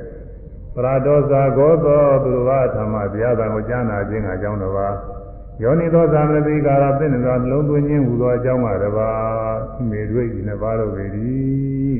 [0.74, 4.94] ပရာဒောဇာဂောသောသူတော်ဘာဓမ္မတရားတော်ကိုကြားနာခြင်းကအကြောင်းတစ်ပါး
[5.62, 9.58] ယောနိသောသမတိကာရသိနေသောလုံးသွင်းခြင်းဟူသောအကြောင်းပါတစ်ပါး
[9.90, 11.96] မေတွေ့ဒီနှစ်ပါးတို့ပေသည်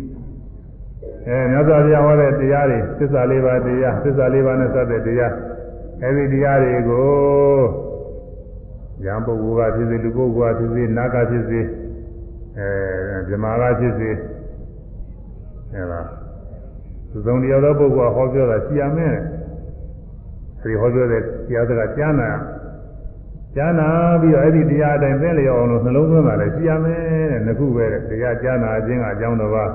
[1.29, 5.33] အဲမြတ်စွာဘုရားဟောတဲ့တရားတွေသစ္စာလေးပါးတရားသစ္စာလေးပါးနဲ့စတဲ့တရား
[6.03, 7.88] အဲဒီတရားတွေကို
[9.05, 11.61] ယံပုဂ္ဂိုလ်ကဖြစ်စေလူပုဂ္ဂိုလ်ကဖြစ်စေနာကဖြစ်စေ
[12.59, 12.69] အဲ
[13.29, 14.11] ဗြဟ္မာကဖြစ်စေ
[15.73, 16.01] အဲဒါ
[17.11, 19.15] သူဆုံးတရားသောပုဂ္ဂိုလ်ကဟောပြောတာရှိရမယ်
[20.61, 22.31] အဲဒီဟောပြောတဲ့တရားစကားကြားနာ
[23.57, 23.89] ကြားနာ
[24.21, 27.01] ပြီးတော့အဲ့ဒီတရားအတိုင်းသိလျော်အောင်လို့နှလုံးသွင်းတာလည်းရှိရမယ်
[27.31, 29.71] တဲ့နှစ်ခုပဲတဲ့တရားကြားနာခြင်းကအကြောင်းတစ်ပါး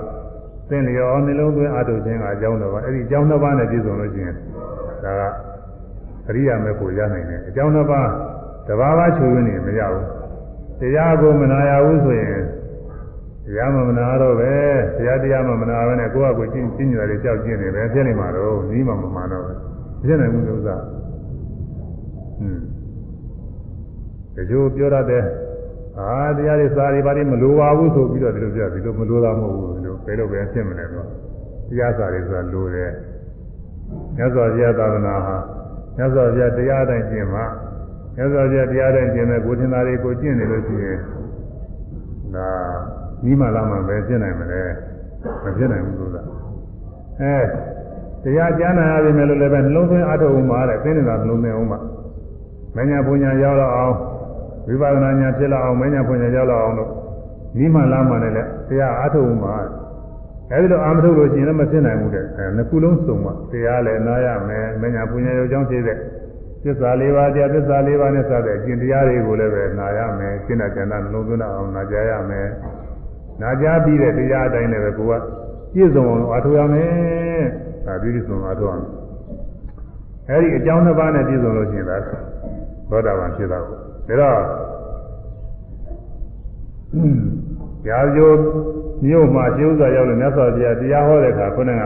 [0.70, 4.36] သိလျော်အောင်နှလုံးသွင်းအားထုတ်ခြင်းကအကြောင်းတစ်ပါးအဲ့ဒီအကြောင်းတစ်ပါးနဲ့ပြည့်စုံလို့ရှိရင်
[5.04, 5.22] ဒါက
[6.30, 8.08] အရိယာမေကိုရနိုင်တယ်အကြောင်းတစ်ပါး
[8.68, 10.06] တဘာဝချူရင်းနေမရဘူး
[10.80, 12.44] တရားကိုမနာရဘူးဆိုရင်
[13.46, 14.54] တရားမမနာတော့ပဲ
[14.98, 19.54] တရားတရားမမနာဘဲနဲ့ကိုယ့်အကိုကျင့်ကျင့်ကြတယ်ကြောက်ကျင့်နေပဲဖြစ်နေမှာတော့နီးမှမမှန်တော့ပဲ
[20.04, 22.64] ဖြစ်နိုင်ဘူးလို့သာဟွန်း
[24.36, 25.24] တချို့ပြောရတဲ့
[26.00, 31.08] အာတရားတွေစာတွေဘာတွေမလိုပါဘူးဆိုပြီးတော့ဒီလိုပြောဒီလိုမလိုတာမဟုတ်ဘူးဒီလိုဘယ်လိုပဲဖြစ်မလဲတော့
[31.70, 32.92] တရားစာတွေဆိုတာလိုတယ်
[34.18, 35.38] မြတ်စွာဘုရားသာသနာဟာ
[35.98, 37.46] မြတ်စွာဘုရားတရားတိုင်းကျင့်မှာ
[38.16, 40.98] မြတ်စွာဘုရားတရားတိုင်းကျင့်တဲ့ကိုထင်သားတွေကိုကျင့်နေလို့ရှိရင်
[42.36, 42.48] ဒါ
[43.24, 44.62] နီးမှလာမှပဲဖြစ်နိုင်မလဲ
[45.44, 46.22] မဖြစ်နိုင်ဘူးလို့သာ
[47.22, 47.38] အဲ
[48.24, 51.80] တရားကြားနာရပြီမယ်လို့လည်းပဲနှလုံးသွင်းအထုတ်အောင်ပါတဲ့သိနေတာနှလုံးသွင်းအောင်ပါ
[52.76, 53.96] မညာပူညာရောက်တော့အောင်
[54.68, 56.90] ဝိပဿနာညာဖြစ်လာအောင်မညာပူညာရောက်လာအောင်လို့
[57.58, 58.36] နီးမှလာမှလည်း
[58.70, 59.56] တရားအထုတ်အောင်ပါ
[60.52, 65.98] အဲဒီလိုအာမထုတ်လို့ရှိရင်လည်းမဖြစ်နိုင်ဘူးတဲ့အဲနှစ်ခုလုံးစုံပါတရားလည်းနားရမယ်မညာပူညာရောက်ကြောင်းဖြစ်တဲ့
[66.64, 72.48] သစ္စာလေးပါးတရားသစ္စာလေးပါးနဲ့စတဲ့အကျင့်တရားတွေကိုလည်းပဲနာရမယ်ရှင်းတဲ့ကျန်တဲ့နှလုံးသွင်းအောင်နာကြရမယ်
[73.42, 75.14] နာကြပြီးတဲ့တရားအတိုင်းလည်းပဲကိုက
[75.74, 77.44] ပြည့်စုံအောင်အားထုတ်ရမယ်
[77.86, 78.90] ဒါပြည့်စုံအားထုတ်ရမယ်
[80.30, 81.98] အဲဒီအကြောင်းတစ်ပါးနဲ့ပြည့်စုံလို့ရှိရင်ဒါ
[82.90, 84.40] သောတာပန်ဖြစ်တာကိုဒါတော့
[87.90, 88.32] ရာဇို
[89.06, 91.84] မြို့မှာကျိုးစာရောက်လို့မြတ်စွာဘုရားတရားဟောတဲ့အခါခုနက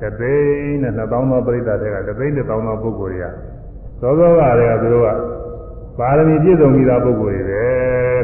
[0.00, 3.26] တသိန်းနဲ့2000သောပရိသတ်တွေကတသိန်းနဲ့1000သောပုဂ္ဂိုလ်တွေက
[4.00, 5.08] သောသောကတွေကသူတို့က
[5.98, 7.62] ပါရမီပြည့်စုံပြီးသားပုဂ္ဂိုလ်တွေပဲ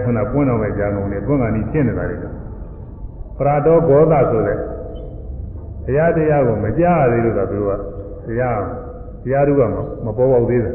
[0.04, 2.16] ခုနပွင့်တော်မဲ့ကြာကုန်တွေပွင့်ကန်ကြီးဖြစ်နေတာတွေ
[3.38, 4.58] ပရာတော်ဂောသဆိုတဲ့
[5.86, 8.60] တရားတရားကိုမကြားရသေးလို့ကသူတို့ကတရား
[9.24, 9.62] တရားတို့က
[10.04, 10.74] မပေါ်ပေါက်သေးတယ်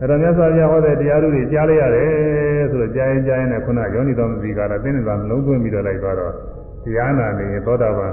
[0.00, 6.32] အဲ့တော့မြတ်စွာဘုရားဟောတဲ့တရားတို့တွေကြားလိုက်ရတယ်ဆိုတော့ကြားရင်ကြားရင်လည်းခုနယောနိတော်မသိကားတာသိနေတာလုံးသွင်းပြီးတော့လိုက်သွားတော့
[6.84, 8.12] တရားနာနေရင်သောတာပန်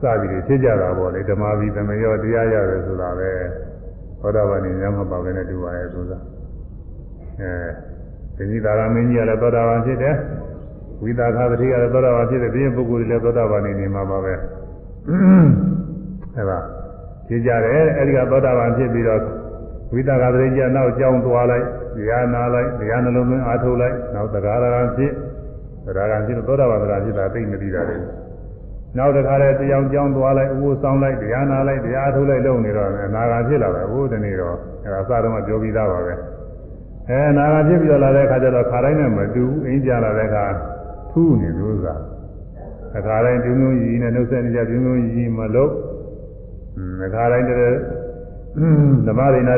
[0.00, 3.30] စပြီးဖြစ်ကြတာပေါ့လေဓမ္မဝိသမယောတရားရတယ်ဆိုတာပဲ
[4.22, 6.18] သောတာပန်ညမှာပါပဲနဲ့တူပါရဲ့ဆိုတာ
[7.40, 7.54] အဲ
[8.36, 10.14] ဒီကြီးသာရမင်းကြီးကလည်းသောတာပန်ဖြစ်တယ်
[11.02, 14.34] ဝိသခာသတိကလည်းသောတာပန်ဖြစ်တယ်ဒီပုဂ္ဂိုလ်တွေလည်းသောတာပန်နေမှာပါပဲ
[16.36, 16.58] အဲဒါ
[17.28, 19.20] ဖြစ်ကြတယ်အဲဒီကသောတာပန်ဖြစ်ပြီးတော့
[19.92, 21.66] ဝိသကသတိကျနောက်ကြောင်းသွားလိုက်
[21.96, 25.12] တရားနာလိုက်တရားနှလုံးသွင်းအားထုတ်လိုက်နောက်တရားရံဖြစ်
[25.86, 27.96] တရားရံဖြစ်သောတာပန်တရားဖြစ်တာသိမသိတာလေ
[28.96, 36.14] နောက်တစ်ခါလဲတရားကြောင်းသွားလိုက်ဥပုဆောင်လိုက်တရားနာလိုက်တရားထုတ်လိုက်လုပ်နေတော့အနာဂါဖြစ်လာတယ်ဘုဒ္ဓနေတော့အဲဒါအစတော့ပြောပြီးသားပါပဲ
[37.08, 40.44] အဲနာဂါဖြစ်ပြီးတော့လာတဲ့အခါကျတော့ခါတိုင်းနဲ့မတူဘူးအင်းကြလာတဲ့အခါ
[41.10, 41.94] ထူးနေလို့သာ
[42.98, 45.70] အခါတိုင်းပြုံးပြုံးကြီးနဲ့နှုတ်ဆက်နေကြပြုံးပြုံးကြီးမလို့
[47.06, 47.78] အခါတိုင်းတည်း
[49.06, 49.56] ဓမ္မရိနာ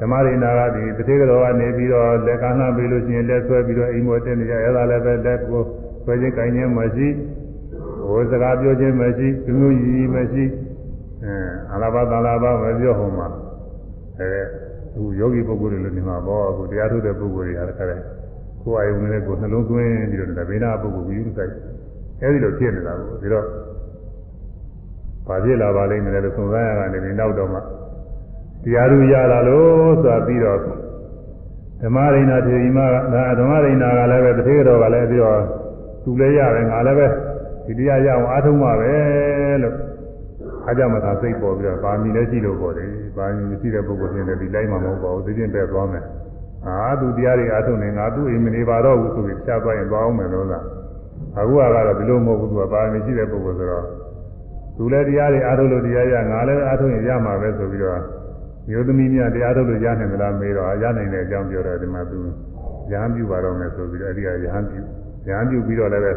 [0.00, 5.62] ဓမ္မရိနာကဒီတတိကတော်ကနေပြီးတော့လက်ကလှမ်းပြီးလို့ရှိရင်လက်ဆွဲပြီးတော့အိမ်မောတက်နေကြအဲ့ဒါလည်းပဲလက်ကို
[6.04, 7.08] ဆွဲခြင်းကိုင်းခြင်းမရှိ
[8.04, 10.44] ဟိုစကားပြောခြင်းမရှိသူမျိုးကြီးမရှိ
[11.24, 11.34] အဲ
[11.72, 13.26] အလားပါသလားပါမပြောဟောမှာ
[14.18, 14.30] အဲ
[14.94, 18.00] သူယောဂီပုဂ္ဂိုလ်တွေလည်းနေမှာပေါ့အခုတရားထုတ်တဲ့ပုဂ္ဂိုလ်တွေအားခါတယ်
[18.62, 21.52] ကိုယ်အယုံနဲ့ကိုယ်နှလုံးသွင်းပြီးတော့ဗေဒနာပုဂ္ဂိုလ်ကိုယူဆိုင်
[22.22, 23.46] အဲဒီလိုဖြစ်နေတာကိုဒီတော့
[25.26, 27.62] ဘာဖြစ်လာပါလိမ့်မယ်လို့သုံးသပ်ရတာနေပြီးနောက်တော့မှတ
[28.74, 30.58] ရားသူရလာလို့ဆိုတာပြီးတော့
[31.82, 35.40] ဓမ္မရိဏထေရီမကဒါဓမ္မရိဏကလည်းပဲတထေတော်ကလည်းပြီးတော့
[36.02, 37.06] သူလည်းရတယ်ငါလည်းပဲ
[37.66, 38.92] ဒီတရားရအောင်အားထုတ်မှာပဲ
[39.62, 39.76] လို့
[40.66, 46.04] အားကြမသာစိတ်ပေါ်ပြီးတော့ဗာမီလည်းရှိလို့ပေါ်တယ်ဗာမီမရှိတဲ့ပုဂ္ဂိုလ်ချင်းလည်းဒီလိုက်မှာမဟုတ်ပါဘူးသိချင်းပဲသွားမယ်
[46.66, 50.64] အာသူတရားတွေအားထုတ်နေငါသူ့အိမ်မနေပါတော့ဘူးဆိုပြီးတခြားသွားရင်သွားအောင်မယ်လို့လား
[51.38, 53.84] အခုကတော့ဒီလိုမဟုတ်ဘူးသူကပါမရှိတဲ့ပုဂ္ဂိုလ်ဆိုတော့
[54.76, 58.00] သူလည်းတရားတွေအားထုတ်လို့တရားရငါလည်းအားထုတ်ရင်ရမှာပဲဆိုပြီးတော့
[58.68, 62.18] မျိုးသမီးများတရားထုတ်လို့ရနိုင်မလားမေးတော့ရနိုင်တဲ့အကြောင်းပြောတော့ဒီမှာသူ
[62.92, 64.80] ရဟန်းပြုပါတော့မယ်ဆိုပြီးတော့အဲဒီကရဟန်းပြု
[65.26, 66.12] ရဟန်းပြုပြီးတော့လည်းပဲ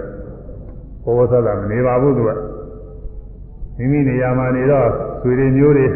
[1.03, 2.29] ဘောဘောဆဆမနေပါဘူးသူက
[3.77, 4.87] မိမိနေရာမှာနေတော့
[5.21, 5.87] ဆွေတွေမျိုးတွေ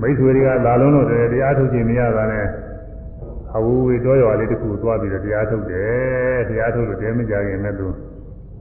[0.00, 2.46] မိတ်ဆွေတွေကလာလုံးလို့တရားထုတ်ခြင်းမရတာနဲ့
[3.56, 7.86] အဝူဝေတောရွာလေးတစ်ခုသွားပြီးတော့တရားထုတ်တယ်တရားထုတ်လို့တဲမကြခင်နဲ့သူ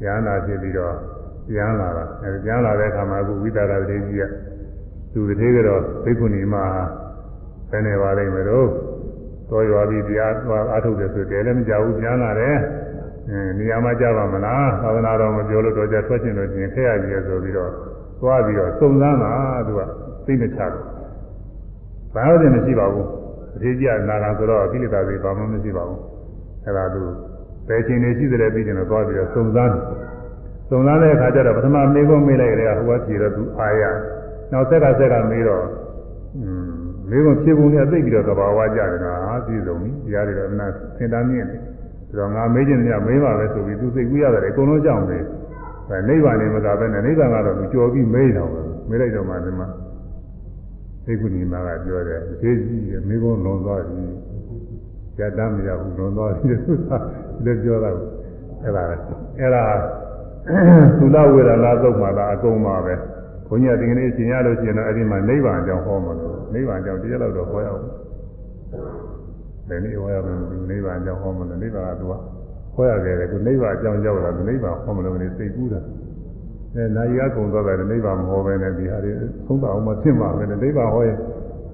[0.04, 0.96] ရဟန္တာဖြစ်ပြီးတော့
[1.56, 4.24] ရဟန်းလာတာအဲရဟန်းလာတဲ့အခါမှာအခုဝိသရာတေကြီးက
[5.14, 6.56] သူတည်းကတော့ဘိက္ခုနီမ
[7.72, 8.68] ဘယ်နေပါလိမ့်မယ်တော့
[9.50, 12.64] တောရွာပြီးတရားသွားအားထုတ်တယ်ဆိုတဲလည်းမကြဘူးရဟန်းလာတယ်အင်း
[13.60, 17.72] နေရာမှာကြပါမလားသာသနာတော်မပြောလို့တော့ကြထွက်ချင်လို့ချင်းခက်ရကြီးဆိုပြီးတော့
[18.22, 19.34] သွားပြီးတော့စုံစမ်းတာ
[19.68, 19.82] သူက
[20.26, 20.86] သိမချတော့
[22.14, 23.08] ဘာလို့လဲမရှိပါဘူး
[23.56, 26.00] အသေးကြီးကနာဂံဆိုတော့ကိလေသာတွေဘာမှမရှိပါဘူး
[26.66, 27.02] အဲ့ဒါသူ
[27.68, 29.74] ဘယ်ချိန်နေရှိတယ်ပြီးတယ်တော့သွားပြီးတော့စုံစမ်း
[30.70, 33.84] စုံစမ်းတဲ့အခါကျတော့ပထမမေးခွန်းမေးလိုက်တယ်ဟိုကဖြေတော့သူအာရ
[34.52, 35.64] နောက်ဆက်ကဆက်ကမေးတော့
[36.38, 36.72] อืม
[37.10, 40.68] မေးခွန်းဖြေပုံနဲ့သိပြီးတော့သဘာဝကြတယ်နော်အာပြည့်စုံပြီတရားတွေတော့အနာ
[40.98, 41.71] သင်တန်းမြင့်တယ်ဆို
[42.18, 45.24] တော့ငါမေးခြင်းများမေးပါပဲဆိုပြီးသူသိကူးရတယ်အကုန်လုံးကြောက်တယ်
[45.90, 49.68] အဲနိဗ္ဗာန်နေမသာပဲနဲ့နိဗ္ဗာန်ကတော့သူကြော်ပြီးမေးတော့ပဲမေးလိုက်တော့မှဒီမှာ
[51.06, 54.06] သိကုဏီမာကပြောတယ်သေကြီးရမိဘလွန်သွားပြီ
[55.20, 56.98] ရတမ်းမရဘူးလွန်သွားပြီဆိုတာ
[57.46, 57.92] လည်းပြောတာ
[58.64, 58.84] အဲ့ဒါ
[59.40, 59.64] အဲ့ဒါ
[61.00, 62.94] သုလဝေဒနာသုတ်မှာလားအကုန်ပါပဲ
[63.48, 67.84] ဘုန်းကြီးကဒီကနေ့ရှင်းရလို့ရှိရင်တော့အဲ့ဒီမှာနိဗ္ဗာန်အကြောင်းဟောမှာလို့နိဗ္ဗာန်အကြောင်းတရားလောက်တော့ဟောရအောင်
[69.72, 70.36] ဘယ်နည်းဟောရမလဲ
[70.70, 72.14] နိဗ္ဗာန်အကြောင်းဟောမှာလို့နိဗ္ဗာန်ကသူက
[72.76, 75.80] ဟောရခဲ့တယ်ခုနိဗ္ဗာန်အကြောင်းရောက်လာသူနိဗ္ဗာန်ဟောမလို့နေစိတ်ကူးတာ
[76.76, 79.12] အဲနာယီကကုံသွားတယ်နိဗ္ဗာန်မဟောပဲနဲ့ဒီဟာတွေ
[79.46, 81.18] သုံးပါအောင်မဖြစ်မှာပဲနဲ့နိဗ္ဗာန်ဟောရင်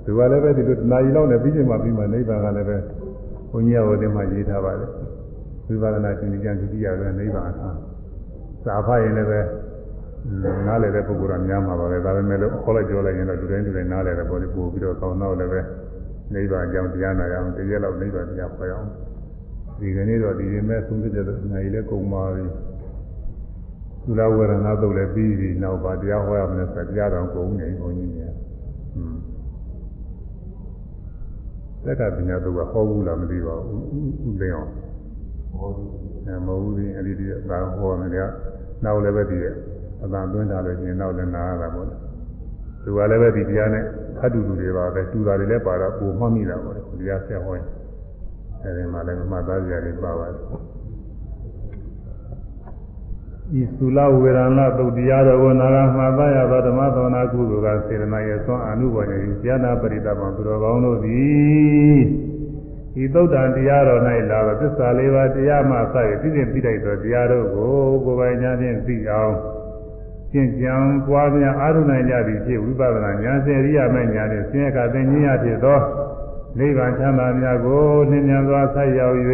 [0.06, 2.78] ဒီကလည်းပဲဒီလိုနာယီလောက်နဲ့ပြီးချိန်မှပြီးမှနိဗ္ဗာန်ကလည်းပဲ
[3.52, 4.90] ဘုန်းကြီးဟောတဲ့မှာရေးထားပါတယ်
[5.68, 7.70] ဝိပဿနာရှင်ကြီးကျန်ဒုတိယပဲနိဗ္ဗာန်အခါ
[8.64, 9.40] စာဖတ်ရင်လည်းပဲ
[10.68, 15.60] နားလည်တဲ့ပုဂ္ဂိုလ်ကများမှာပါပဲဒါပေမဲ့လို့ခေါ်လိုက်ပြောလိုက်ရင်တော့လူတိုင်းလူတိုင်းနားလည်တယ်ပေါ်ပြီးပို့ပြီးတော့ကောင်းတော့လည်းပဲ
[16.34, 18.90] နိဗ္ဗာန်အကြောင်းတရားနာရအောင်တရက်လောက်နိဗ္ဗာန်တရားခေါ်ရအောင်
[19.80, 22.46] ဒီကနေ့တော့ဒီရင်မဲ့သုံးပြတဲ့နာရီလည်းကုန်ပါပြီ
[24.06, 28.36] သုလဝေရဏသုတ်လည်းပြီးပြီနောက်ပါတရားဟောရမယ်ဆိုတရားတော်ကုန်နေဘုန်းကြီးများ
[28.96, 29.16] อืม
[31.84, 33.82] သက်ကပညာသုတ်ကဟောဘူးလားမသိပါဘူး
[34.28, 34.70] ဥသိအောင်
[35.60, 35.92] ဟောဘူး
[36.26, 38.18] အဲမဟုတ်ဘူးအဲ့ဒီဒီကဟောမယ်က
[38.84, 39.38] နောက်လည်းပဲဒီ
[40.04, 41.88] အတန်သွင်းထားလို့ရှင်နောက်လည်းနားရတာပေါ့
[42.88, 43.84] သူကလည်းပဲဒီတရားနဲ့
[44.24, 47.68] အတူတူတွေပါပဲတူတာတွေလည်းပါတော့ပုံမှတ်မိတာပေါ့ဒီတရားဆက်ဟောရင်
[48.64, 50.42] အဲဒီမှာလည်းမှတ်သားကြရတယ်ပါပါတယ်
[53.60, 62.02] ဤသုလဝေရဏသုတ်တရားတော်ကိုနာဂမှာသားရသောဓမ္မသောနာကုသိုလ်ကစေရနာရဲ့သွန်အနုဘောညေဉာဏပရိသဗံသူတော်ကောင်းတို့သည်
[63.04, 64.02] ဤသုတ်တန်တရားတော်၌
[64.32, 65.80] လာသောသစ္စာလေးပါးတရားမှစ၍
[66.22, 67.74] သိစဉ်သိတိုက်သောတရားတို့ကို
[68.06, 69.34] ကိုယ်ပိုင်ဉာဏ်ဖြင့်သိအောင်
[70.38, 70.76] ကျင့်ကြံ
[71.08, 75.80] ပွားများအားထုတ်နိုင်ကြသည်ဖြစ်ဝိပဿနာဉာဏ်စေရိယာမဲ့ဉာဏ်ဖြင့်ဆင်းရဲကသိဉာဏ်ဖြစ်သော
[76.58, 79.16] နိဗ္ဗာန်ချမ်းသာများကိုလင်းမြန်စွာဆက်ရောက်၍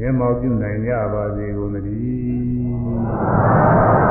[0.00, 4.07] ရင်မောပြုနိုင်ကြပါစေကုန်သတည်း